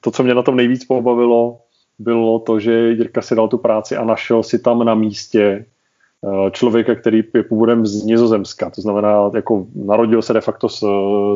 [0.00, 1.58] To, co mě na tom nejvíc pobavilo,
[1.98, 5.64] bylo to, že Jirka si dal tu práci a našel si tam na místě
[6.24, 10.86] eh, člověka, který je původem z Nizozemska, to znamená, jako narodil se de facto s,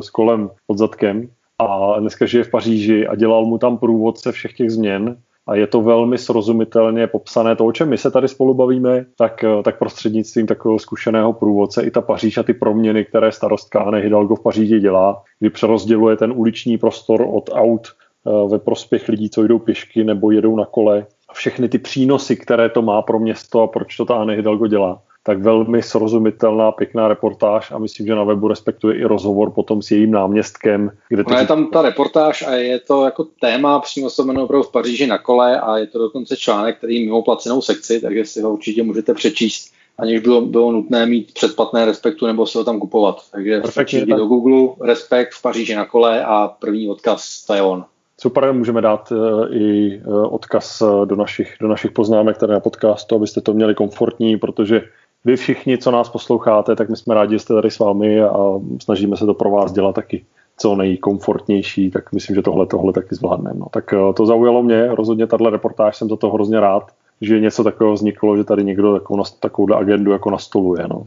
[0.00, 1.28] s kolem pod zadkem
[1.59, 5.16] a dneska žije v Paříži a dělal mu tam průvodce všech těch změn
[5.47, 7.56] a je to velmi srozumitelně popsané.
[7.56, 11.90] To, o čem my se tady spolu bavíme, tak, tak prostřednictvím takového zkušeného průvodce i
[11.90, 16.32] ta Paříž a ty proměny, které starostka Anne Hidalgo v Paříži dělá, kdy přerozděluje ten
[16.36, 21.06] uliční prostor od aut eh, ve prospěch lidí, co jdou pěšky nebo jedou na kole.
[21.32, 25.02] Všechny ty přínosy, které to má pro město a proč to ta Anne Hidalgo dělá
[25.23, 29.90] tak velmi srozumitelná, pěkná reportáž a myslím, že na webu respektuje i rozhovor potom s
[29.90, 30.90] jejím náměstkem.
[31.09, 31.35] Kde to...
[31.35, 35.19] je tam ta reportáž a je to jako téma přímo se opravdu v Paříži na
[35.19, 39.15] kole a je to dokonce článek, který mimo placenou sekci, takže si ho určitě můžete
[39.15, 43.23] přečíst aniž bylo, bylo nutné mít předplatné respektu nebo se ho tam kupovat.
[43.32, 47.85] Takže stačí do Google, respekt v Paříži na kole a první odkaz, to je on.
[48.20, 52.61] Super, můžeme dát uh, i uh, odkaz uh, do našich, do našich poznámek tady na
[52.61, 54.82] podcastu, abyste to měli komfortní, protože
[55.24, 58.61] vy všichni, co nás posloucháte, tak my jsme rádi, že jste tady s vámi a
[58.82, 60.24] snažíme se to pro vás dělat taky
[60.59, 63.59] co nejkomfortnější, tak myslím, že tohle, tohle taky zvládneme.
[63.59, 63.66] No.
[63.70, 67.65] Tak eh, to zaujalo mě, rozhodně tahle reportáž, jsem za to hrozně rád, že něco
[67.65, 70.89] takového vzniklo, že tady někdo takovou, takovou agendu jako nastoluje.
[70.89, 71.07] No.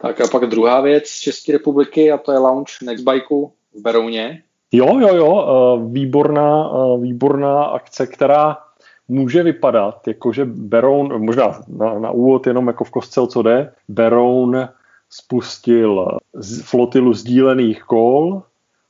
[0.00, 4.42] Tak a pak druhá věc z České republiky a to je launch Nextbikeu v Berouně.
[4.72, 8.56] Jo, jo, jo, eh, výborná, eh, výborná akce, která
[9.08, 13.72] může vypadat, jako že Beroun, možná na, na úvod jenom jako v kostce, co jde,
[13.88, 14.68] Beroun
[15.10, 16.18] spustil
[16.62, 18.42] flotilu sdílených kol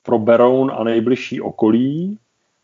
[0.02, 2.18] pro Beroun a nejbližší okolí,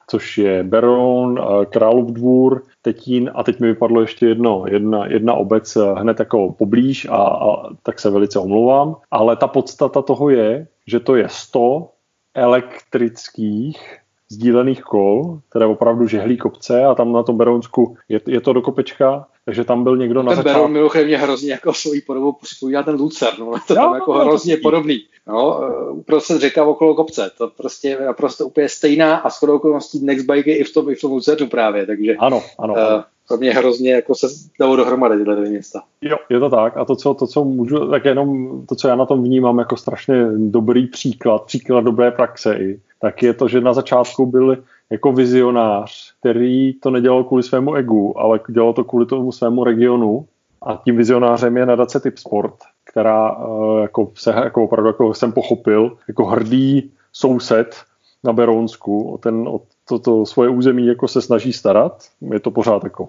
[0.07, 5.77] což je Beroun, Králův dvůr, Tetín a teď mi vypadlo ještě jedno, jedna, jedna obec
[5.97, 11.01] hned jako poblíž a, a tak se velice omlouvám, ale ta podstata toho je, že
[11.01, 11.91] to je 100
[12.35, 14.02] elektrických
[14.33, 18.63] sdílených kol, které opravdu žehlí kopce a tam na tom Berounsku je, je to do
[18.63, 20.63] kopečka, takže tam byl někdo ten na začátku.
[20.63, 24.15] Ten Beroun mě hrozně jako svojí podobu připomíná ten Lucer, no, to jo, tam jako
[24.15, 24.99] no, hrozně to podobný.
[25.27, 25.61] No,
[26.07, 30.57] prostě řeka okolo kopce, to prostě je naprosto úplně stejná a shodou okolností Nextbike je
[30.57, 33.05] i v tom, i v tom Lucernu právě, takže ano, ano, uh, ano.
[33.33, 34.27] To mě hrozně jako se
[34.61, 35.83] dalo dohromady tyhle dvě města.
[36.03, 36.77] Jo, je to tak.
[36.77, 39.77] A to co, to, co můžu, tak jenom to, co já na tom vnímám jako
[39.77, 44.59] strašně dobrý příklad, příklad dobré praxe i, tak je to, že na začátku byl
[44.91, 50.27] jako vizionář, který to nedělal kvůli svému egu, ale dělal to kvůli tomu svému regionu.
[50.63, 52.55] A tím vizionářem je nadace Typ Sport,
[52.85, 57.77] která eh, jako se jako opravdu jako jsem pochopil, jako hrdý soused
[58.25, 62.05] na Berounsku o, ten, o to, to svoje území jako se snaží starat.
[62.33, 63.09] Je to pořád jako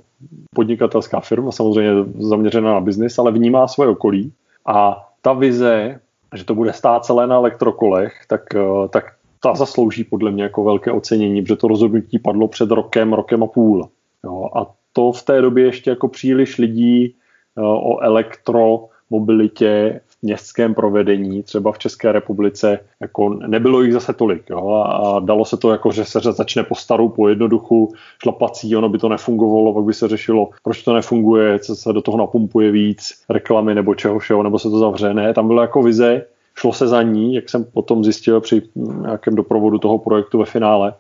[0.56, 4.32] podnikatelská firma, samozřejmě zaměřená na biznis, ale vnímá svoje okolí.
[4.66, 6.00] A ta vize,
[6.36, 10.64] že to bude stát celé na elektrokolech, tak, eh, tak ta zaslouží podle mě jako
[10.64, 13.90] velké ocenění, protože to rozhodnutí padlo před rokem, rokem a půl.
[14.24, 17.16] Jo, a to v té době ještě jako příliš lidí
[17.62, 24.50] o elektromobilitě městském provedení, třeba v České republice, jako nebylo jich zase tolik.
[24.50, 24.70] Jo?
[24.70, 27.94] A dalo se to jako, že se začne po starou, po jednoduchu,
[28.24, 32.02] šlapací, ono by to nefungovalo, pak by se řešilo, proč to nefunguje, co se do
[32.02, 35.14] toho napumpuje víc, reklamy nebo čeho všeho, nebo se to zavře.
[35.14, 36.26] Ne, tam byla jako vize,
[36.56, 38.62] šlo se za ní, jak jsem potom zjistil při
[39.02, 40.94] nějakém doprovodu toho projektu ve finále,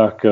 [0.00, 0.30] tak, eh,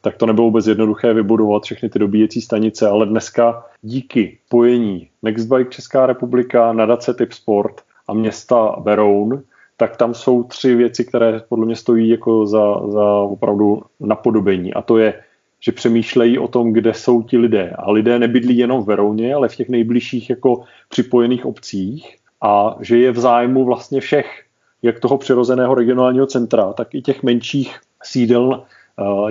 [0.00, 5.70] tak to nebylo vůbec jednoduché vybudovat všechny ty dobíjecí stanice, ale dneska díky spojení Nextbike
[5.70, 9.42] Česká republika, nadace Typ Sport a města Beroun,
[9.76, 14.74] tak tam jsou tři věci, které podle mě stojí jako za, za opravdu napodobení.
[14.74, 15.14] A to je,
[15.60, 17.74] že přemýšlejí o tom, kde jsou ti lidé.
[17.76, 22.98] A lidé nebydlí jenom v Verouně, ale v těch nejbližších jako připojených obcích a že
[22.98, 24.42] je v zájmu vlastně všech,
[24.82, 28.64] jak toho přirozeného regionálního centra, tak i těch menších sídel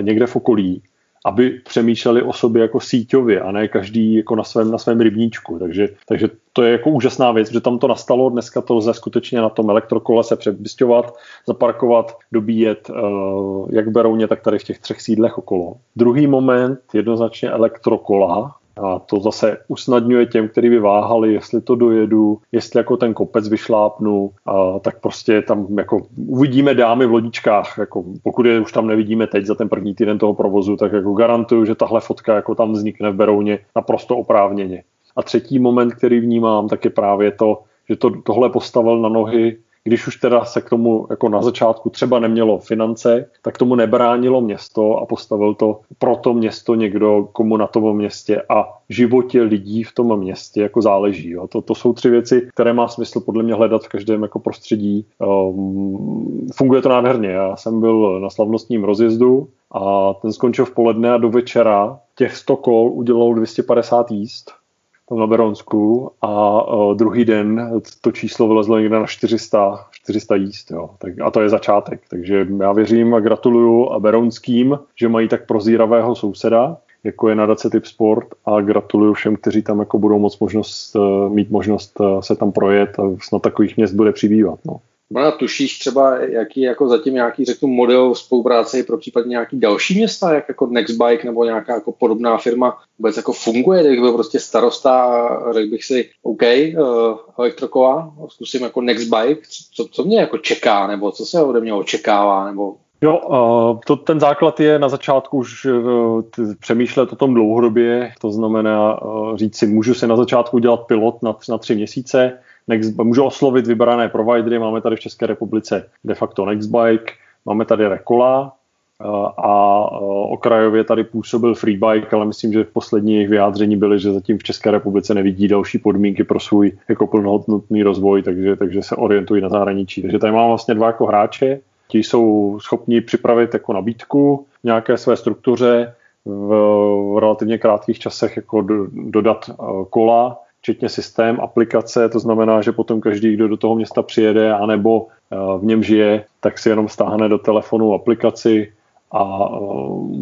[0.00, 0.82] někde v okolí,
[1.26, 5.58] aby přemýšleli o sobě jako síťově a ne každý jako na svém, na svém rybníčku.
[5.58, 9.40] Takže, takže to je jako úžasná věc, že tam to nastalo, dneska to lze skutečně
[9.40, 11.14] na tom elektrokole se přebysťovat,
[11.48, 15.76] zaparkovat, dobíjet uh, jak v Berouně, tak tady v těch třech sídlech okolo.
[15.96, 22.38] Druhý moment, jednoznačně elektrokola, a to zase usnadňuje těm, kteří by váhali, jestli to dojedu,
[22.52, 28.04] jestli jako ten kopec vyšlápnu, a tak prostě tam jako uvidíme dámy v lodičkách, jako
[28.22, 31.64] pokud je už tam nevidíme teď za ten první týden toho provozu, tak jako garantuju,
[31.64, 34.82] že tahle fotka jako tam vznikne v Berouně naprosto oprávněně.
[35.16, 39.56] A třetí moment, který vnímám, tak je právě to, že to, tohle postavil na nohy
[39.84, 44.40] když už teda se k tomu jako na začátku třeba nemělo finance, tak tomu nebránilo
[44.40, 49.82] město a postavil to pro to město někdo, komu na tom městě a životě lidí
[49.82, 51.30] v tom městě jako záleží.
[51.30, 51.46] Jo.
[51.46, 55.06] To, to jsou tři věci, které má smysl podle mě hledat v každém jako prostředí.
[55.18, 57.28] Um, funguje to nádherně.
[57.28, 62.36] Já jsem byl na slavnostním rozjezdu a ten skončil v poledne a do večera těch
[62.36, 64.63] 100 kol udělalo 250 jíst
[65.08, 70.70] tam na Beronsku a uh, druhý den to číslo vylezlo někde na 400, 400 jíst.
[70.70, 70.90] Jo.
[70.98, 72.00] Tak, a to je začátek.
[72.10, 77.70] Takže já věřím a gratuluju a Beronským, že mají tak prozíravého souseda, jako je nadace
[77.70, 82.20] Typ Sport a gratuluju všem, kteří tam jako budou moc možnost, uh, mít možnost uh,
[82.20, 84.58] se tam projet a snad takových měst bude přibývat.
[84.64, 84.80] No.
[85.10, 90.34] Bona, tušíš třeba, jaký jako zatím nějaký, řeknu, model spolupráce pro případně nějaký další města,
[90.34, 94.92] jak jako Nextbike nebo nějaká jako podobná firma vůbec jako funguje, kdybych byl prostě starosta
[94.92, 99.40] a řekl bych si, OK, uh, elektrokola, zkusím jako Nextbike,
[99.74, 103.96] co, co mě jako čeká, nebo co se ode mě očekává, nebo Jo, uh, to,
[103.96, 106.22] ten základ je na začátku už uh,
[106.60, 109.00] přemýšlet o tom dlouhodobě, to znamená
[109.34, 113.66] říct si, můžu si na začátku dělat pilot na, na tři měsíce, Next, můžu oslovit
[113.66, 117.12] vybrané providery, máme tady v České republice de facto Nextbike,
[117.44, 118.52] máme tady Rekola
[119.00, 119.04] eh,
[119.38, 119.96] a eh,
[120.30, 124.42] okrajově tady působil Freebike, ale myslím, že v poslední jejich vyjádření byly, že zatím v
[124.42, 129.48] České republice nevidí další podmínky pro svůj jako plnohodnotný rozvoj, takže, takže se orientují na
[129.48, 130.02] zahraničí.
[130.02, 135.16] Takže tady mám vlastně dva jako hráče, ti jsou schopni připravit jako nabídku nějaké své
[135.16, 139.54] struktuře, v, relativně krátkých časech jako do, dodat eh,
[139.90, 145.06] kola včetně systém, aplikace, to znamená, že potom každý, kdo do toho města přijede, anebo
[145.30, 148.72] eh, v něm žije, tak si jenom stáhne do telefonu aplikaci
[149.12, 149.60] a eh,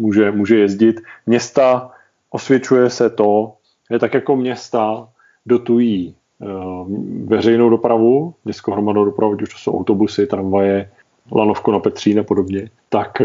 [0.03, 0.99] může, může jezdit.
[1.25, 1.91] Města
[2.29, 3.53] osvědčuje se to,
[3.91, 5.07] že tak jako města
[5.45, 6.45] dotují eh,
[7.23, 10.91] veřejnou dopravu, městskou hromadnou dopravu, už to jsou autobusy, tramvaje,
[11.31, 13.21] lanovku na Petřín a podobně, tak,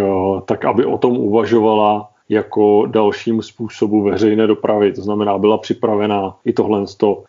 [0.46, 4.92] tak aby o tom uvažovala jako dalším způsobu veřejné dopravy.
[4.92, 6.84] To znamená, byla připravená i tohle,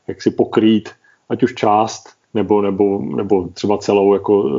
[0.08, 0.90] jak si pokrýt,
[1.30, 4.50] ať už část nebo, nebo, nebo třeba celou jako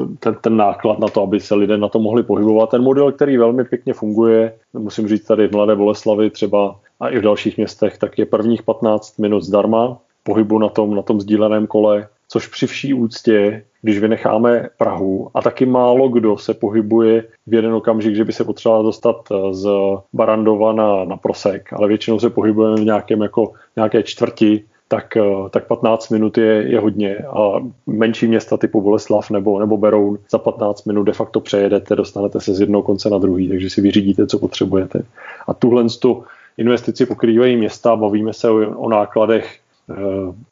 [0.00, 2.70] eh, ten, ten náklad na to, aby se lidé na to mohli pohybovat.
[2.70, 7.18] Ten model, který velmi pěkně funguje, musím říct tady v Mladé Boleslavi třeba a i
[7.18, 11.66] v dalších městech, tak je prvních 15 minut zdarma pohybu na tom, na tom sdíleném
[11.66, 17.54] kole, což při vší úctě když vynecháme Prahu a taky málo kdo se pohybuje v
[17.54, 19.68] jeden okamžik, že by se potřeboval dostat eh, z
[20.12, 25.22] Barandova na, na Prosek, ale většinou se pohybujeme v nějakém jako, nějaké čtvrti, tak, eh,
[25.50, 27.52] tak 15 minut je, je hodně a
[27.86, 32.54] menší města typu Boleslav nebo, nebo Beroun za 15 minut de facto přejedete, dostanete se
[32.54, 35.02] z jednoho konce na druhý, takže si vyřídíte, co potřebujete.
[35.46, 36.24] A tuhle tu
[36.56, 39.58] investici pokrývají města, bavíme se o, o nákladech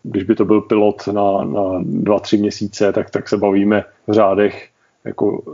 [0.03, 4.13] když by to byl pilot na, na dva, tři měsíce, tak, tak se bavíme v
[4.13, 4.69] řádech
[5.05, 5.53] jako eh,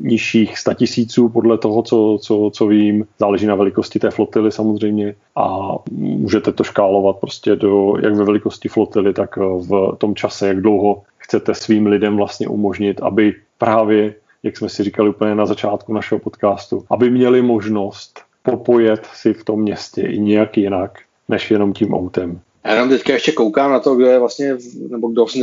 [0.00, 3.06] nižších statisíců podle toho, co, co, co vím.
[3.18, 5.58] Záleží na velikosti té flotily samozřejmě a
[5.90, 11.02] můžete to škálovat prostě do, jak ve velikosti flotily, tak v tom čase, jak dlouho
[11.16, 16.18] chcete svým lidem vlastně umožnit, aby právě jak jsme si říkali úplně na začátku našeho
[16.18, 21.94] podcastu, aby měli možnost popojet si v tom městě i nějak jinak, než jenom tím
[21.94, 22.40] autem.
[22.64, 24.56] Já jenom teďka ještě koukám na to, kdo je vlastně,
[24.88, 25.38] nebo kdo s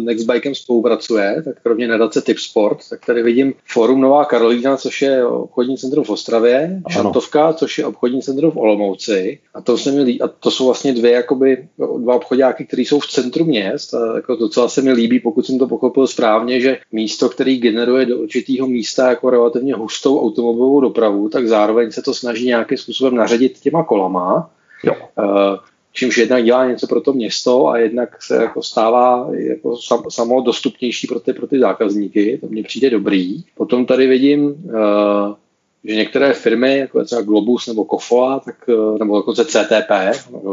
[0.00, 5.26] Nextbikem spolupracuje, tak kromě nadace Tip Sport, tak tady vidím Forum Nová Karolína, což je
[5.26, 6.92] obchodní centrum v Ostravě, ano.
[6.92, 9.38] Šantovka, což je obchodní centrum v Olomouci.
[9.54, 11.68] A to, se mi líbí, a to jsou vlastně dvě, jakoby,
[11.98, 13.94] dva obchodáky, které jsou v centru měst.
[13.94, 17.58] A jako to, co se mi líbí, pokud jsem to pochopil správně, že místo, který
[17.58, 22.78] generuje do určitého místa jako relativně hustou automobilovou dopravu, tak zároveň se to snaží nějakým
[22.78, 24.50] způsobem naředit těma kolama.
[24.84, 24.94] Jo.
[25.94, 30.02] Uh, čímž jednak dělá něco pro to město a jednak se jako stává jako sam,
[30.10, 32.38] samo dostupnější pro ty, pro ty zákazníky.
[32.38, 33.44] To mně přijde dobrý.
[33.56, 35.34] Potom tady vidím, uh,
[35.84, 39.90] že některé firmy, jako třeba Globus nebo Kofoa, tak, uh, nebo dokonce CTP,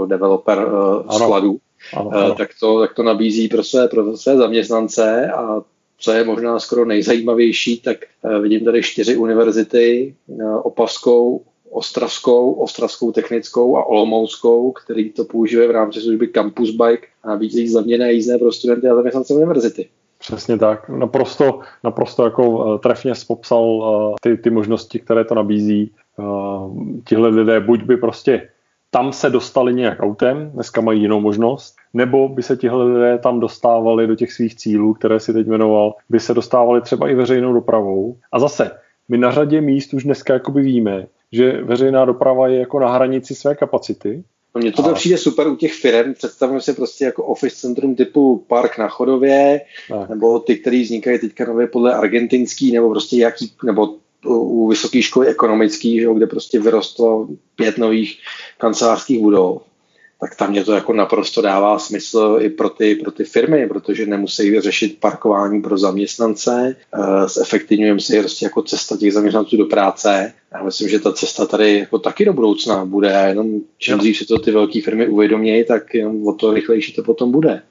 [0.05, 1.57] developer uh, skladů,
[1.93, 2.35] ano, ano.
[2.35, 5.61] tak, to, tak to nabízí pro své, pro své zaměstnance a
[5.99, 7.97] co je možná skoro nejzajímavější, tak
[8.41, 10.15] vidím tady čtyři univerzity,
[10.63, 11.41] Opavskou,
[11.71, 17.69] ostravskou, ostravskou technickou a olomouckou, který to používají v rámci služby Campus Bike a nabízejí
[17.69, 19.89] zlevněné jízdné pro studenty a zaměstnance univerzity.
[20.19, 20.89] Přesně tak.
[20.89, 25.91] Naprosto, naprosto jako eh, trefně popsal uh, ty, ty možnosti, které to nabízí.
[26.17, 26.77] Uh,
[27.07, 28.47] tihle lidé buď by prostě
[28.91, 33.39] tam se dostali nějak autem, dneska mají jinou možnost, nebo by se tihle lidé tam
[33.39, 37.53] dostávali do těch svých cílů, které si teď jmenoval, by se dostávali třeba i veřejnou
[37.53, 38.17] dopravou.
[38.31, 38.71] A zase,
[39.09, 43.35] my na řadě míst už dneska jakoby víme, že veřejná doprava je jako na hranici
[43.35, 44.23] své kapacity.
[44.55, 44.93] No mně to a...
[44.93, 46.13] přijde super u těch firm.
[46.13, 50.09] Představujeme si prostě jako office centrum typu Park na Chodově, tak.
[50.09, 53.95] nebo ty, které vznikají teďka nově podle argentinský, nebo prostě jaký, nebo
[54.25, 58.19] u vysoké školy ekonomický, kde prostě vyrostlo pět nových
[58.57, 59.61] kancelářských budov
[60.21, 64.05] tak tam mě to jako naprosto dává smysl i pro ty, pro ty firmy, protože
[64.05, 70.33] nemusí řešit parkování pro zaměstnance, uh, zefektivňujeme si prostě jako cesta těch zaměstnanců do práce.
[70.53, 74.25] Já myslím, že ta cesta tady jako taky do budoucna bude, jenom čím dřív si
[74.25, 77.61] to ty velké firmy uvědomějí, tak jenom o to rychlejší to potom bude.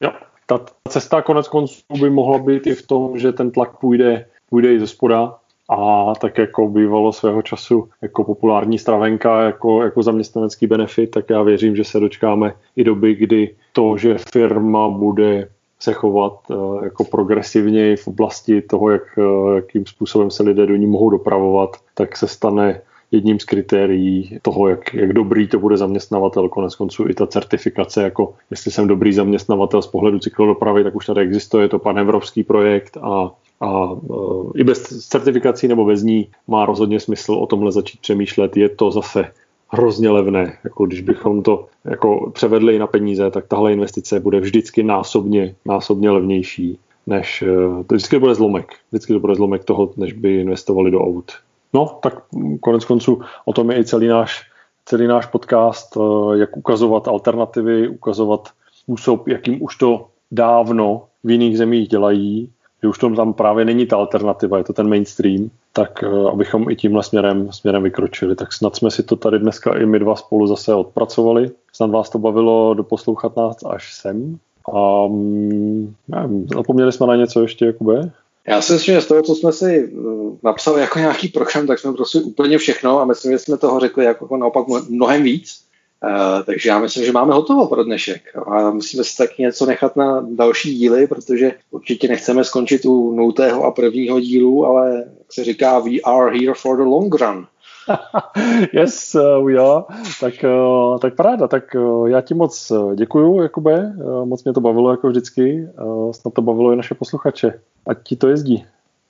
[0.00, 0.10] Jo,
[0.46, 4.74] ta cesta konec konců by mohla být i v tom, že ten tlak půjde, půjde
[4.74, 10.66] i ze spoda, a tak jako bývalo svého času jako populární stravenka, jako, jako zaměstnanecký
[10.66, 15.48] benefit, tak já věřím, že se dočkáme i doby, kdy to, že firma bude
[15.80, 20.76] se chovat uh, jako progresivně v oblasti toho, jak, uh, jakým způsobem se lidé do
[20.76, 22.80] ní mohou dopravovat, tak se stane
[23.10, 26.48] jedním z kritérií toho, jak, jak dobrý to bude zaměstnavatel.
[26.48, 31.06] Konec konců i ta certifikace, jako jestli jsem dobrý zaměstnavatel z pohledu cyklodopravy, tak už
[31.06, 36.02] tady existuje, je to pan evropský projekt a a uh, i bez certifikací nebo bez
[36.02, 38.56] ní má rozhodně smysl o tomhle začít přemýšlet.
[38.56, 39.24] Je to zase
[39.68, 40.58] hrozně levné.
[40.64, 46.10] Jako když bychom to jako převedli na peníze, tak tahle investice bude vždycky násobně, násobně
[46.10, 48.66] levnější, než uh, to vždycky bude zlomek.
[48.90, 51.32] Vždycky to bude zlomek toho, než by investovali do aut.
[51.72, 52.22] No, tak
[52.60, 54.42] konec konců o tom je i celý náš,
[54.84, 61.58] celý náš podcast, uh, jak ukazovat alternativy, ukazovat způsob, jakým už to dávno v jiných
[61.58, 62.50] zemích dělají,
[62.82, 66.76] že už tam právě není ta alternativa, je to ten mainstream, tak uh, abychom i
[66.76, 68.36] tímhle směrem, směrem vykročili.
[68.36, 71.50] Tak snad jsme si to tady dneska i my dva spolu zase odpracovali.
[71.72, 74.38] Snad vás to bavilo doposlouchat nás až sem.
[74.72, 78.10] A um, nevím, zapomněli jsme na něco ještě, Jakube?
[78.48, 81.78] Já si myslím, že z toho, co jsme si uh, napsali jako nějaký program, tak
[81.78, 85.66] jsme prostě úplně všechno a myslím, že jsme toho řekli jako naopak mnohem víc.
[86.04, 89.96] Uh, takže já myslím, že máme hotovo pro dnešek a musíme si taky něco nechat
[89.96, 95.44] na další díly, protože určitě nechceme skončit u nultého a prvního dílu, ale jak se
[95.44, 97.46] říká, we are here for the long run.
[98.72, 99.84] yes, uh, we are.
[100.20, 101.48] Tak, uh, tak paráda.
[101.48, 103.92] Tak uh, já ti moc děkuju, Jakube.
[104.04, 105.68] Uh, moc mě to bavilo jako vždycky.
[105.82, 107.60] Uh, snad to bavilo i naše posluchače.
[107.86, 108.66] Ať ti to jezdí.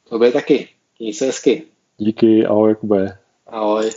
[0.08, 0.68] Tobě taky.
[0.98, 1.62] Měj se hezky.
[1.98, 3.18] Díky, ahoj Jakube.
[3.46, 3.90] Ahoj.